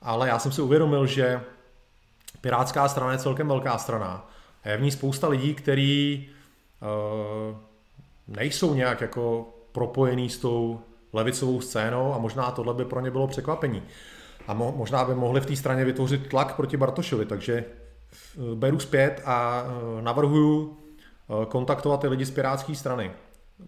ale 0.02 0.28
já 0.28 0.38
jsem 0.38 0.52
si 0.52 0.62
uvědomil, 0.62 1.06
že 1.06 1.40
Pirátská 2.40 2.88
strana 2.88 3.12
je 3.12 3.18
celkem 3.18 3.48
velká 3.48 3.78
strana. 3.78 4.30
A 4.64 4.68
je 4.68 4.76
v 4.76 4.82
ní 4.82 4.90
spousta 4.90 5.28
lidí, 5.28 5.54
kteří 5.54 6.28
uh, 6.82 7.56
nejsou 8.28 8.74
nějak 8.74 9.00
jako 9.00 9.54
propojený 9.72 10.30
s 10.30 10.38
tou 10.38 10.80
levicovou 11.12 11.60
scénou 11.60 12.14
a 12.14 12.18
možná 12.18 12.50
tohle 12.50 12.74
by 12.74 12.84
pro 12.84 13.00
ně 13.00 13.10
bylo 13.10 13.26
překvapení. 13.26 13.82
A 14.48 14.54
mo- 14.54 14.76
možná 14.76 15.04
by 15.04 15.14
mohli 15.14 15.40
v 15.40 15.46
té 15.46 15.56
straně 15.56 15.84
vytvořit 15.84 16.28
tlak 16.28 16.56
proti 16.56 16.76
Bartošovi, 16.76 17.26
takže 17.26 17.54
eh, 17.54 18.54
beru 18.54 18.78
zpět 18.78 19.22
a 19.24 19.62
uh, 19.62 20.02
navrhuju 20.02 20.76
kontaktovat 21.48 22.00
ty 22.00 22.08
lidi 22.08 22.24
z 22.24 22.30
Pirátské 22.30 22.74
strany. 22.74 23.10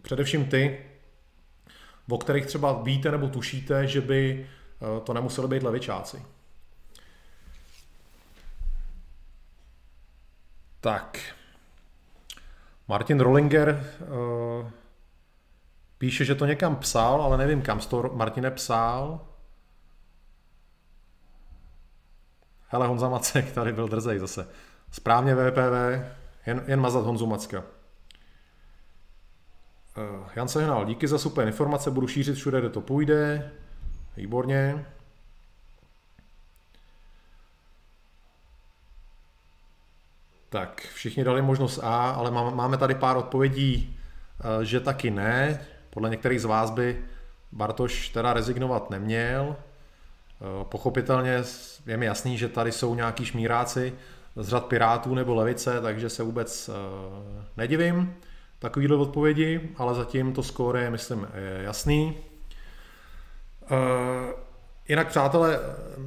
Především 0.03 0.45
ty, 0.45 0.79
o 2.11 2.19
kterých 2.19 2.47
třeba 2.47 2.73
víte 2.73 3.11
nebo 3.11 3.29
tušíte, 3.29 3.87
že 3.87 4.01
by 4.01 4.47
Eh, 4.47 4.62
to 5.05 5.13
nemuseli 5.13 5.49
být 5.49 5.63
levičáci. 5.63 6.25
Tak. 10.81 11.19
Martin 12.89 13.21
Rollinger 13.21 13.87
uh, 14.01 14.71
píše, 15.99 16.25
že 16.25 16.35
to 16.35 16.47
někam 16.47 16.77
psal, 16.77 17.23
ale 17.23 17.39
nevím, 17.39 17.63
kam 17.63 17.79
to 17.79 18.11
Martine 18.15 18.51
psal. 18.51 19.21
Hele, 22.69 22.87
Honza 22.87 23.09
Macek 23.09 23.53
tady 23.53 23.73
byl 23.73 23.89
drzej 23.89 24.19
zase. 24.19 24.49
Správně 24.91 25.35
VPV, 25.35 26.05
jen, 26.47 26.65
jen 26.67 26.81
mazat 26.81 27.05
Honzu 27.05 27.27
Macka. 27.27 27.59
Uh, 27.59 27.65
Jan 30.37 30.49
Sehnal, 30.49 30.85
díky 30.85 31.09
za 31.09 31.19
super 31.19 31.47
informace, 31.47 31.91
budu 31.91 32.09
šířit 32.09 32.37
všude, 32.37 32.61
kde 32.61 32.71
to 32.71 32.81
půjde. 32.81 33.53
Výborně. 34.17 34.87
Tak, 40.53 40.81
všichni 40.95 41.25
dali 41.25 41.43
možnost 41.43 41.81
A, 41.83 42.11
ale 42.11 42.31
máme 42.31 42.77
tady 42.77 42.95
pár 42.95 43.17
odpovědí, 43.17 43.97
eh, 44.41 44.65
že 44.65 44.81
taky 44.81 45.11
ne. 45.11 45.67
Podle 45.91 46.11
některých 46.11 46.41
z 46.41 46.45
vás 46.45 46.71
by 46.71 47.05
Bartoš 47.53 48.09
teda 48.09 48.33
rezignovat 48.33 48.91
neměl. 48.91 49.57
Eh, 49.57 50.65
pochopitelně 50.65 51.43
je 51.87 51.97
mi 51.97 52.07
jasný, 52.07 52.39
že 52.39 52.49
tady 52.49 52.73
jsou 52.73 52.95
nějaký 52.95 53.25
šmíráci 53.25 53.95
z 54.37 54.49
řad 54.49 54.67
Pirátů 54.67 55.15
nebo 55.15 55.35
Levice, 55.35 55.81
takže 55.81 56.09
se 56.11 56.23
vůbec 56.23 56.69
eh, 56.69 56.73
nedivím 57.57 58.15
takovýhle 58.59 58.97
odpovědi, 58.97 59.71
ale 59.77 59.95
zatím 59.95 60.33
to 60.33 60.43
skóre 60.43 60.83
je, 60.83 60.91
myslím, 60.91 61.29
jasný. 61.63 62.32
Uh, 63.71 63.79
jinak, 64.89 65.09
přátelé, 65.09 65.61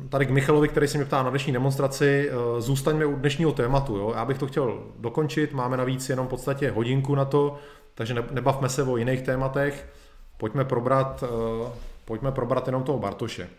tady 0.10 0.26
k 0.26 0.30
Michalovi, 0.30 0.68
který 0.68 0.88
se 0.88 0.98
mě 0.98 1.06
ptá 1.06 1.24
na 1.24 1.30
dnešní 1.30 1.54
demonstraci, 1.54 2.32
uh, 2.32 2.60
zůstaňme 2.60 3.06
u 3.06 3.16
dnešního 3.16 3.52
tématu. 3.52 3.98
Jo? 3.98 4.14
Já 4.16 4.26
bych 4.26 4.38
to 4.38 4.48
chtěl 4.48 4.84
dokončit, 5.00 5.54
máme 5.54 5.78
navíc 5.78 6.10
jenom 6.10 6.28
v 6.28 6.30
podstatě 6.30 6.72
hodinku 6.72 7.16
na 7.16 7.26
to, 7.26 7.58
takže 7.96 8.26
nebavme 8.32 8.70
se 8.70 8.84
o 8.84 8.98
jiných 8.98 9.22
tématech. 9.22 9.90
Pojďme 10.38 10.66
probrat, 10.66 11.24
uh, 11.24 11.68
pojďme 12.06 12.32
probrat 12.32 12.68
jenom 12.68 12.84
toho 12.84 13.00
Bartoše. 13.00 13.50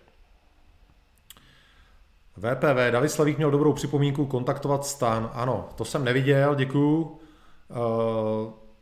VPV, 2.36 2.90
David 2.90 3.10
Slavík 3.10 3.36
měl 3.36 3.50
dobrou 3.50 3.72
připomínku 3.72 4.26
kontaktovat 4.26 4.86
stan. 4.86 5.30
Ano, 5.34 5.68
to 5.74 5.84
jsem 5.84 6.04
neviděl, 6.04 6.54
děkuju. 6.54 7.18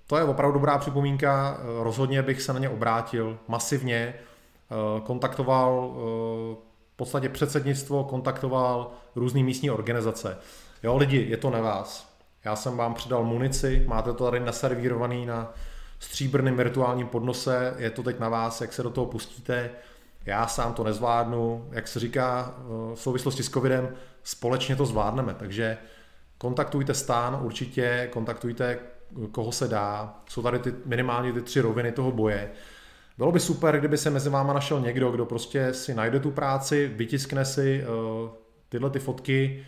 To 0.07 0.17
je 0.17 0.25
opravdu 0.25 0.53
dobrá 0.53 0.79
připomínka, 0.79 1.59
rozhodně 1.83 2.23
bych 2.23 2.43
se 2.43 2.53
na 2.53 2.59
ně 2.59 2.69
obrátil 2.69 3.39
masivně. 3.49 4.15
Eh, 4.71 5.01
kontaktoval 5.01 5.95
eh, 5.95 6.01
v 6.93 6.97
podstatě 6.97 7.29
předsednictvo, 7.29 8.05
kontaktoval 8.05 8.91
různé 9.17 9.43
místní 9.43 9.71
organizace. 9.71 10.39
Jo, 10.83 10.97
lidi, 10.97 11.27
je 11.29 11.37
to 11.37 11.51
na 11.51 11.61
vás. 11.61 12.15
Já 12.45 12.57
jsem 12.57 12.77
vám 12.77 12.95
přidal 12.95 13.25
munici, 13.25 13.85
máte 13.87 14.13
to 14.13 14.25
tady 14.25 14.41
naservírovaný 14.41 15.27
na 15.27 15.53
stříbrném 15.99 16.57
virtuálním 16.57 17.07
podnose, 17.07 17.75
je 17.79 17.91
to 17.91 18.03
teď 18.03 18.19
na 18.19 18.29
vás, 18.29 18.61
jak 18.61 18.73
se 18.73 18.83
do 18.83 18.91
toho 18.91 19.07
pustíte. 19.07 19.71
Já 20.27 20.47
sám 20.47 20.75
to 20.75 20.85
nezvládnu, 20.85 21.69
jak 21.71 21.89
se 21.89 22.01
říká 22.01 22.55
eh, 22.59 22.63
v 22.95 23.01
souvislosti 23.01 23.43
s 23.43 23.51
covidem, 23.51 23.95
společně 24.23 24.77
to 24.77 24.87
zvládneme, 24.87 25.35
takže 25.35 25.79
kontaktujte 26.39 26.95
stán 26.95 27.39
určitě, 27.43 28.09
kontaktujte 28.13 28.79
koho 29.33 29.53
se 29.53 29.69
dá, 29.69 30.15
jsou 30.29 30.43
tady 30.43 30.59
ty, 30.59 30.75
minimálně 30.85 31.33
ty 31.33 31.43
tři 31.43 31.61
roviny 31.61 31.93
toho 31.93 32.13
boje. 32.13 32.51
Bylo 33.19 33.33
by 33.33 33.41
super, 33.41 33.79
kdyby 33.79 33.99
se 33.99 34.11
mezi 34.11 34.31
váma 34.31 34.53
našel 34.53 34.81
někdo, 34.81 35.11
kdo 35.11 35.27
prostě 35.27 35.75
si 35.75 35.95
najde 35.95 36.21
tu 36.21 36.31
práci, 36.31 36.91
vytiskne 36.95 37.45
si 37.45 37.85
uh, 37.85 38.31
tyhle 38.69 38.91
ty 38.91 38.99
fotky 38.99 39.67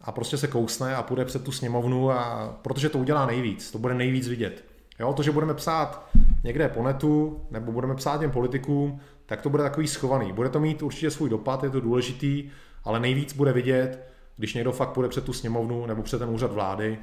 a 0.00 0.12
prostě 0.12 0.36
se 0.36 0.46
kousne 0.46 0.96
a 0.96 1.02
půjde 1.02 1.24
před 1.24 1.44
tu 1.44 1.52
sněmovnu, 1.52 2.10
a, 2.10 2.48
protože 2.62 2.88
to 2.88 2.98
udělá 2.98 3.26
nejvíc, 3.26 3.70
to 3.70 3.78
bude 3.78 3.94
nejvíc 3.94 4.28
vidět. 4.28 4.64
Jo, 4.98 5.12
to, 5.12 5.22
že 5.22 5.30
budeme 5.30 5.54
psát 5.54 6.10
někde 6.44 6.68
po 6.68 6.82
netu, 6.82 7.40
nebo 7.50 7.72
budeme 7.72 7.94
psát 7.94 8.20
těm 8.20 8.30
politikům, 8.30 9.00
tak 9.26 9.42
to 9.42 9.50
bude 9.50 9.62
takový 9.62 9.88
schovaný. 9.88 10.32
Bude 10.32 10.48
to 10.48 10.60
mít 10.60 10.82
určitě 10.82 11.10
svůj 11.10 11.30
dopad, 11.30 11.64
je 11.64 11.70
to 11.70 11.80
důležitý, 11.80 12.50
ale 12.84 13.00
nejvíc 13.00 13.32
bude 13.32 13.52
vidět, 13.52 14.06
když 14.36 14.54
někdo 14.54 14.72
fakt 14.72 14.90
půjde 14.92 15.08
před 15.08 15.24
tu 15.24 15.32
sněmovnu 15.32 15.86
nebo 15.86 16.02
před 16.02 16.18
ten 16.18 16.28
úřad 16.28 16.52
vlády 16.52 16.98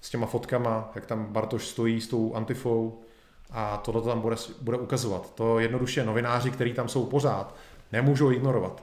s 0.00 0.10
těma 0.10 0.26
fotkama, 0.26 0.90
jak 0.94 1.06
tam 1.06 1.26
Bartoš 1.32 1.66
stojí 1.66 2.00
s 2.00 2.08
tou 2.08 2.34
antifou, 2.34 3.02
a 3.50 3.76
tohle 3.76 4.02
tam 4.02 4.20
bude, 4.20 4.36
bude 4.60 4.78
ukazovat. 4.78 5.34
To 5.34 5.58
jednoduše 5.58 6.04
novináři, 6.04 6.50
kteří 6.50 6.72
tam 6.72 6.88
jsou 6.88 7.06
pořád, 7.06 7.56
nemůžou 7.92 8.30
ignorovat. 8.30 8.82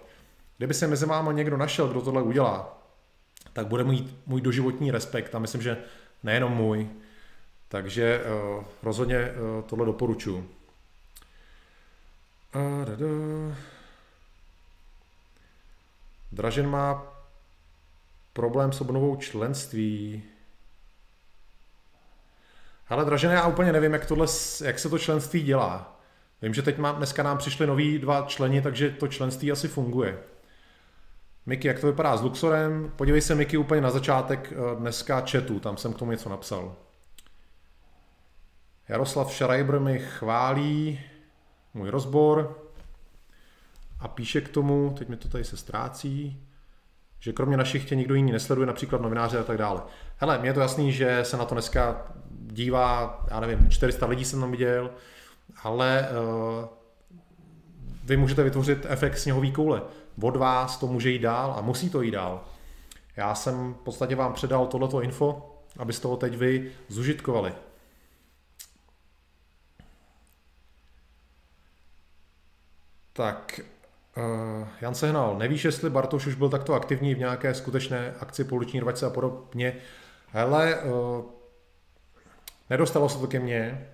Kdyby 0.57 0.73
se 0.73 0.87
mezi 0.87 1.05
váma 1.05 1.31
někdo 1.31 1.57
našel, 1.57 1.87
kdo 1.87 2.01
tohle 2.01 2.21
udělá, 2.21 2.81
tak 3.53 3.67
bude 3.67 3.83
mít 3.83 4.17
můj 4.25 4.41
doživotní 4.41 4.91
respekt 4.91 5.35
a 5.35 5.39
myslím, 5.39 5.61
že 5.61 5.77
nejenom 6.23 6.51
můj. 6.51 6.89
Takže 7.67 8.21
uh, 8.57 8.63
rozhodně 8.83 9.31
uh, 9.31 9.63
tohle 9.65 9.85
doporučuji. 9.85 10.55
Dražen 16.31 16.69
má 16.69 17.03
problém 18.33 18.71
s 18.71 18.81
obnovou 18.81 19.15
členství. 19.15 20.23
Ale 22.87 23.05
Dražené, 23.05 23.33
já 23.33 23.47
úplně 23.47 23.71
nevím, 23.71 23.93
jak, 23.93 24.05
tohle, 24.05 24.27
jak 24.63 24.79
se 24.79 24.89
to 24.89 24.99
členství 24.99 25.43
dělá. 25.43 25.99
Vím, 26.41 26.53
že 26.53 26.61
teď 26.61 26.77
má, 26.77 26.91
dneska 26.91 27.23
nám 27.23 27.37
přišli 27.37 27.67
noví 27.67 27.99
dva 27.99 28.25
členi, 28.27 28.61
takže 28.61 28.89
to 28.89 29.07
členství 29.07 29.51
asi 29.51 29.67
funguje. 29.67 30.19
Miky, 31.45 31.67
jak 31.67 31.79
to 31.79 31.87
vypadá 31.87 32.17
s 32.17 32.21
Luxorem? 32.21 32.91
Podívej 32.95 33.21
se, 33.21 33.35
Miky, 33.35 33.57
úplně 33.57 33.81
na 33.81 33.91
začátek 33.91 34.53
eh, 34.53 34.75
dneska 34.75 35.25
chatu, 35.31 35.59
tam 35.59 35.77
jsem 35.77 35.93
k 35.93 35.97
tomu 35.97 36.11
něco 36.11 36.29
napsal. 36.29 36.75
Jaroslav 38.87 39.33
Schreiber 39.33 39.79
mi 39.79 39.99
chválí 39.99 40.99
můj 41.73 41.89
rozbor 41.89 42.61
a 43.99 44.07
píše 44.07 44.41
k 44.41 44.49
tomu, 44.49 44.95
teď 44.97 45.09
mi 45.09 45.17
to 45.17 45.29
tady 45.29 45.43
se 45.43 45.57
ztrácí, 45.57 46.45
že 47.25 47.33
kromě 47.33 47.57
našich 47.57 47.85
tě 47.85 47.95
nikdo 47.95 48.15
jiný 48.15 48.31
nesleduje, 48.31 48.67
například 48.67 49.01
novináře 49.01 49.39
a 49.39 49.43
tak 49.43 49.57
dále. 49.57 49.81
Hele, 50.17 50.37
mně 50.37 50.49
je 50.49 50.53
to 50.53 50.59
jasný, 50.59 50.91
že 50.91 51.19
se 51.23 51.37
na 51.37 51.45
to 51.45 51.55
dneska 51.55 52.01
dívá, 52.29 53.19
já 53.31 53.39
nevím, 53.39 53.69
400 53.69 54.05
lidí 54.05 54.25
jsem 54.25 54.39
tam 54.39 54.51
viděl, 54.51 54.91
ale 55.63 56.07
uh, 56.09 56.65
vy 58.03 58.17
můžete 58.17 58.43
vytvořit 58.43 58.85
efekt 58.89 59.17
sněhový 59.17 59.51
koule. 59.51 59.81
Od 60.21 60.35
vás 60.35 60.77
to 60.77 60.87
může 60.87 61.09
jít 61.09 61.19
dál 61.19 61.55
a 61.57 61.61
musí 61.61 61.89
to 61.89 62.01
jít 62.01 62.11
dál. 62.11 62.43
Já 63.15 63.35
jsem 63.35 63.73
v 63.73 63.77
podstatě 63.77 64.15
vám 64.15 64.33
předal 64.33 64.67
tohleto 64.67 65.01
info, 65.01 65.55
abyste 65.77 66.07
ho 66.07 66.17
teď 66.17 66.37
vy 66.37 66.71
zužitkovali. 66.87 67.53
Tak, 73.13 73.59
uh, 74.17 74.67
Jan 74.81 74.95
Sehnal, 74.95 75.37
nevíš, 75.37 75.65
jestli 75.65 75.89
Bartoš 75.89 76.27
už 76.27 76.35
byl 76.35 76.49
takto 76.49 76.73
aktivní 76.73 77.15
v 77.15 77.19
nějaké 77.19 77.53
skutečné 77.53 78.13
akci 78.19 78.43
poliční 78.43 78.79
rvačce 78.79 79.05
a 79.05 79.09
podobně. 79.09 79.77
Hele, 80.27 80.75
uh, 80.75 81.25
nedostalo 82.69 83.09
se 83.09 83.19
to 83.19 83.27
ke 83.27 83.39
mně. 83.39 83.89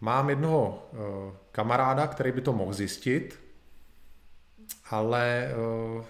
Mám 0.00 0.30
jednoho 0.30 0.88
uh, 0.92 0.98
kamaráda, 1.52 2.06
který 2.06 2.32
by 2.32 2.40
to 2.40 2.52
mohl 2.52 2.72
zjistit, 2.72 3.40
ale, 4.90 5.48
uh, 5.96 6.04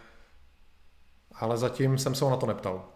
ale 1.35 1.59
zatím 1.59 1.99
jsem 1.99 2.15
se 2.15 2.25
ho 2.25 2.31
na 2.31 2.37
to 2.37 2.47
neptal. 2.47 2.89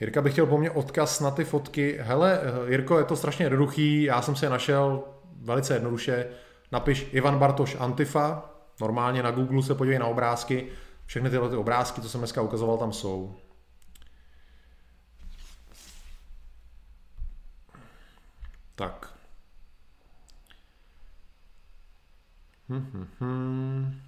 Jirka 0.00 0.22
bych 0.22 0.32
chtěl 0.32 0.46
po 0.46 0.58
mně 0.58 0.70
odkaz 0.70 1.20
na 1.20 1.30
ty 1.30 1.44
fotky. 1.44 1.98
Hele, 2.00 2.40
Jirko, 2.68 2.98
je 2.98 3.04
to 3.04 3.16
strašně 3.16 3.44
jednoduchý, 3.44 4.02
já 4.02 4.22
jsem 4.22 4.36
si 4.36 4.44
je 4.44 4.50
našel 4.50 5.04
velice 5.40 5.74
jednoduše. 5.74 6.26
Napiš 6.74 7.06
Ivan 7.12 7.38
Bartoš 7.38 7.76
Antifa, 7.78 8.50
normálně 8.80 9.22
na 9.22 9.30
Google 9.30 9.62
se 9.62 9.74
podívej 9.74 9.98
na 9.98 10.06
obrázky, 10.06 10.72
všechny 11.06 11.30
tyhle 11.30 11.50
ty 11.50 11.56
obrázky, 11.56 12.00
co 12.00 12.08
jsem 12.08 12.20
dneska 12.20 12.42
ukazoval, 12.42 12.78
tam 12.78 12.92
jsou. 12.92 13.36
Tak. 18.74 19.14
Hm, 22.68 22.90
hm, 22.92 23.08
hm. 23.20 24.00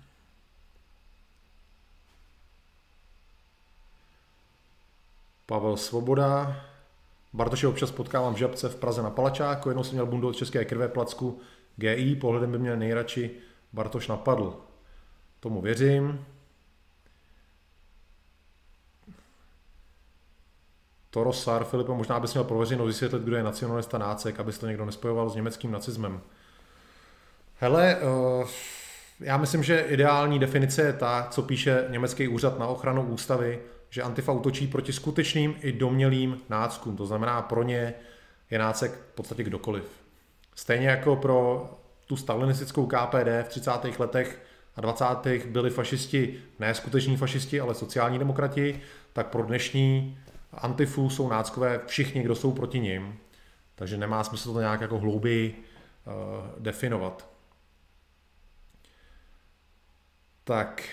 Pavel 5.47 5.77
Svoboda. 5.77 6.57
Bartoše 7.33 7.67
občas 7.67 7.91
potkávám 7.91 8.35
v 8.35 8.39
Žabce 8.39 8.69
v 8.69 8.77
Praze 8.77 9.03
na 9.03 9.11
Palačáku, 9.11 9.69
jednou 9.69 9.85
jsem 9.85 9.95
měl 9.95 10.07
bundu 10.07 10.29
od 10.29 10.37
české 10.37 10.65
krve 10.65 10.89
placku 10.89 11.41
GI, 11.77 12.17
pohledem 12.17 12.53
by 12.53 12.59
mě 12.59 12.77
nejradši 12.77 13.31
Bartoš 13.73 14.09
napadl. 14.09 14.57
Tomu 15.41 15.61
věřím. 15.61 16.27
Toro 21.11 21.33
Sar, 21.33 21.65
Filipe, 21.65 21.93
možná 21.93 22.21
bys 22.21 22.35
měl 22.35 22.45
pro 22.45 22.59
veřejnost 22.59 22.87
vysvětlit, 22.87 23.23
kdo 23.23 23.37
je 23.37 23.43
nacionalista 23.43 23.99
nácek, 23.99 24.41
aby 24.41 24.53
to 24.53 24.67
někdo 24.67 24.85
nespojoval 24.85 25.31
s 25.31 25.35
německým 25.35 25.73
nacismem. 25.73 26.21
Hele, 27.59 27.97
uh, 27.97 28.49
já 29.21 29.37
myslím, 29.37 29.63
že 29.63 29.81
ideální 29.81 30.39
definice 30.39 30.83
je 30.83 30.93
ta, 30.93 31.29
co 31.31 31.43
píše 31.43 31.87
německý 31.89 32.29
úřad 32.29 32.59
na 32.59 32.67
ochranu 32.67 33.03
ústavy, 33.03 33.61
že 33.91 34.03
Antifa 34.03 34.33
útočí 34.33 34.67
proti 34.67 34.93
skutečným 34.93 35.57
i 35.61 35.73
domělým 35.73 36.41
náckům. 36.49 36.97
To 36.97 37.07
znamená, 37.07 37.43
pro 37.43 37.63
ně 37.63 37.95
je 38.51 38.59
nácek 38.59 38.93
v 38.93 39.15
podstatě 39.15 39.43
kdokoliv. 39.43 40.06
Stejně 40.57 40.89
jako 40.89 41.17
pro 41.17 41.71
tu 42.07 42.17
stalinistickou 42.17 42.87
KPD 42.87 43.29
v 43.43 43.49
30. 43.49 43.71
letech 43.99 44.43
a 44.77 44.81
20. 44.81 45.05
byli 45.47 45.71
fašisti, 45.71 46.43
ne 46.59 46.75
skuteční 46.75 47.17
fašisti, 47.17 47.61
ale 47.61 47.75
sociální 47.75 48.19
demokrati, 48.19 48.81
tak 49.13 49.27
pro 49.27 49.43
dnešní 49.43 50.19
Antifu 50.53 51.11
jsou 51.11 51.29
náckové 51.29 51.81
všichni, 51.87 52.23
kdo 52.23 52.35
jsou 52.35 52.53
proti 52.53 52.81
ním. 52.81 53.19
Takže 53.75 53.97
nemá 53.97 54.25
smysl 54.25 54.53
to 54.53 54.61
nějak 54.61 54.81
jako 54.81 54.99
hlouběji 54.99 55.65
uh, 56.07 56.13
definovat. 56.63 57.29
Tak. 60.45 60.89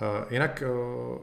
Uh, 0.00 0.32
jinak 0.32 0.62
uh, 0.66 1.18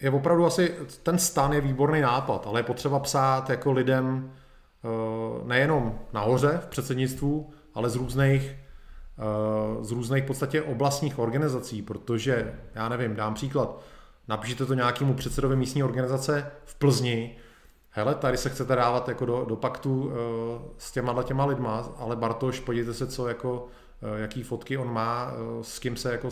je 0.00 0.10
opravdu 0.10 0.46
asi, 0.46 0.74
ten 1.02 1.18
stan 1.18 1.52
je 1.52 1.60
výborný 1.60 2.00
nápad, 2.00 2.46
ale 2.46 2.60
je 2.60 2.64
potřeba 2.64 2.98
psát 2.98 3.50
jako 3.50 3.72
lidem 3.72 4.32
uh, 4.82 5.48
nejenom 5.48 5.98
nahoře 6.12 6.60
v 6.62 6.66
předsednictvu, 6.66 7.50
ale 7.74 7.90
z 7.90 7.96
různých 7.96 8.56
z 9.80 9.90
různých 9.90 10.24
podstatě 10.24 10.62
oblastních 10.62 11.18
organizací, 11.18 11.82
protože, 11.82 12.54
já 12.74 12.88
nevím, 12.88 13.16
dám 13.16 13.34
příklad, 13.34 13.80
napíšete 14.28 14.66
to 14.66 14.74
nějakému 14.74 15.14
předsedovi 15.14 15.56
místní 15.56 15.82
organizace 15.82 16.50
v 16.64 16.74
Plzni, 16.74 17.36
hele, 17.90 18.14
tady 18.14 18.36
se 18.36 18.50
chcete 18.50 18.76
dávat 18.76 19.08
jako 19.08 19.26
do, 19.26 19.44
do 19.44 19.56
paktu 19.56 20.04
uh, 20.04 20.12
s 20.78 20.92
těma 20.92 21.22
těma 21.22 21.44
lidma, 21.44 21.92
ale 21.98 22.16
Bartoš, 22.16 22.60
podívejte 22.60 22.94
se, 22.94 23.06
co 23.06 23.28
jako, 23.28 23.66
jaký 24.16 24.42
fotky 24.42 24.78
on 24.78 24.92
má, 24.92 25.32
s 25.62 25.78
kým 25.78 25.96
se 25.96 26.12
jako 26.12 26.28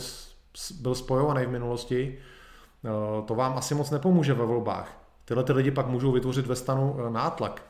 byl 0.79 0.95
spojovaný 0.95 1.45
v 1.45 1.49
minulosti, 1.49 2.17
to 3.25 3.35
vám 3.35 3.57
asi 3.57 3.75
moc 3.75 3.89
nepomůže 3.89 4.33
ve 4.33 4.45
volbách. 4.45 4.97
Tyhle 5.25 5.43
ty 5.43 5.53
lidi 5.53 5.71
pak 5.71 5.87
můžou 5.87 6.11
vytvořit 6.11 6.47
ve 6.47 6.55
stanu 6.55 6.91
uh, 6.91 7.09
nátlak. 7.09 7.63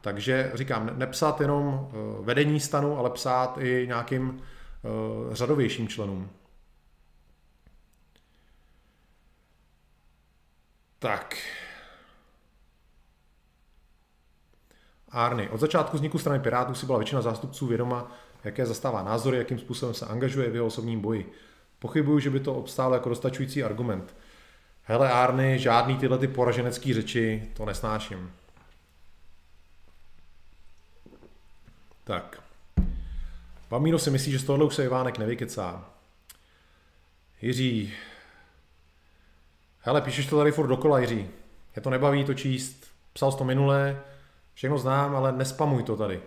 Takže 0.00 0.50
říkám, 0.54 0.90
nepsat 0.98 1.40
jenom 1.40 1.64
uh, 1.66 2.24
vedení 2.26 2.60
stanu, 2.60 2.98
ale 2.98 3.10
psát 3.10 3.58
i 3.60 3.84
nějakým 3.86 4.42
řadovějším 5.32 5.88
členům. 5.88 6.30
Tak, 10.98 11.36
Arny. 15.10 15.48
Od 15.48 15.60
začátku 15.60 15.96
vzniku 15.96 16.18
strany 16.18 16.40
Pirátů 16.40 16.74
si 16.74 16.86
byla 16.86 16.98
většina 16.98 17.22
zástupců 17.22 17.66
vědoma, 17.66 18.12
jaké 18.44 18.66
zastává 18.66 19.02
názory, 19.02 19.38
jakým 19.38 19.58
způsobem 19.58 19.94
se 19.94 20.06
angažuje 20.06 20.50
v 20.50 20.54
jeho 20.54 20.66
osobním 20.66 21.00
boji. 21.00 21.32
Pochybuju, 21.78 22.18
že 22.18 22.30
by 22.30 22.40
to 22.40 22.54
obstálo 22.54 22.94
jako 22.94 23.08
dostačující 23.08 23.64
argument. 23.64 24.16
Hele 24.90 25.12
Arny, 25.12 25.58
žádný 25.58 25.96
tyhle 25.96 26.18
ty 26.18 26.28
poraženecký 26.28 26.94
řeči, 26.94 27.48
to 27.56 27.64
nesnáším. 27.64 28.32
Tak. 32.04 32.42
Vamíno 33.70 33.98
si 33.98 34.10
myslí, 34.10 34.32
že 34.32 34.38
z 34.38 34.44
tohohle 34.44 34.66
už 34.66 34.74
se 34.74 34.84
Ivánek 34.84 35.18
nevykecá. 35.18 35.84
Jiří. 37.42 37.92
Hele, 39.80 40.00
píšeš 40.00 40.26
to 40.26 40.38
tady 40.38 40.52
furt 40.52 40.66
dokola, 40.66 40.98
Jiří. 40.98 41.28
Je 41.76 41.82
to 41.82 41.90
nebaví 41.90 42.24
to 42.24 42.34
číst. 42.34 42.86
Psal 43.12 43.32
jsi 43.32 43.38
to 43.38 43.44
minule, 43.44 44.02
Všechno 44.58 44.78
znám, 44.78 45.16
ale 45.16 45.32
nespamuj 45.32 45.82
to 45.82 45.96
tady. 45.96 46.20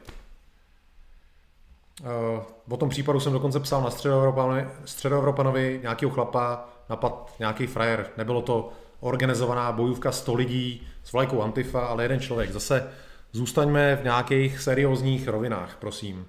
Uh, 2.01 2.43
o 2.69 2.77
tom 2.77 2.89
případu 2.89 3.19
jsem 3.19 3.33
dokonce 3.33 3.59
psal 3.59 3.81
na 3.81 3.91
středoevropanovi, 3.91 4.67
středoevropanovi 4.85 5.79
nějakého 5.81 6.11
chlapa, 6.11 6.69
napad 6.91 7.35
nějaký 7.39 7.67
frajer. 7.67 8.09
Nebylo 8.17 8.41
to 8.41 8.71
organizovaná 8.99 9.71
bojůvka 9.71 10.11
100 10.11 10.33
lidí 10.33 10.87
s 11.03 11.11
vlajkou 11.11 11.41
Antifa, 11.41 11.85
ale 11.85 12.03
jeden 12.03 12.19
člověk. 12.19 12.51
Zase 12.51 12.89
zůstaňme 13.31 13.95
v 13.95 14.03
nějakých 14.03 14.59
seriózních 14.59 15.27
rovinách, 15.27 15.77
prosím. 15.79 16.25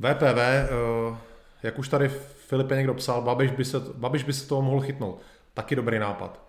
VPV, 0.00 0.38
eh, 0.38 0.68
jak 1.62 1.78
už 1.78 1.88
tady 1.88 2.08
Filipe 2.48 2.76
někdo 2.76 2.94
psal, 2.94 3.22
Babiš 3.22 3.50
by, 3.50 3.64
se, 3.64 3.80
Babiš 3.94 4.22
by 4.22 4.32
se 4.32 4.48
toho 4.48 4.62
mohl 4.62 4.80
chytnout. 4.80 5.20
Taky 5.54 5.76
dobrý 5.76 5.98
nápad. 5.98 6.40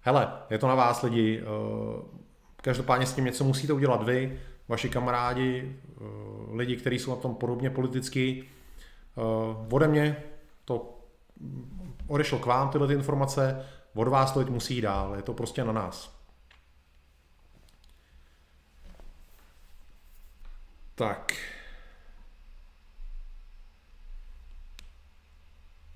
Hele, 0.00 0.32
je 0.50 0.58
to 0.58 0.68
na 0.68 0.74
vás 0.74 1.02
lidi, 1.02 1.42
uh, 1.42 2.02
Každopádně 2.64 3.06
s 3.06 3.12
tím 3.12 3.24
něco 3.24 3.44
musíte 3.44 3.72
udělat 3.72 4.02
vy, 4.02 4.38
vaši 4.68 4.88
kamarádi, 4.88 5.76
eh, 5.96 6.02
lidi, 6.52 6.76
kteří 6.76 6.98
jsou 6.98 7.10
na 7.10 7.16
tom 7.16 7.34
podobně 7.34 7.70
politicky. 7.70 8.44
Eh, 8.44 9.66
ode 9.70 9.88
mě 9.88 10.16
to 10.64 10.93
odešlo 12.06 12.38
k 12.38 12.46
vám 12.46 12.70
tyhle 12.70 12.86
ty 12.86 12.94
informace, 12.94 13.66
od 13.94 14.08
vás 14.08 14.32
to 14.32 14.38
teď 14.38 14.48
musí 14.48 14.80
dál, 14.80 15.16
je 15.16 15.22
to 15.22 15.34
prostě 15.34 15.64
na 15.64 15.72
nás. 15.72 16.14
Tak. 20.94 21.32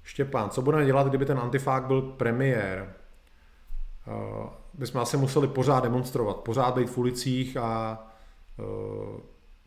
Štěpán, 0.03 0.51
co 0.51 0.63
budeme 0.63 0.87
dělat, 0.87 1.07
kdyby 1.07 1.27
ten 1.27 1.39
antifák 1.39 1.87
byl 1.87 2.03
premiér? 2.03 2.95
Eh, 4.09 4.51
bychom 4.75 5.01
asi 5.01 5.17
museli 5.17 5.49
pořád 5.49 5.81
demonstrovat, 5.81 6.37
pořád 6.37 6.75
být 6.75 6.91
v 6.91 6.99
ulicích 6.99 7.57
a 7.57 7.99
uh, 8.57 9.21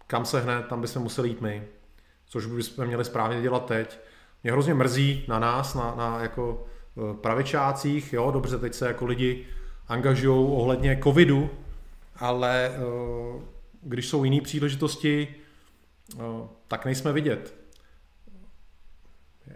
kam 0.07 0.25
se 0.25 0.41
hned, 0.41 0.67
tam 0.67 0.81
bychom 0.81 1.01
museli 1.01 1.29
jít 1.29 1.41
my. 1.41 1.67
Což 2.25 2.45
bychom 2.45 2.85
měli 2.85 3.05
správně 3.05 3.41
dělat 3.41 3.65
teď. 3.65 3.99
Mě 4.43 4.51
hrozně 4.51 4.73
mrzí 4.73 5.25
na 5.27 5.39
nás, 5.39 5.73
na, 5.73 5.95
na 5.95 6.19
jako 6.21 6.65
uh, 6.95 7.13
pravičácích, 7.13 8.13
jo, 8.13 8.31
dobře, 8.31 8.57
teď 8.57 8.73
se 8.73 8.87
jako 8.87 9.05
lidi 9.05 9.45
angažují 9.87 10.51
ohledně 10.51 10.99
covidu, 11.03 11.49
ale 12.15 12.71
uh, 13.35 13.41
když 13.81 14.07
jsou 14.07 14.23
jiné 14.23 14.41
příležitosti, 14.41 15.35
tak 16.67 16.85
nejsme 16.85 17.13
vidět. 17.13 17.55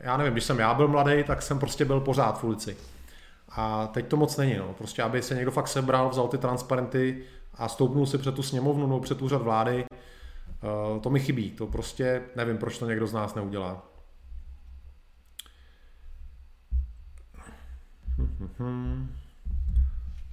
Já 0.01 0.17
nevím, 0.17 0.33
když 0.33 0.43
jsem 0.43 0.59
já 0.59 0.73
byl 0.73 0.88
mladý, 0.88 1.23
tak 1.23 1.41
jsem 1.41 1.59
prostě 1.59 1.86
byl 1.86 1.99
pořád 1.99 2.39
v 2.39 2.43
ulici. 2.43 2.77
A 3.49 3.88
teď 3.88 4.07
to 4.07 4.17
moc 4.17 4.38
není. 4.38 4.55
No. 4.55 4.73
Prostě, 4.73 5.03
aby 5.03 5.21
se 5.21 5.36
někdo 5.36 5.51
fakt 5.51 5.67
sebral, 5.67 6.09
vzal 6.09 6.27
ty 6.27 6.38
transparenty 6.38 7.23
a 7.53 7.67
stoupnul 7.67 8.05
si 8.05 8.17
před 8.17 8.36
tu 8.36 8.43
sněmovnu 8.43 8.88
nebo 8.88 8.99
před 8.99 9.21
úřad 9.21 9.41
vlády, 9.41 9.86
to 11.01 11.09
mi 11.09 11.19
chybí. 11.19 11.51
To 11.51 11.67
prostě 11.67 12.21
nevím, 12.36 12.57
proč 12.57 12.77
to 12.77 12.86
někdo 12.86 13.07
z 13.07 13.13
nás 13.13 13.36
neudělá. 13.36 13.94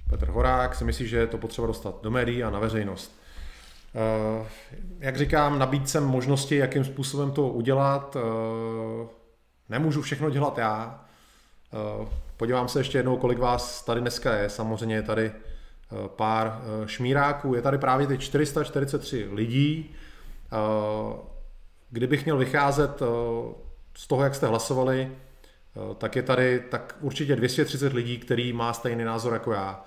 Petr 0.09 0.29
Horák 0.29 0.75
si 0.75 0.83
myslí, 0.83 1.07
že 1.07 1.17
je 1.17 1.27
to 1.27 1.37
potřeba 1.37 1.67
dostat 1.67 1.95
do 2.03 2.11
médií 2.11 2.43
a 2.43 2.49
na 2.49 2.59
veřejnost. 2.59 3.23
Eh, 3.95 4.45
jak 4.99 5.17
říkám, 5.17 5.59
nabít 5.59 5.89
jsem 5.89 6.05
možnosti, 6.05 6.55
jakým 6.55 6.85
způsobem 6.85 7.31
to 7.31 7.47
udělat. 7.47 8.17
Eh, 8.19 9.07
nemůžu 9.69 10.01
všechno 10.01 10.29
dělat 10.29 10.57
já. 10.57 11.05
Eh, 11.73 12.07
podívám 12.37 12.67
se 12.67 12.79
ještě 12.79 12.97
jednou, 12.97 13.17
kolik 13.17 13.39
vás 13.39 13.85
tady 13.85 14.01
dneska 14.01 14.33
je. 14.33 14.49
Samozřejmě 14.49 14.95
je 14.95 15.03
tady 15.03 15.31
pár 16.07 16.61
šmíráků. 16.85 17.55
Je 17.55 17.61
tady 17.61 17.77
právě 17.77 18.07
teď 18.07 18.21
443 18.21 19.27
lidí. 19.31 19.95
Kdybych 21.89 22.25
měl 22.25 22.37
vycházet 22.37 23.01
z 23.97 24.07
toho, 24.07 24.23
jak 24.23 24.35
jste 24.35 24.47
hlasovali, 24.47 25.11
tak 25.97 26.15
je 26.15 26.23
tady 26.23 26.63
tak 26.69 26.95
určitě 27.01 27.35
230 27.35 27.93
lidí, 27.93 28.17
který 28.17 28.53
má 28.53 28.73
stejný 28.73 29.03
názor 29.03 29.33
jako 29.33 29.53
já. 29.53 29.85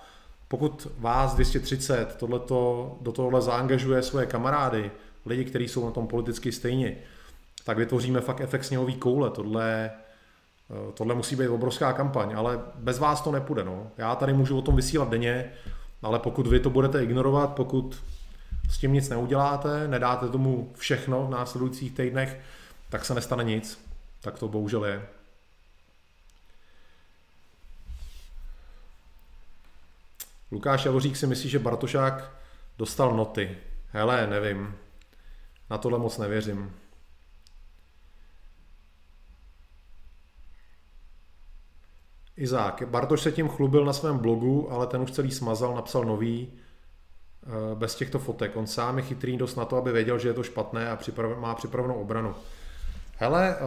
Pokud 0.49 0.89
vás 0.99 1.35
230 1.35 2.17
tohleto, 2.17 2.99
do 3.01 3.13
tohohle 3.13 3.43
zaangažuje 3.43 4.03
svoje 4.03 4.27
kamarády, 4.27 4.91
lidi, 5.27 5.45
kteří 5.45 5.69
jsou 5.69 5.85
na 5.85 5.91
tom 5.91 6.07
politicky 6.07 6.53
stejně, 6.53 6.97
tak 7.65 7.79
vytvoříme 7.79 8.21
fakt 8.21 8.41
efekt 8.41 8.65
sněhový 8.65 8.95
koule. 8.95 9.31
Tohle, 9.31 9.91
eh, 9.91 10.93
tohle 10.95 11.15
musí 11.15 11.37
být 11.37 11.49
obrovská 11.49 11.93
kampaň, 11.93 12.35
ale 12.37 12.61
bez 12.75 12.99
vás 12.99 13.21
to 13.21 13.33
nepůjde. 13.33 13.65
No. 13.65 13.91
Já 13.99 14.15
tady 14.15 14.33
můžu 14.33 14.59
o 14.59 14.63
tom 14.63 14.77
vysílat 14.77 15.11
denně, 15.11 15.53
ale 16.03 16.19
pokud 16.19 16.47
vy 16.47 16.61
to 16.61 16.71
budete 16.71 17.05
ignorovat, 17.05 17.55
pokud 17.55 18.03
s 18.71 18.79
tím 18.79 18.93
nic 18.93 19.09
neuděláte, 19.09 19.89
nedáte 19.89 20.29
tomu 20.29 20.73
všechno 20.75 21.27
v 21.27 21.31
následujících 21.31 21.93
týdnech, 21.93 22.41
tak 22.89 23.05
se 23.05 23.15
nestane 23.15 23.45
nic. 23.45 23.87
Tak 24.21 24.39
to 24.39 24.49
bohužel 24.49 24.85
je. 24.85 25.16
Lukáš 30.53 30.85
Javořík 30.85 31.17
si 31.17 31.27
myslí, 31.27 31.51
že 31.51 31.59
Bartošák 31.59 32.31
dostal 32.79 33.17
noty. 33.17 33.57
Hele, 33.89 34.27
nevím. 34.27 34.75
Na 35.71 35.79
tohle 35.79 35.99
moc 35.99 36.19
nevěřím. 36.19 36.73
Izák. 42.37 42.83
Bartoš 42.87 43.21
se 43.21 43.33
tím 43.33 43.49
chlubil 43.49 43.85
na 43.85 43.93
svém 43.93 44.19
blogu, 44.19 44.73
ale 44.73 44.87
ten 44.87 45.01
už 45.01 45.11
celý 45.11 45.31
smazal, 45.31 45.75
napsal 45.75 46.05
nový 46.05 46.53
eh, 46.53 47.75
bez 47.75 47.95
těchto 47.95 48.19
fotek. 48.19 48.57
On 48.57 48.67
sám 48.67 48.97
je 48.97 49.05
chytrý 49.05 49.37
dost 49.37 49.57
na 49.57 49.65
to, 49.65 49.77
aby 49.77 49.93
věděl, 49.93 50.19
že 50.19 50.29
je 50.29 50.35
to 50.35 50.43
špatné 50.43 50.91
a 50.91 50.99
má 51.39 51.55
připravenou 51.55 51.95
obranu. 51.95 52.35
Hele, 53.19 53.57
eh, 53.57 53.65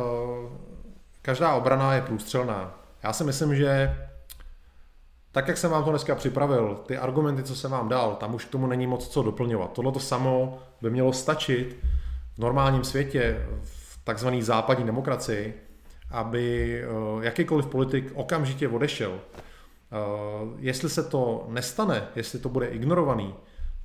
každá 1.22 1.54
obrana 1.56 1.94
je 1.94 2.02
průstřelná. 2.02 2.80
Já 3.04 3.14
si 3.14 3.24
myslím, 3.24 3.56
že 3.56 3.98
tak, 5.32 5.48
jak 5.48 5.58
jsem 5.58 5.72
vám 5.72 5.84
to 5.84 5.90
dneska 5.90 6.16
připravil, 6.16 6.80
ty 6.86 6.98
argumenty, 6.98 7.44
co 7.44 7.56
jsem 7.56 7.72
vám 7.72 7.90
dal, 7.90 8.16
tam 8.16 8.36
už 8.36 8.46
k 8.46 8.50
tomu 8.50 8.68
není 8.68 8.88
moc 8.88 9.08
co 9.08 9.24
doplňovat. 9.24 9.74
Tohle 9.74 9.92
to 9.92 10.00
samo 10.00 10.60
by 10.82 10.90
mělo 10.90 11.14
stačit 11.14 11.80
v 12.36 12.40
normálním 12.40 12.84
světě, 12.84 13.46
v 13.64 14.00
takzvané 14.04 14.44
západní 14.44 14.86
demokracii, 14.86 15.62
aby 16.12 16.76
eh, 16.84 17.26
jakýkoliv 17.26 17.66
politik 17.66 18.12
okamžitě 18.16 18.68
odešel. 18.68 19.20
Eh, 19.20 19.96
jestli 20.58 20.90
se 20.90 21.04
to 21.04 21.46
nestane, 21.50 22.08
jestli 22.16 22.40
to 22.40 22.50
bude 22.50 22.68
ignorovaný, 22.68 23.36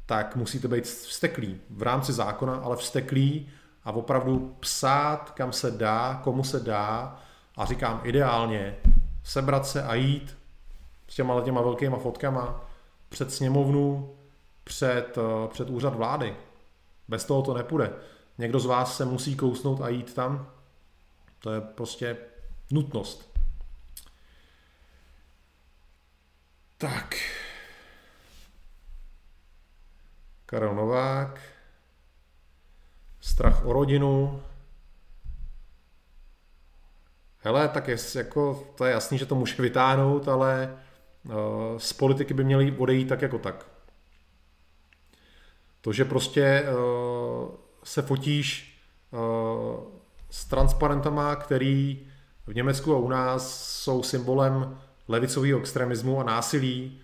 tak 0.07 0.37
musíte 0.37 0.69
být 0.69 0.85
vsteklí 0.85 1.61
v 1.71 1.83
rámci 1.83 2.13
zákona, 2.13 2.57
ale 2.57 2.77
vsteklí 2.77 3.49
a 3.85 3.93
opravdu 3.93 4.57
psát, 4.61 5.31
kam 5.31 5.53
se 5.53 5.71
dá, 5.71 6.21
komu 6.25 6.45
se 6.45 6.61
dá 6.61 7.21
a 7.57 7.65
říkám 7.65 8.01
ideálně 8.05 8.77
sebrat 9.23 9.67
se 9.67 9.83
a 9.83 9.95
jít 9.95 10.37
s 11.15 11.17
těma 11.17 11.41
těma 11.41 11.63
velkýma 11.63 11.99
fotkama 11.99 12.65
před 13.09 13.33
sněmovnu, 13.33 14.17
před, 14.65 15.19
eh, 15.19 15.49
před 15.49 15.71
úřad 15.71 15.95
vlády. 15.95 16.37
Bez 17.09 17.25
toho 17.25 17.43
to 17.43 17.55
nepůjde. 17.55 17.93
Někdo 18.39 18.61
z 18.61 18.67
vás 18.67 18.97
se 18.97 19.05
musí 19.05 19.37
kousnout 19.37 19.81
a 19.81 19.89
jít 19.89 20.15
tam. 20.15 20.51
To 21.39 21.53
je 21.53 21.61
prostě 21.61 22.17
nutnost. 22.71 23.39
Tak. 26.79 27.17
Karel 30.47 30.75
Novák. 30.75 31.41
Strach 33.21 33.65
o 33.65 33.73
rodinu. 33.73 34.43
Hele, 37.39 37.69
tak 37.69 37.89
je, 37.89 37.97
jako, 38.15 38.67
to 38.75 38.85
je 38.85 38.93
jasný, 38.93 39.19
že 39.19 39.27
to 39.27 39.35
může 39.35 39.63
vytáhnout, 39.63 40.29
ale 40.29 40.84
z 41.79 41.93
politiky 41.93 42.35
by 42.35 42.45
měly 42.45 42.75
odejít 42.79 43.09
tak 43.09 43.23
jako 43.23 43.39
tak. 43.39 43.67
To, 45.81 45.93
že 45.93 46.05
prostě 46.05 46.43
eh, 46.43 46.65
se 47.85 48.03
fotíš 48.03 48.79
eh, 49.13 49.17
s 50.31 50.45
transparentama, 50.45 51.37
který 51.37 52.07
v 52.47 52.55
Německu 52.55 52.95
a 52.95 52.99
u 52.99 53.09
nás 53.09 53.69
jsou 53.83 54.03
symbolem 54.03 54.79
levicového 55.09 55.61
extremismu 55.61 56.21
a 56.21 56.25
násilí, 56.25 57.01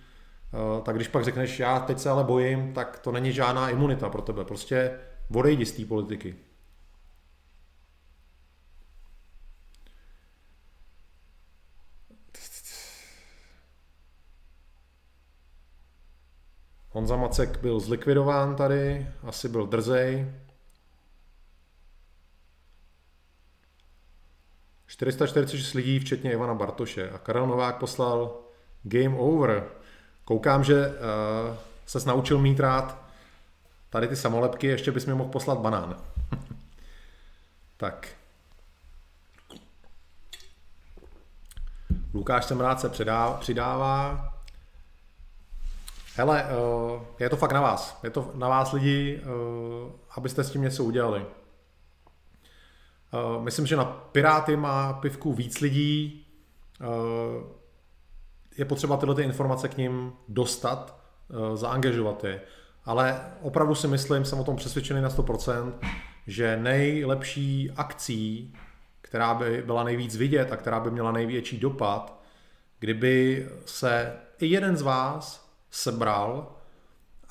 tak 0.82 0.96
když 0.96 1.08
pak 1.08 1.24
řekneš, 1.24 1.58
já 1.58 1.80
teď 1.80 1.98
se 1.98 2.10
ale 2.10 2.24
bojím, 2.24 2.72
tak 2.72 2.98
to 2.98 3.12
není 3.12 3.32
žádná 3.32 3.70
imunita 3.70 4.08
pro 4.08 4.22
tebe. 4.22 4.44
Prostě 4.44 4.98
odejdi 5.34 5.66
z 5.66 5.72
té 5.72 5.84
politiky. 5.84 6.36
Honza 16.90 17.16
Macek 17.16 17.60
byl 17.60 17.80
zlikvidován 17.80 18.56
tady, 18.56 19.06
asi 19.22 19.48
byl 19.48 19.66
drzej. 19.66 20.32
446 24.86 25.74
lidí, 25.74 25.98
včetně 25.98 26.32
Ivana 26.32 26.54
Bartoše. 26.54 27.10
A 27.10 27.18
Karel 27.18 27.46
Novák 27.46 27.78
poslal 27.78 28.38
game 28.82 29.16
over. 29.16 29.68
Koukám, 30.24 30.64
že 30.64 30.88
uh, 30.88 30.94
ses 31.86 32.04
naučil 32.04 32.38
mít 32.38 32.60
rád 32.60 33.02
tady 33.90 34.08
ty 34.08 34.16
samolepky, 34.16 34.66
ještě 34.66 34.92
bys 34.92 35.06
mi 35.06 35.14
mohl 35.14 35.30
poslat 35.30 35.58
banán. 35.58 35.96
tak. 37.76 38.08
Lukáš 42.14 42.44
jsem 42.44 42.60
rád 42.60 42.80
se 42.80 42.88
přidává. 43.40 44.29
Hele, 46.16 46.44
eh, 46.44 47.00
je 47.18 47.30
to 47.30 47.36
fakt 47.36 47.52
na 47.52 47.60
vás. 47.60 48.00
Je 48.02 48.10
to 48.10 48.30
na 48.34 48.48
vás 48.48 48.72
lidi, 48.72 49.20
eh, 49.22 49.26
abyste 50.16 50.44
s 50.44 50.50
tím 50.50 50.62
něco 50.62 50.84
udělali. 50.84 51.26
Eh, 53.14 53.40
myslím, 53.40 53.66
že 53.66 53.76
na 53.76 53.84
Piráty 53.84 54.56
má 54.56 54.92
pivku 54.92 55.32
víc 55.32 55.60
lidí. 55.60 56.26
Je 58.58 58.64
potřeba 58.64 58.96
tyhle 58.96 59.14
ty 59.14 59.22
informace 59.22 59.68
k 59.68 59.76
ním 59.76 60.12
dostat, 60.28 61.00
zaangažovat 61.54 62.24
je. 62.24 62.40
Ale 62.84 63.20
opravdu 63.42 63.74
si 63.74 63.88
myslím, 63.88 64.24
jsem 64.24 64.40
o 64.40 64.44
tom 64.44 64.56
přesvědčený 64.56 65.00
na 65.00 65.10
100%, 65.10 65.74
že 66.26 66.56
nejlepší 66.56 67.70
akcí, 67.76 68.54
která 69.00 69.34
by 69.34 69.62
byla 69.66 69.84
nejvíc 69.84 70.16
vidět 70.16 70.52
a 70.52 70.56
která 70.56 70.80
by 70.80 70.90
měla 70.90 71.12
největší 71.12 71.58
dopad, 71.58 72.20
kdyby 72.78 73.48
se 73.66 74.16
i 74.38 74.46
jeden 74.46 74.76
z 74.76 74.82
vás 74.82 75.49
sebral 75.70 76.52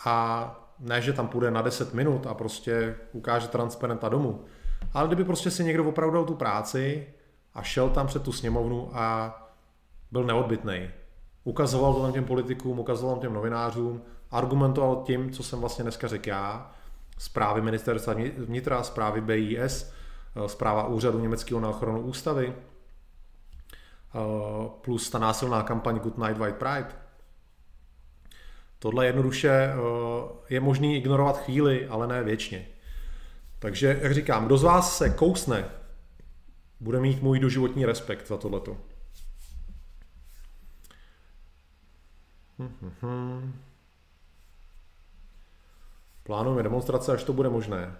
a 0.05 0.55
ne, 0.79 1.01
že 1.01 1.13
tam 1.13 1.27
půjde 1.27 1.51
na 1.51 1.61
10 1.61 1.93
minut 1.93 2.27
a 2.27 2.33
prostě 2.33 2.95
ukáže 3.11 3.47
transparenta 3.47 4.09
domů, 4.09 4.45
ale 4.93 5.07
kdyby 5.07 5.23
prostě 5.23 5.51
si 5.51 5.63
někdo 5.63 5.89
opravdu 5.89 6.13
dal 6.13 6.25
tu 6.25 6.35
práci 6.35 7.07
a 7.53 7.63
šel 7.63 7.89
tam 7.89 8.07
před 8.07 8.23
tu 8.23 8.31
sněmovnu 8.31 8.89
a 8.93 9.35
byl 10.11 10.23
neodbitný. 10.23 10.89
Ukazoval 11.43 11.93
to 11.93 12.01
tam 12.01 12.13
těm 12.13 12.25
politikům, 12.25 12.79
ukazoval 12.79 13.15
tam 13.15 13.21
těm 13.21 13.33
novinářům, 13.33 14.01
argumentoval 14.31 15.03
tím, 15.05 15.31
co 15.31 15.43
jsem 15.43 15.59
vlastně 15.59 15.83
dneska 15.83 16.07
řekl 16.07 16.29
já, 16.29 16.71
zprávy 17.17 17.61
ministerstva 17.61 18.13
vnitra, 18.37 18.83
zprávy 18.83 19.21
BIS, 19.21 19.93
eh, 20.35 20.49
zpráva 20.49 20.87
úřadu 20.87 21.19
německého 21.19 21.59
na 21.59 21.69
ochranu 21.69 22.01
ústavy, 22.01 22.53
eh, 22.55 24.19
plus 24.81 25.09
ta 25.09 25.19
násilná 25.19 25.63
kampaň 25.63 25.99
Good 25.99 26.17
Night 26.17 26.37
White 26.37 26.55
Pride, 26.55 26.89
Tohle 28.79 29.05
jednoduše 29.05 29.49
eh, 29.49 29.75
je 30.49 30.59
možný 30.59 30.97
ignorovat 30.97 31.37
chvíli, 31.37 31.87
ale 31.87 32.07
ne 32.07 32.23
věčně. 32.23 32.67
Takže, 33.59 33.99
jak 34.01 34.13
říkám, 34.13 34.45
kdo 34.45 34.57
z 34.57 34.63
vás 34.63 34.97
se 34.97 35.09
kousne, 35.09 35.65
bude 36.79 36.99
mít 36.99 37.21
můj 37.21 37.39
doživotní 37.39 37.85
respekt 37.85 38.27
za 38.27 38.37
tohleto. 38.37 38.77
Plánujeme 46.23 46.63
demonstrace, 46.63 47.13
až 47.13 47.23
to 47.23 47.33
bude 47.33 47.49
možné. 47.49 47.95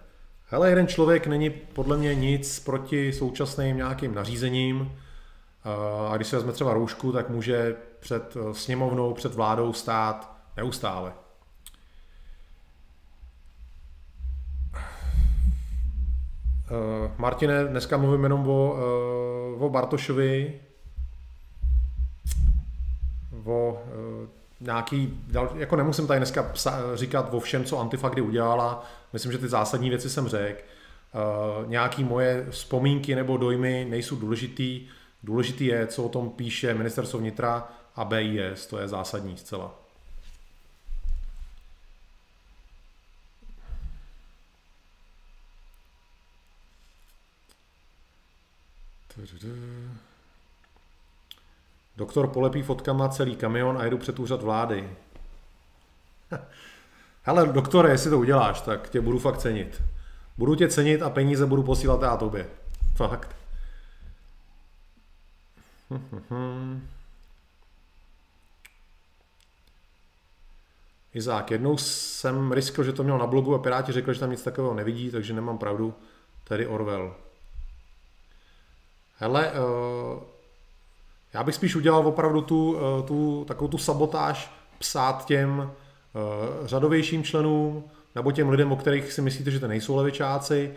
Hele, 0.46 0.70
jeden 0.70 0.86
člověk 0.86 1.26
není 1.26 1.50
podle 1.50 1.96
mě 1.96 2.14
nic 2.14 2.60
proti 2.60 3.12
současným 3.12 3.76
nějakým 3.76 4.14
nařízením. 4.14 4.92
A 6.08 6.16
když 6.16 6.28
se 6.28 6.36
vezme 6.36 6.52
třeba 6.52 6.74
roušku, 6.74 7.12
tak 7.12 7.28
může 7.28 7.76
před 8.00 8.36
eh, 8.36 8.54
sněmovnou, 8.54 9.14
před 9.14 9.34
vládou 9.34 9.72
stát 9.72 10.29
neustále. 10.56 11.12
Uh, 16.70 17.10
Martine, 17.18 17.64
dneska 17.64 17.96
mluvím 17.96 18.22
jenom 18.22 18.48
o, 18.48 18.72
uh, 19.56 19.62
o 19.62 19.70
Bartošovi, 19.70 20.60
o 23.44 23.72
uh, 23.72 24.28
nějaký, 24.60 25.20
jako 25.54 25.76
nemusím 25.76 26.06
tady 26.06 26.20
dneska 26.20 26.42
psa, 26.42 26.96
říkat 26.96 27.34
o 27.34 27.40
všem, 27.40 27.64
co 27.64 27.78
Antifa 27.78 28.08
kdy 28.08 28.22
udělala, 28.22 28.84
myslím, 29.12 29.32
že 29.32 29.38
ty 29.38 29.48
zásadní 29.48 29.90
věci 29.90 30.10
jsem 30.10 30.28
řekl. 30.28 30.62
Uh, 31.14 31.68
nějaký 31.70 32.04
moje 32.04 32.46
vzpomínky 32.50 33.14
nebo 33.14 33.36
dojmy 33.36 33.86
nejsou 33.90 34.16
důležitý, 34.16 34.86
důležitý 35.22 35.66
je, 35.66 35.86
co 35.86 36.04
o 36.04 36.08
tom 36.08 36.30
píše 36.30 36.74
ministerstvo 36.74 37.18
vnitra 37.18 37.68
a 37.96 38.04
BIS, 38.04 38.66
to 38.66 38.78
je 38.78 38.88
zásadní 38.88 39.36
zcela. 39.36 39.74
Doktor 51.96 52.26
polepí 52.26 52.62
fotkama 52.62 53.08
celý 53.08 53.36
kamion 53.36 53.78
a 53.78 53.84
jedu 53.84 53.98
před 53.98 54.18
úřad 54.18 54.42
vlády. 54.42 54.96
Hele, 57.22 57.46
doktore, 57.46 57.90
jestli 57.90 58.10
to 58.10 58.18
uděláš, 58.18 58.60
tak 58.60 58.90
tě 58.90 59.00
budu 59.00 59.18
fakt 59.18 59.38
cenit. 59.38 59.82
Budu 60.38 60.54
tě 60.54 60.68
cenit 60.68 61.02
a 61.02 61.10
peníze 61.10 61.46
budu 61.46 61.62
posílat 61.62 62.02
já 62.02 62.16
tobě. 62.16 62.46
Fakt. 62.96 63.36
Izák, 71.14 71.50
jednou 71.50 71.76
jsem 71.76 72.52
riskl, 72.52 72.84
že 72.84 72.92
to 72.92 73.02
měl 73.02 73.18
na 73.18 73.26
blogu 73.26 73.54
a 73.54 73.58
Piráti 73.58 73.92
řekli, 73.92 74.14
že 74.14 74.20
tam 74.20 74.30
nic 74.30 74.42
takového 74.42 74.74
nevidí, 74.74 75.10
takže 75.10 75.34
nemám 75.34 75.58
pravdu. 75.58 75.94
Tedy 76.44 76.66
Orwell. 76.66 77.14
Hele, 79.22 79.52
uh, 79.52 80.22
já 81.34 81.42
bych 81.42 81.54
spíš 81.54 81.76
udělal 81.76 82.06
opravdu 82.06 82.40
tu, 82.40 82.72
uh, 82.72 83.06
tu 83.06 83.44
takovou 83.48 83.68
tu 83.68 83.78
sabotáž 83.78 84.52
psát 84.78 85.24
těm 85.24 85.58
uh, 85.58 86.66
řadovějším 86.66 87.24
členům 87.24 87.84
nebo 88.14 88.32
těm 88.32 88.48
lidem, 88.48 88.72
o 88.72 88.76
kterých 88.76 89.12
si 89.12 89.22
myslíte, 89.22 89.50
že 89.50 89.60
to 89.60 89.68
nejsou 89.68 89.96
levičáci, 89.96 90.74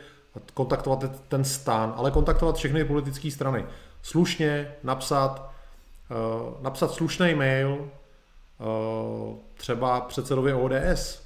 kontaktovat 0.53 1.03
ten 1.27 1.43
stan, 1.43 1.93
ale 1.97 2.11
kontaktovat 2.11 2.55
všechny 2.55 2.85
politické 2.85 3.31
strany. 3.31 3.65
Slušně 4.01 4.75
napsat, 4.83 5.51
napsat 6.61 6.91
slušný 6.91 7.35
mail 7.35 7.89
třeba 9.53 10.01
předsedovi 10.01 10.53
ODS. 10.53 11.23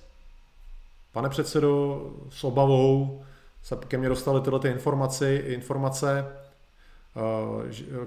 Pane 1.11 1.29
předsedo, 1.29 2.01
s 2.29 2.43
obavou 2.43 3.23
se 3.63 3.75
ke 3.87 3.97
mně 3.97 4.09
dostaly 4.09 4.41
tyhle 4.41 4.59
ty 4.59 4.67
informace, 4.67 5.35
informace 5.35 6.25
Eh, 6.25 6.46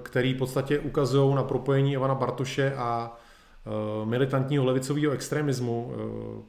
který 0.03 0.33
v 0.33 0.37
podstatě 0.37 0.79
ukazují 0.79 1.35
na 1.35 1.43
propojení 1.43 1.93
Ivana 1.93 2.15
Bartoše 2.15 2.75
a 2.75 3.17
eh, 3.65 4.05
militantního 4.05 4.65
levicového 4.65 5.11
extremismu. 5.11 5.93
Eh, 5.93 6.43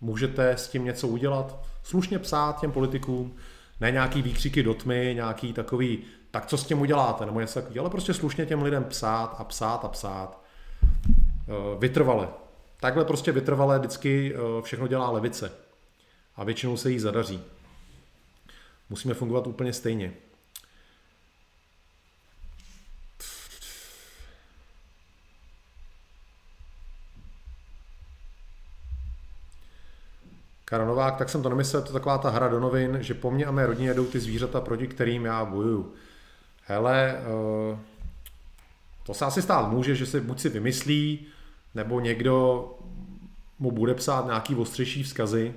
můžete 0.00 0.50
s 0.50 0.68
tím 0.68 0.84
něco 0.84 1.08
udělat? 1.08 1.64
Slušně 1.82 2.18
psát 2.18 2.60
těm 2.60 2.72
politikům, 2.72 3.34
ne 3.80 3.90
nějaký 3.90 4.22
výkřiky 4.22 4.62
do 4.62 4.74
tmy, 4.74 5.12
nějaký 5.14 5.52
takový, 5.52 5.98
tak 6.30 6.46
co 6.46 6.56
s 6.56 6.64
tím 6.64 6.80
uděláte, 6.80 7.26
nebo 7.26 7.40
něco 7.40 7.54
takového, 7.54 7.82
ale 7.82 7.90
prostě 7.90 8.14
slušně 8.14 8.46
těm 8.46 8.62
lidem 8.62 8.84
psát 8.84 9.36
a 9.38 9.44
psát 9.44 9.84
a 9.84 9.88
psát. 9.88 10.44
Vytrvale. 11.78 12.28
Takhle 12.80 13.04
prostě 13.04 13.32
vytrvale 13.32 13.78
vždycky 13.78 14.34
všechno 14.62 14.86
dělá 14.86 15.10
levice. 15.10 15.52
A 16.36 16.44
většinou 16.44 16.76
se 16.76 16.90
jí 16.90 16.98
zadaří. 16.98 17.40
Musíme 18.90 19.14
fungovat 19.14 19.46
úplně 19.46 19.72
stejně. 19.72 20.12
Karel 30.74 30.86
Novák, 30.86 31.16
tak 31.16 31.28
jsem 31.28 31.42
to 31.42 31.48
nemyslel, 31.48 31.82
to 31.82 31.88
je 31.88 31.92
taková 31.92 32.18
ta 32.18 32.30
hra 32.30 32.48
do 32.48 32.60
novin, 32.60 32.98
že 33.00 33.14
po 33.14 33.30
mně 33.30 33.46
a 33.46 33.50
mé 33.50 33.66
rodině 33.66 33.94
jdou 33.94 34.04
ty 34.04 34.20
zvířata, 34.20 34.60
proti 34.60 34.86
kterým 34.86 35.24
já 35.24 35.44
bojuju. 35.44 35.92
Hele, 36.64 37.18
eh, 37.18 37.78
to 39.02 39.14
se 39.14 39.24
asi 39.24 39.42
stát 39.42 39.70
může, 39.70 39.94
že 39.94 40.06
se 40.06 40.20
buď 40.20 40.40
si 40.40 40.48
vymyslí, 40.48 41.26
nebo 41.74 42.00
někdo 42.00 42.68
mu 43.58 43.70
bude 43.70 43.94
psát 43.94 44.26
nějaký 44.26 44.54
ostřejší 44.54 45.02
vzkazy, 45.02 45.54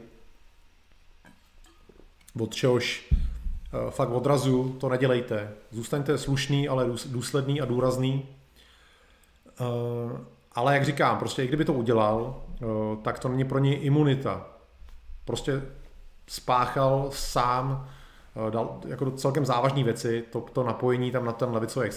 od 2.39 2.53
čehož 2.53 3.13
eh, 3.13 3.91
fakt 3.91 4.09
odrazu 4.09 4.78
to 4.80 4.89
nedělejte. 4.89 5.51
Zůstaňte 5.72 6.18
slušný, 6.18 6.68
ale 6.68 6.86
důsledný 7.05 7.61
a 7.61 7.65
důrazný. 7.65 8.26
Eh, 9.47 10.18
ale 10.51 10.74
jak 10.74 10.86
říkám, 10.86 11.18
prostě 11.18 11.43
i 11.43 11.47
kdyby 11.47 11.65
to 11.65 11.74
udělal, 11.74 12.41
tak 13.01 13.20
to 13.20 13.30
není 13.30 13.45
pro 13.45 13.59
něj 13.59 13.80
imunita 13.82 14.57
prostě 15.28 15.62
spáchal 16.28 17.10
sám 17.12 17.90
eh, 18.48 18.52
dal 18.52 18.82
jako 18.88 19.12
celkem 19.12 19.46
závažné 19.46 19.84
věci, 19.84 20.26
to, 20.32 20.42
to 20.42 20.64
napojení 20.64 21.12
tam 21.12 21.26
na 21.26 21.32
ten 21.32 21.52
levicový 21.52 21.90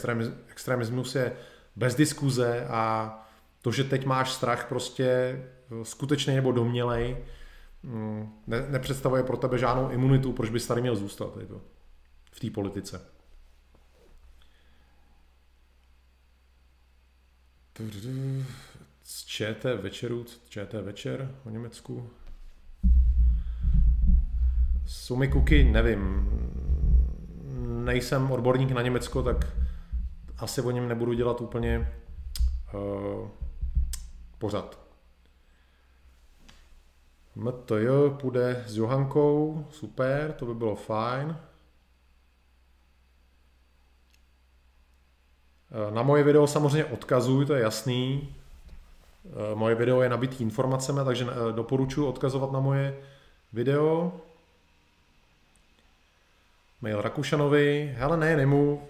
extremismus 0.48 1.14
je 1.14 1.36
bez 1.76 1.94
diskuze 1.94 2.66
a 2.66 3.14
to, 3.62 3.72
že 3.72 3.84
teď 3.84 4.06
máš 4.06 4.32
strach 4.32 4.68
prostě 4.68 5.04
eh, 5.04 5.84
skutečný 5.84 6.34
nebo 6.34 6.52
domělej, 6.52 7.16
mm, 7.82 8.32
ne, 8.46 8.66
nepředstavuje 8.68 9.22
pro 9.22 9.36
tebe 9.36 9.58
žádnou 9.58 9.90
imunitu, 9.90 10.32
proč 10.32 10.50
bys 10.50 10.66
tady 10.66 10.80
měl 10.80 10.96
zůstat 10.96 11.36
jako, 11.40 11.60
v 12.32 12.40
té 12.40 12.50
politice. 12.50 13.00
Z 19.02 19.24
ČT 19.24 19.82
večeru, 19.82 20.24
ČT 20.48 20.82
večer 20.82 21.34
o 21.44 21.50
Německu. 21.50 22.10
Sumy 25.10 25.28
Kuky, 25.28 25.64
nevím. 25.64 26.30
Nejsem 27.84 28.30
odborník 28.30 28.70
na 28.70 28.82
Německo, 28.82 29.22
tak 29.22 29.46
asi 30.38 30.62
o 30.62 30.70
něm 30.70 30.88
nebudu 30.88 31.12
dělat 31.12 31.40
úplně 31.40 31.92
uh, 32.74 33.28
pořad. 34.38 34.78
MTJ 37.36 37.88
půjde 38.20 38.64
s 38.66 38.76
Johankou, 38.76 39.66
super, 39.70 40.32
to 40.32 40.46
by 40.46 40.54
bylo 40.54 40.76
fajn. 40.76 41.36
Eh, 45.70 45.94
na 45.94 46.02
moje 46.02 46.22
video 46.22 46.46
samozřejmě 46.46 46.84
odkazuj, 46.84 47.46
to 47.46 47.54
je 47.54 47.62
jasný. 47.62 48.34
Eh, 49.24 49.54
moje 49.54 49.74
video 49.74 50.02
je 50.02 50.08
nabitý 50.08 50.44
informacemi, 50.44 51.00
takže 51.04 51.26
doporučuji 51.54 52.08
odkazovat 52.08 52.52
na 52.52 52.60
moje 52.60 52.98
video 53.52 54.20
mail 56.82 57.02
Rakušanovi, 57.02 57.94
hele 57.98 58.16
ne, 58.16 58.36
nemu, 58.36 58.82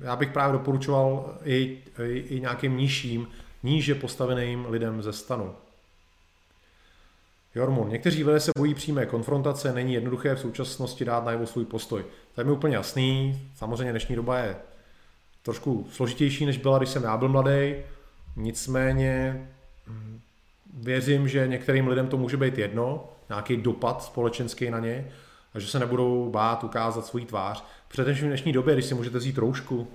já 0.00 0.16
bych 0.16 0.30
právě 0.32 0.52
doporučoval 0.52 1.34
i, 1.44 1.78
i, 2.04 2.18
i 2.18 2.40
nějakým 2.40 2.76
nižším, 2.76 3.28
níže 3.62 3.94
postaveným 3.94 4.66
lidem 4.68 5.02
ze 5.02 5.12
stanu. 5.12 5.54
Jormun, 7.54 7.88
někteří 7.88 8.24
lidé 8.24 8.40
se 8.40 8.50
bojí 8.58 8.74
přímé 8.74 9.06
konfrontace, 9.06 9.72
není 9.72 9.94
jednoduché 9.94 10.34
v 10.34 10.40
současnosti 10.40 11.04
dát 11.04 11.24
najevo 11.24 11.46
svůj 11.46 11.64
postoj. 11.64 12.04
To 12.34 12.40
je 12.40 12.44
mi 12.44 12.50
úplně 12.50 12.76
jasný, 12.76 13.40
samozřejmě 13.54 13.90
dnešní 13.90 14.16
doba 14.16 14.38
je 14.38 14.56
trošku 15.42 15.88
složitější, 15.92 16.46
než 16.46 16.58
byla, 16.58 16.78
když 16.78 16.90
jsem 16.90 17.02
já 17.02 17.16
byl 17.16 17.28
mladý, 17.28 17.74
nicméně 18.36 19.46
hm, 19.86 20.20
věřím, 20.74 21.28
že 21.28 21.48
některým 21.48 21.88
lidem 21.88 22.08
to 22.08 22.16
může 22.16 22.36
být 22.36 22.58
jedno, 22.58 23.08
nějaký 23.28 23.56
dopad 23.56 24.02
společenský 24.02 24.70
na 24.70 24.78
ně, 24.78 25.10
a 25.56 25.58
že 25.58 25.66
se 25.66 25.78
nebudou 25.78 26.30
bát 26.30 26.64
ukázat 26.64 27.06
svůj 27.06 27.24
tvář. 27.24 27.64
Především 27.88 28.26
v 28.26 28.28
dnešní 28.28 28.52
době, 28.52 28.74
když 28.74 28.86
si 28.86 28.94
můžete 28.94 29.18
vzít 29.18 29.38
roušku 29.38 29.88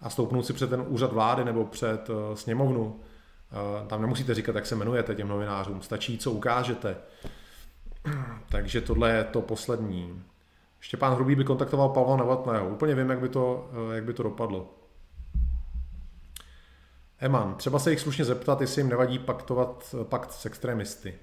a 0.00 0.10
stoupnout 0.10 0.46
si 0.46 0.52
před 0.52 0.70
ten 0.70 0.84
úřad 0.88 1.12
vlády 1.12 1.44
nebo 1.44 1.64
před 1.64 2.08
uh, 2.08 2.34
sněmovnu, 2.34 2.84
uh, 2.84 3.88
tam 3.88 4.02
nemusíte 4.02 4.34
říkat, 4.34 4.54
jak 4.54 4.66
se 4.66 4.74
jmenujete 4.74 5.14
těm 5.14 5.28
novinářům, 5.28 5.82
stačí, 5.82 6.18
co 6.18 6.30
ukážete. 6.30 6.96
Takže 8.48 8.80
tohle 8.80 9.10
je 9.10 9.24
to 9.24 9.42
poslední. 9.42 10.22
Štěpán 10.80 11.14
Hrubý 11.14 11.34
by 11.34 11.44
kontaktoval 11.44 11.88
Pavla 11.88 12.16
Novotného. 12.16 12.68
Úplně 12.68 12.94
vím, 12.94 13.10
jak 13.10 13.20
by 13.20 13.28
to, 13.28 13.70
eh, 13.72 13.94
jak 13.94 14.04
by 14.04 14.12
to 14.12 14.22
dopadlo. 14.22 14.74
Eman, 17.18 17.54
třeba 17.54 17.78
se 17.78 17.90
jich 17.90 18.00
slušně 18.00 18.24
zeptat, 18.24 18.60
jestli 18.60 18.80
jim 18.80 18.88
nevadí 18.88 19.18
paktovat 19.18 19.94
pakt 20.02 20.32
s 20.32 20.46
extremisty. 20.46 21.14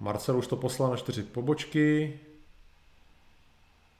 Marcel 0.00 0.38
už 0.38 0.46
to 0.46 0.56
poslal 0.56 0.90
na 0.90 0.96
čtyři 0.96 1.22
pobočky. 1.22 2.20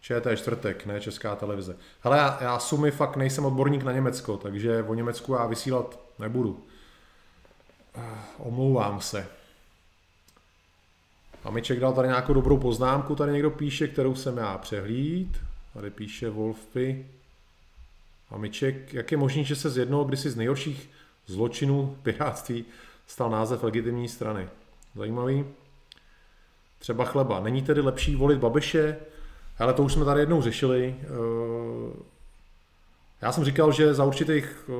ČT 0.01 0.39
čtvrtek, 0.39 0.87
ne 0.87 1.01
Česká 1.01 1.37
televize. 1.37 1.77
Hele, 2.01 2.19
já, 2.19 2.39
já 2.41 2.59
sumy 2.59 2.91
fakt 2.91 3.17
nejsem 3.17 3.45
odborník 3.45 3.83
na 3.83 3.93
Německo, 3.93 4.37
takže 4.37 4.83
o 4.83 4.95
Německu 4.95 5.33
já 5.35 5.47
vysílat 5.47 6.01
nebudu. 6.19 6.65
Eh, 7.95 8.19
omlouvám 8.39 9.01
se. 9.01 9.27
A 11.45 11.51
Miček 11.51 11.81
dal 11.81 11.93
tady 11.93 12.09
nějakou 12.09 12.35
dobrou 12.35 12.59
poznámku, 12.59 13.15
tady 13.15 13.33
někdo 13.33 13.51
píše, 13.51 13.89
kterou 13.89 14.15
jsem 14.15 14.37
já 14.37 14.59
přehlíd. 14.59 15.41
Tady 15.75 15.91
píše 15.91 16.31
Wolfy. 16.31 17.07
A 18.31 18.39
Miček, 18.39 18.95
jak 18.95 19.13
je 19.13 19.19
možné, 19.19 19.45
že 19.45 19.57
se 19.57 19.71
z 19.71 19.77
jednoho 19.77 20.05
kdysi 20.05 20.31
z 20.31 20.37
nejhorších 20.37 20.91
zločinů 21.27 21.97
pirátství 22.03 22.65
stal 23.07 23.31
název 23.31 23.63
legitimní 23.63 24.09
strany? 24.09 24.49
Zajímavý. 24.95 25.45
Třeba 26.79 27.05
chleba. 27.05 27.41
Není 27.41 27.63
tedy 27.63 27.81
lepší 27.81 28.17
volit 28.17 28.39
Babiše? 28.39 28.97
Ale 29.59 29.75
to 29.75 29.83
už 29.83 29.93
jsme 29.93 30.05
tady 30.05 30.21
jednou 30.21 30.43
řešili. 30.43 30.97
Eh, 31.03 31.07
já 33.23 33.33
jsem 33.33 33.45
říkal, 33.45 33.73
že 33.73 33.95
za 33.95 34.05
určitých 34.05 34.69
eh, 34.69 34.73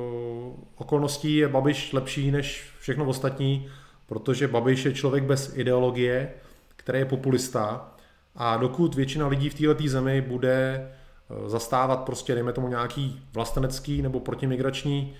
okolností 0.75 1.35
je 1.35 1.47
Babiš 1.47 1.93
lepší 1.93 2.31
než 2.31 2.73
všechno 2.79 3.05
ostatní, 3.05 3.69
protože 4.05 4.47
Babiš 4.47 4.85
je 4.85 4.93
člověk 4.93 5.23
bez 5.23 5.57
ideologie, 5.57 6.33
který 6.75 6.99
je 6.99 7.05
populista 7.05 7.91
a 8.35 8.57
dokud 8.57 8.95
většina 8.95 9.27
lidí 9.27 9.49
v 9.49 9.53
této 9.53 9.87
zemi 9.87 10.21
bude 10.21 10.73
eh, 10.75 11.49
zastávat 11.49 11.99
prostě, 11.99 12.33
dejme 12.33 12.53
tomu, 12.53 12.67
nějaký 12.67 13.21
vlastenecký 13.33 14.01
nebo 14.01 14.19
protimigrační 14.19 15.15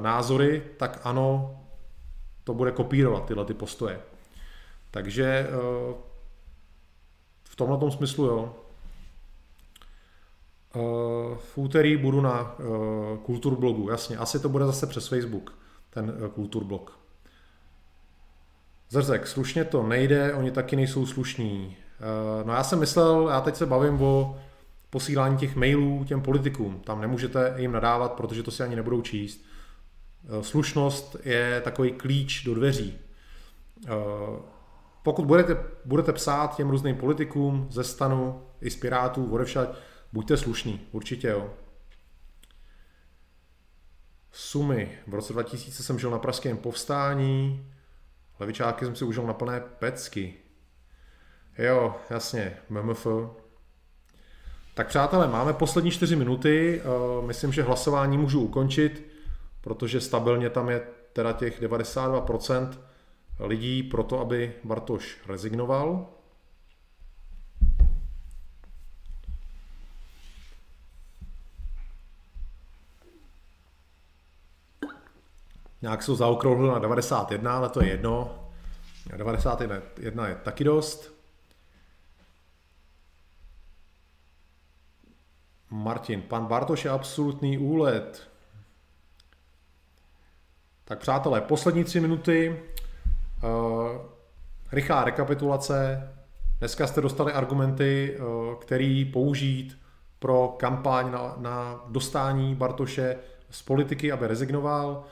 názory, 0.00 0.62
tak 0.76 1.00
ano, 1.04 1.56
to 2.44 2.54
bude 2.54 2.70
kopírovat 2.70 3.26
tyhle 3.26 3.44
ty 3.44 3.54
postoje. 3.54 4.00
Takže 4.90 5.46
v 7.52 7.56
tomhle 7.56 7.90
smyslu 7.90 8.24
jo. 8.24 8.54
Eh, 10.74 10.78
v 11.36 11.58
úterý 11.58 11.96
budu 11.96 12.20
na 12.20 12.56
eh, 12.58 12.64
kulturblogu, 13.22 13.90
jasně. 13.90 14.16
Asi 14.16 14.38
to 14.40 14.48
bude 14.48 14.66
zase 14.66 14.86
přes 14.86 15.08
Facebook, 15.08 15.58
ten 15.90 16.14
eh, 16.16 16.28
kulturblog. 16.28 16.98
Zrzek, 18.90 19.26
slušně 19.26 19.64
to 19.64 19.82
nejde, 19.82 20.34
oni 20.34 20.50
taky 20.50 20.76
nejsou 20.76 21.06
slušní. 21.06 21.76
No 22.44 22.52
já 22.52 22.64
jsem 22.64 22.78
myslel, 22.78 23.28
já 23.28 23.40
teď 23.40 23.56
se 23.56 23.66
bavím 23.66 24.02
o 24.02 24.40
posílání 24.90 25.36
těch 25.38 25.56
mailů 25.56 26.04
těm 26.04 26.22
politikům. 26.22 26.80
Tam 26.80 27.00
nemůžete 27.00 27.54
jim 27.56 27.72
nadávat, 27.72 28.12
protože 28.12 28.42
to 28.42 28.50
si 28.50 28.62
ani 28.62 28.76
nebudou 28.76 29.02
číst. 29.02 29.44
Slušnost 30.40 31.16
je 31.24 31.60
takový 31.64 31.92
klíč 31.92 32.44
do 32.44 32.54
dveří. 32.54 32.98
Pokud 35.02 35.24
budete, 35.24 35.56
budete 35.84 36.12
psát 36.12 36.56
těm 36.56 36.70
různým 36.70 36.96
politikům 36.96 37.66
ze 37.70 37.84
stanu 37.84 38.42
i 38.60 38.70
z 38.70 38.76
Pirátů, 38.76 39.32
odevšať, 39.32 39.68
Buďte 40.12 40.36
slušní, 40.36 40.80
určitě 40.92 41.28
jo. 41.28 41.50
Sumy. 44.32 44.98
V 45.06 45.14
roce 45.14 45.32
2000 45.32 45.82
jsem 45.82 45.98
žil 45.98 46.10
na 46.10 46.18
pražském 46.18 46.56
povstání, 46.56 47.66
levičáky 48.40 48.84
jsem 48.84 48.96
si 48.96 49.04
užil 49.04 49.26
na 49.26 49.32
plné 49.32 49.60
pecky. 49.60 50.34
Jo, 51.58 51.96
jasně, 52.10 52.56
MMF. 52.70 53.06
Tak 54.74 54.88
přátelé, 54.88 55.28
máme 55.28 55.52
poslední 55.52 55.90
čtyři 55.90 56.16
minuty, 56.16 56.82
eh, 56.84 57.26
myslím, 57.26 57.52
že 57.52 57.62
hlasování 57.62 58.18
můžu 58.18 58.40
ukončit, 58.40 59.12
protože 59.60 60.00
stabilně 60.00 60.50
tam 60.50 60.68
je 60.68 60.80
teda 61.12 61.32
těch 61.32 61.60
92% 61.60 62.80
lidí 63.38 63.82
pro 63.82 64.02
to, 64.02 64.20
aby 64.20 64.54
Bartoš 64.64 65.18
rezignoval. 65.26 66.06
Nějak 75.82 76.02
jsou 76.02 76.16
zaokrouhlil 76.16 76.72
na 76.72 76.78
91, 76.78 77.56
ale 77.56 77.68
to 77.68 77.82
je 77.82 77.88
jedno. 77.88 78.48
91 79.16 80.28
je 80.28 80.34
taky 80.34 80.64
dost. 80.64 81.12
Martin, 85.70 86.22
pan 86.22 86.46
Bartoš 86.46 86.84
je 86.84 86.90
absolutní 86.90 87.58
úlet. 87.58 88.28
Tak 90.84 90.98
přátelé, 90.98 91.40
poslední 91.40 91.84
tři 91.84 92.00
minuty. 92.00 92.62
Uh, 93.42 94.00
rychlá 94.72 95.04
rekapitulace. 95.04 96.08
Dneska 96.58 96.86
jste 96.86 97.00
dostali 97.00 97.32
argumenty, 97.32 98.18
uh, 98.18 98.54
který 98.54 99.04
použít 99.04 99.78
pro 100.18 100.54
kampaň 100.58 101.12
na, 101.12 101.34
na 101.38 101.84
dostání 101.88 102.54
Bartoše 102.54 103.16
z 103.50 103.62
politiky, 103.62 104.12
aby 104.12 104.26
rezignoval. 104.26 105.04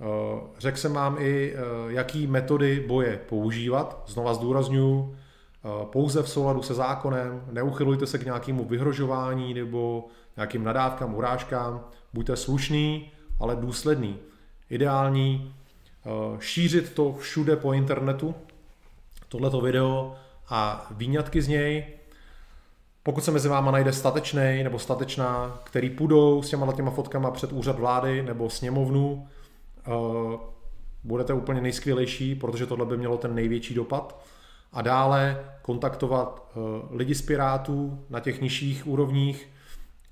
Eh, 0.00 0.40
řekl 0.58 0.78
jsem 0.78 0.92
vám 0.92 1.16
i, 1.18 1.54
eh, 1.54 1.58
jaký 1.88 2.26
metody 2.26 2.84
boje 2.88 3.20
používat. 3.28 4.02
Znova 4.06 4.34
zdůraznuju, 4.34 5.16
eh, 5.16 5.86
pouze 5.86 6.22
v 6.22 6.28
souladu 6.28 6.62
se 6.62 6.74
zákonem, 6.74 7.44
neuchylujte 7.50 8.06
se 8.06 8.18
k 8.18 8.24
nějakému 8.24 8.64
vyhrožování 8.64 9.54
nebo 9.54 10.06
nějakým 10.36 10.64
nadávkám, 10.64 11.14
urážkám. 11.14 11.84
Buďte 12.12 12.36
slušný, 12.36 13.12
ale 13.40 13.56
důsledný. 13.56 14.18
Ideální 14.70 15.54
šířit 16.40 16.92
to 16.92 17.12
všude 17.12 17.56
po 17.56 17.72
internetu, 17.72 18.34
tohleto 19.28 19.60
video 19.60 20.14
a 20.48 20.86
výňatky 20.90 21.42
z 21.42 21.48
něj. 21.48 21.86
Pokud 23.02 23.24
se 23.24 23.30
mezi 23.30 23.48
váma 23.48 23.70
najde 23.70 23.92
statečný 23.92 24.60
nebo 24.62 24.78
statečná, 24.78 25.60
který 25.64 25.90
půjdou 25.90 26.42
s 26.42 26.50
těma 26.50 26.72
těma 26.72 26.90
fotkama 26.90 27.30
před 27.30 27.52
úřad 27.52 27.78
vlády 27.78 28.22
nebo 28.22 28.50
sněmovnu, 28.50 29.28
Eh, 29.86 30.38
budete 31.04 31.32
úplně 31.32 31.60
nejskvělejší, 31.60 32.34
protože 32.34 32.66
tohle 32.66 32.86
by 32.86 32.96
mělo 32.96 33.16
ten 33.16 33.34
největší 33.34 33.74
dopad. 33.74 34.24
A 34.72 34.82
dále 34.82 35.44
kontaktovat 35.62 36.48
eh, 36.50 36.58
lidi 36.90 37.14
z 37.14 37.22
Pirátů 37.22 38.04
na 38.10 38.20
těch 38.20 38.40
nižších 38.40 38.86
úrovních, 38.86 39.48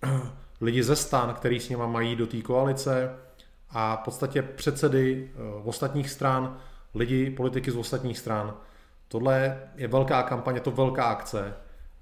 lidi 0.60 0.82
ze 0.82 0.96
stan, 0.96 1.34
který 1.34 1.60
s 1.60 1.68
nimi 1.68 1.82
mají 1.86 2.16
do 2.16 2.26
té 2.26 2.42
koalice 2.42 3.10
a 3.72 3.96
v 3.96 4.04
podstatě 4.04 4.42
předsedy 4.42 5.30
v 5.34 5.60
eh, 5.60 5.68
ostatních 5.68 6.10
stran, 6.10 6.58
lidi, 6.94 7.30
politiky 7.30 7.70
z 7.70 7.76
ostatních 7.76 8.18
stran. 8.18 8.54
Tohle 9.08 9.60
je 9.76 9.88
velká 9.88 10.22
kampaně, 10.22 10.60
to 10.60 10.70
velká 10.70 11.04
akce, 11.04 11.54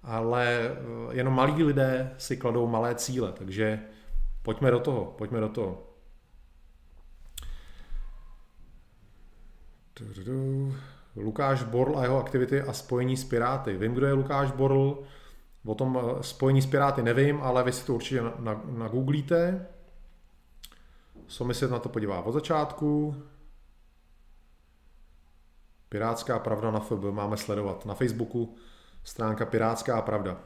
ale 0.02 0.76
jenom 1.10 1.34
malí 1.34 1.62
lidé 1.62 2.14
si 2.18 2.36
kladou 2.36 2.66
malé 2.66 2.94
cíle, 2.94 3.32
takže 3.32 3.80
pojďme 4.42 4.70
do 4.70 4.80
toho, 4.80 5.04
pojďme 5.18 5.40
do 5.40 5.48
toho. 5.48 5.86
Lukáš 11.16 11.62
Borl 11.62 11.98
a 11.98 12.02
jeho 12.02 12.20
aktivity 12.20 12.62
a 12.62 12.72
spojení 12.72 13.16
s 13.16 13.24
Piráty. 13.24 13.76
Vím, 13.76 13.94
kdo 13.94 14.06
je 14.06 14.12
Lukáš 14.12 14.50
Borl, 14.50 14.98
o 15.66 15.74
tom 15.74 15.98
eh, 16.02 16.22
spojení 16.22 16.62
s 16.62 16.66
Piráty 16.66 17.02
nevím, 17.02 17.40
ale 17.42 17.64
vy 17.64 17.72
si 17.72 17.86
to 17.86 17.94
určitě 17.94 18.22
nagooglíte. 18.66 19.66
Somi 21.30 21.54
se 21.54 21.68
na 21.68 21.78
to 21.78 21.88
podívá 21.88 22.22
od 22.22 22.32
začátku. 22.32 23.16
Pirátská 25.88 26.38
pravda 26.38 26.70
na 26.70 26.80
FB 26.80 27.04
máme 27.10 27.36
sledovat 27.36 27.86
na 27.86 27.94
Facebooku, 27.94 28.56
stránka 29.04 29.46
Pirátská 29.46 30.02
pravda. 30.02 30.40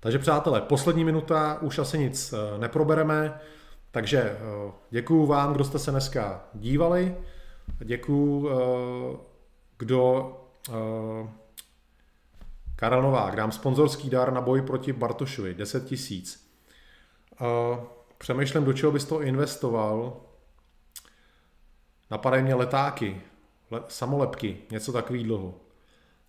Takže 0.00 0.18
přátelé, 0.18 0.60
poslední 0.60 1.04
minuta, 1.04 1.58
už 1.60 1.78
asi 1.78 1.98
nic 1.98 2.32
eh, 2.32 2.58
neprobereme, 2.58 3.40
takže 3.90 4.20
eh, 4.20 4.72
děkuju 4.90 5.26
vám, 5.26 5.54
kdo 5.54 5.64
jste 5.64 5.78
se 5.78 5.90
dneska 5.90 6.44
dívali. 6.54 7.16
Děkuju, 7.78 8.48
eh, 8.48 9.16
kdo 9.78 10.30
Karel 12.76 13.02
Novák, 13.02 13.36
dám 13.36 13.52
sponzorský 13.52 14.10
dar 14.10 14.32
na 14.32 14.40
boj 14.40 14.62
proti 14.62 14.92
Bartošovi, 14.92 15.54
10 15.54 15.84
tisíc. 15.86 16.50
Eh, 18.24 18.26
přemýšlím, 18.26 18.64
do 18.64 18.72
čeho 18.72 18.92
bys 18.92 19.04
to 19.04 19.22
investoval. 19.22 20.20
Napadají 22.10 22.42
mě 22.42 22.54
letáky, 22.54 23.20
samolepky, 23.88 24.56
něco 24.70 24.92
takového. 24.92 25.54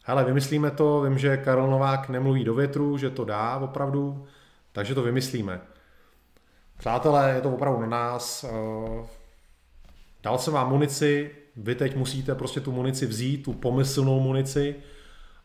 Hele, 0.04 0.24
vymyslíme 0.24 0.72
to, 0.72 1.02
vím, 1.02 1.18
že 1.18 1.38
Karel 1.38 1.68
Novák 1.68 2.10
nemluví 2.10 2.44
do 2.44 2.54
větru, 2.54 2.98
že 2.98 3.10
to 3.10 3.26
dá 3.26 3.58
opravdu, 3.58 4.28
takže 4.72 4.96
to 4.96 5.04
vymyslíme. 5.04 5.62
Přátelé, 6.78 7.32
je 7.36 7.42
to 7.42 7.54
opravdu 7.54 7.82
na 7.82 7.88
nás. 7.88 8.46
Dal 10.24 10.38
jsem 10.38 10.54
vám 10.54 10.70
munici, 10.70 11.32
vy 11.56 11.76
teď 11.76 11.96
musíte 11.96 12.36
prostě 12.36 12.60
tu 12.60 12.72
munici 12.72 13.06
vzít, 13.06 13.44
tu 13.44 13.54
pomyslnou 13.54 14.20
munici 14.20 14.76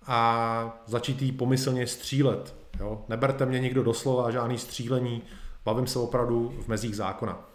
a 0.07 0.83
začít 0.87 1.23
jí 1.23 1.33
pomyslně 1.33 1.87
střílet. 1.87 2.55
Jo? 2.81 3.05
Neberte 3.09 3.47
mě 3.47 3.61
nikdo 3.61 3.83
doslova, 3.83 4.31
žádný 4.31 4.59
střílení, 4.59 5.23
bavím 5.65 5.87
se 5.87 5.99
opravdu 5.99 6.55
v 6.61 6.69
mezích 6.69 6.97
zákona. 6.97 7.51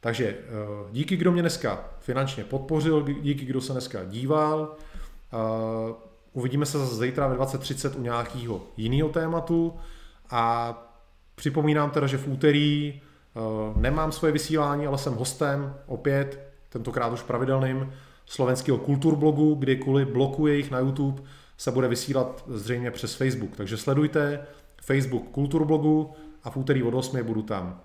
Takže 0.00 0.26
eh, 0.26 0.38
díky, 0.90 1.16
kdo 1.16 1.32
mě 1.32 1.42
dneska 1.42 1.84
finančně 2.00 2.44
podpořil, 2.44 3.02
díky, 3.02 3.44
kdo 3.44 3.60
se 3.60 3.72
dneska 3.72 4.04
díval. 4.04 4.76
Eh, 5.32 5.94
uvidíme 6.32 6.66
se 6.66 6.78
zase 6.78 6.94
zítra 6.94 7.28
ve 7.28 7.36
20.30 7.36 7.98
u 7.98 8.02
nějakého 8.02 8.62
jiného 8.76 9.08
tématu 9.08 9.74
a 10.30 10.72
připomínám 11.34 11.90
teda, 11.90 12.06
že 12.06 12.18
v 12.18 12.28
úterý 12.28 13.00
eh, 13.00 13.40
nemám 13.80 14.12
svoje 14.12 14.32
vysílání, 14.32 14.86
ale 14.86 14.98
jsem 14.98 15.14
hostem 15.14 15.74
opět, 15.86 16.52
tentokrát 16.68 17.12
už 17.12 17.22
pravidelným, 17.22 17.92
slovenského 18.26 18.78
kulturblogu, 18.78 19.54
kdy 19.54 19.76
kvůli 19.76 20.04
bloku 20.04 20.46
jejich 20.46 20.70
na 20.70 20.78
YouTube 20.78 21.22
se 21.56 21.70
bude 21.70 21.88
vysílat 21.88 22.44
zřejmě 22.46 22.90
přes 22.90 23.14
Facebook. 23.14 23.56
Takže 23.56 23.76
sledujte 23.76 24.46
Facebook 24.82 25.28
Kulturblogu 25.28 26.14
a 26.44 26.50
v 26.50 26.56
úterý 26.56 26.82
od 26.82 26.94
8 26.94 27.22
budu 27.22 27.42
tam. 27.42 27.80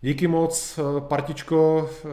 Díky 0.00 0.26
moc, 0.26 0.78
eh, 0.78 1.00
partičko, 1.00 1.90
eh, 2.04 2.08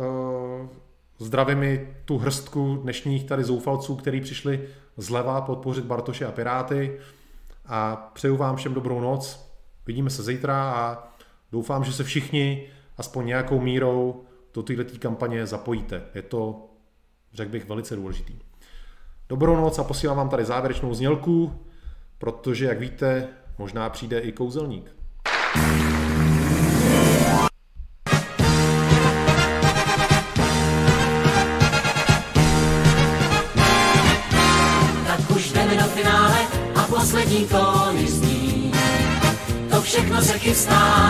zdravím 1.19 1.59
mi 1.59 1.95
tu 2.05 2.17
hrstku 2.17 2.75
dnešních 2.75 3.23
tady 3.23 3.43
zoufalců, 3.43 3.95
kteří 3.95 4.21
přišli 4.21 4.67
zleva 4.97 5.41
podpořit 5.41 5.85
Bartoše 5.85 6.25
a 6.25 6.31
Piráty 6.31 6.99
a 7.65 7.95
přeju 8.13 8.37
vám 8.37 8.55
všem 8.55 8.73
dobrou 8.73 8.99
noc. 8.99 9.51
Vidíme 9.87 10.09
se 10.09 10.23
zítra 10.23 10.71
a 10.71 11.07
doufám, 11.51 11.83
že 11.83 11.93
se 11.93 12.03
všichni 12.03 12.67
aspoň 12.97 13.25
nějakou 13.25 13.59
mírou 13.59 14.23
do 14.53 14.63
této 14.63 14.97
kampaně 14.99 15.45
zapojíte. 15.45 16.03
Je 16.15 16.21
to, 16.21 16.69
řekl 17.33 17.51
bych, 17.51 17.69
velice 17.69 17.95
důležitý. 17.95 18.39
Dobrou 19.29 19.55
noc 19.55 19.79
a 19.79 19.83
posílám 19.83 20.17
vám 20.17 20.29
tady 20.29 20.45
závěrečnou 20.45 20.93
znělku, 20.93 21.65
protože, 22.17 22.65
jak 22.65 22.79
víte, 22.79 23.27
možná 23.57 23.89
přijde 23.89 24.19
i 24.19 24.31
kouzelník. 24.31 25.00
Tak 25.53 25.59
už 35.35 35.51
jdeme 35.51 35.75
do 35.75 35.83
finále 35.83 36.37
a 36.75 36.83
poslední 36.83 37.45
tóny. 37.45 38.07
To 39.69 39.81
všechno 39.81 40.21
se 40.21 40.39
chystá 40.39 41.00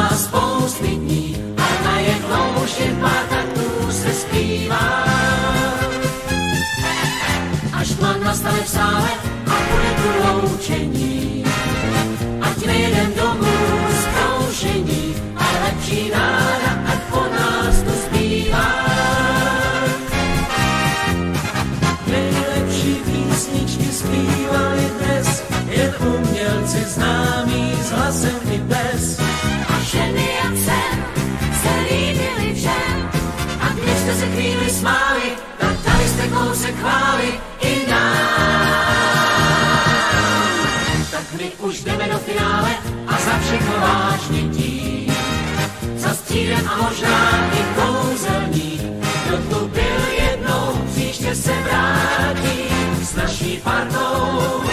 a 46.67 46.77
možná 46.77 47.49
i 47.53 47.63
kouzelník, 47.75 48.81
kdo 49.25 49.37
tu 49.37 49.67
byl 49.67 50.01
jednou, 50.19 50.81
příště 50.91 51.35
se 51.35 51.51
vrátí 51.51 52.59
s 53.03 53.15
naší 53.15 53.61
partou 53.63 54.70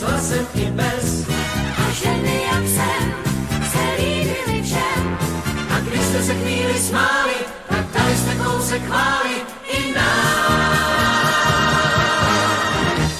s 0.00 0.02
hlasem 0.02 0.46
i 0.54 0.70
bez. 0.70 1.28
A 1.76 1.90
ženy 2.02 2.42
jak 2.52 2.64
jsem 2.74 3.02
se 3.72 3.82
líbily 3.98 4.62
všem. 4.62 5.18
A 5.74 5.80
když 5.80 6.00
jste 6.00 6.22
se 6.22 6.34
chvíli 6.34 6.74
smáli, 6.74 7.34
tak 7.68 7.86
dali 7.94 8.16
jste 8.16 8.34
kousek 8.34 8.82
chvály 8.82 9.34
i 9.68 9.94
nám. 9.94 10.60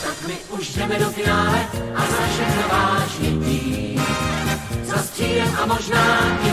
Tak 0.05 0.26
my 0.26 0.35
už 0.49 0.68
jdeme 0.68 0.99
do 0.99 1.11
finále 1.11 1.66
a 1.95 2.01
za 2.01 2.22
všechno 2.33 2.62
vážně. 2.70 3.31
Za 4.85 5.03
střídem 5.03 5.57
a 5.62 5.66
možná 5.66 6.39
i 6.47 6.50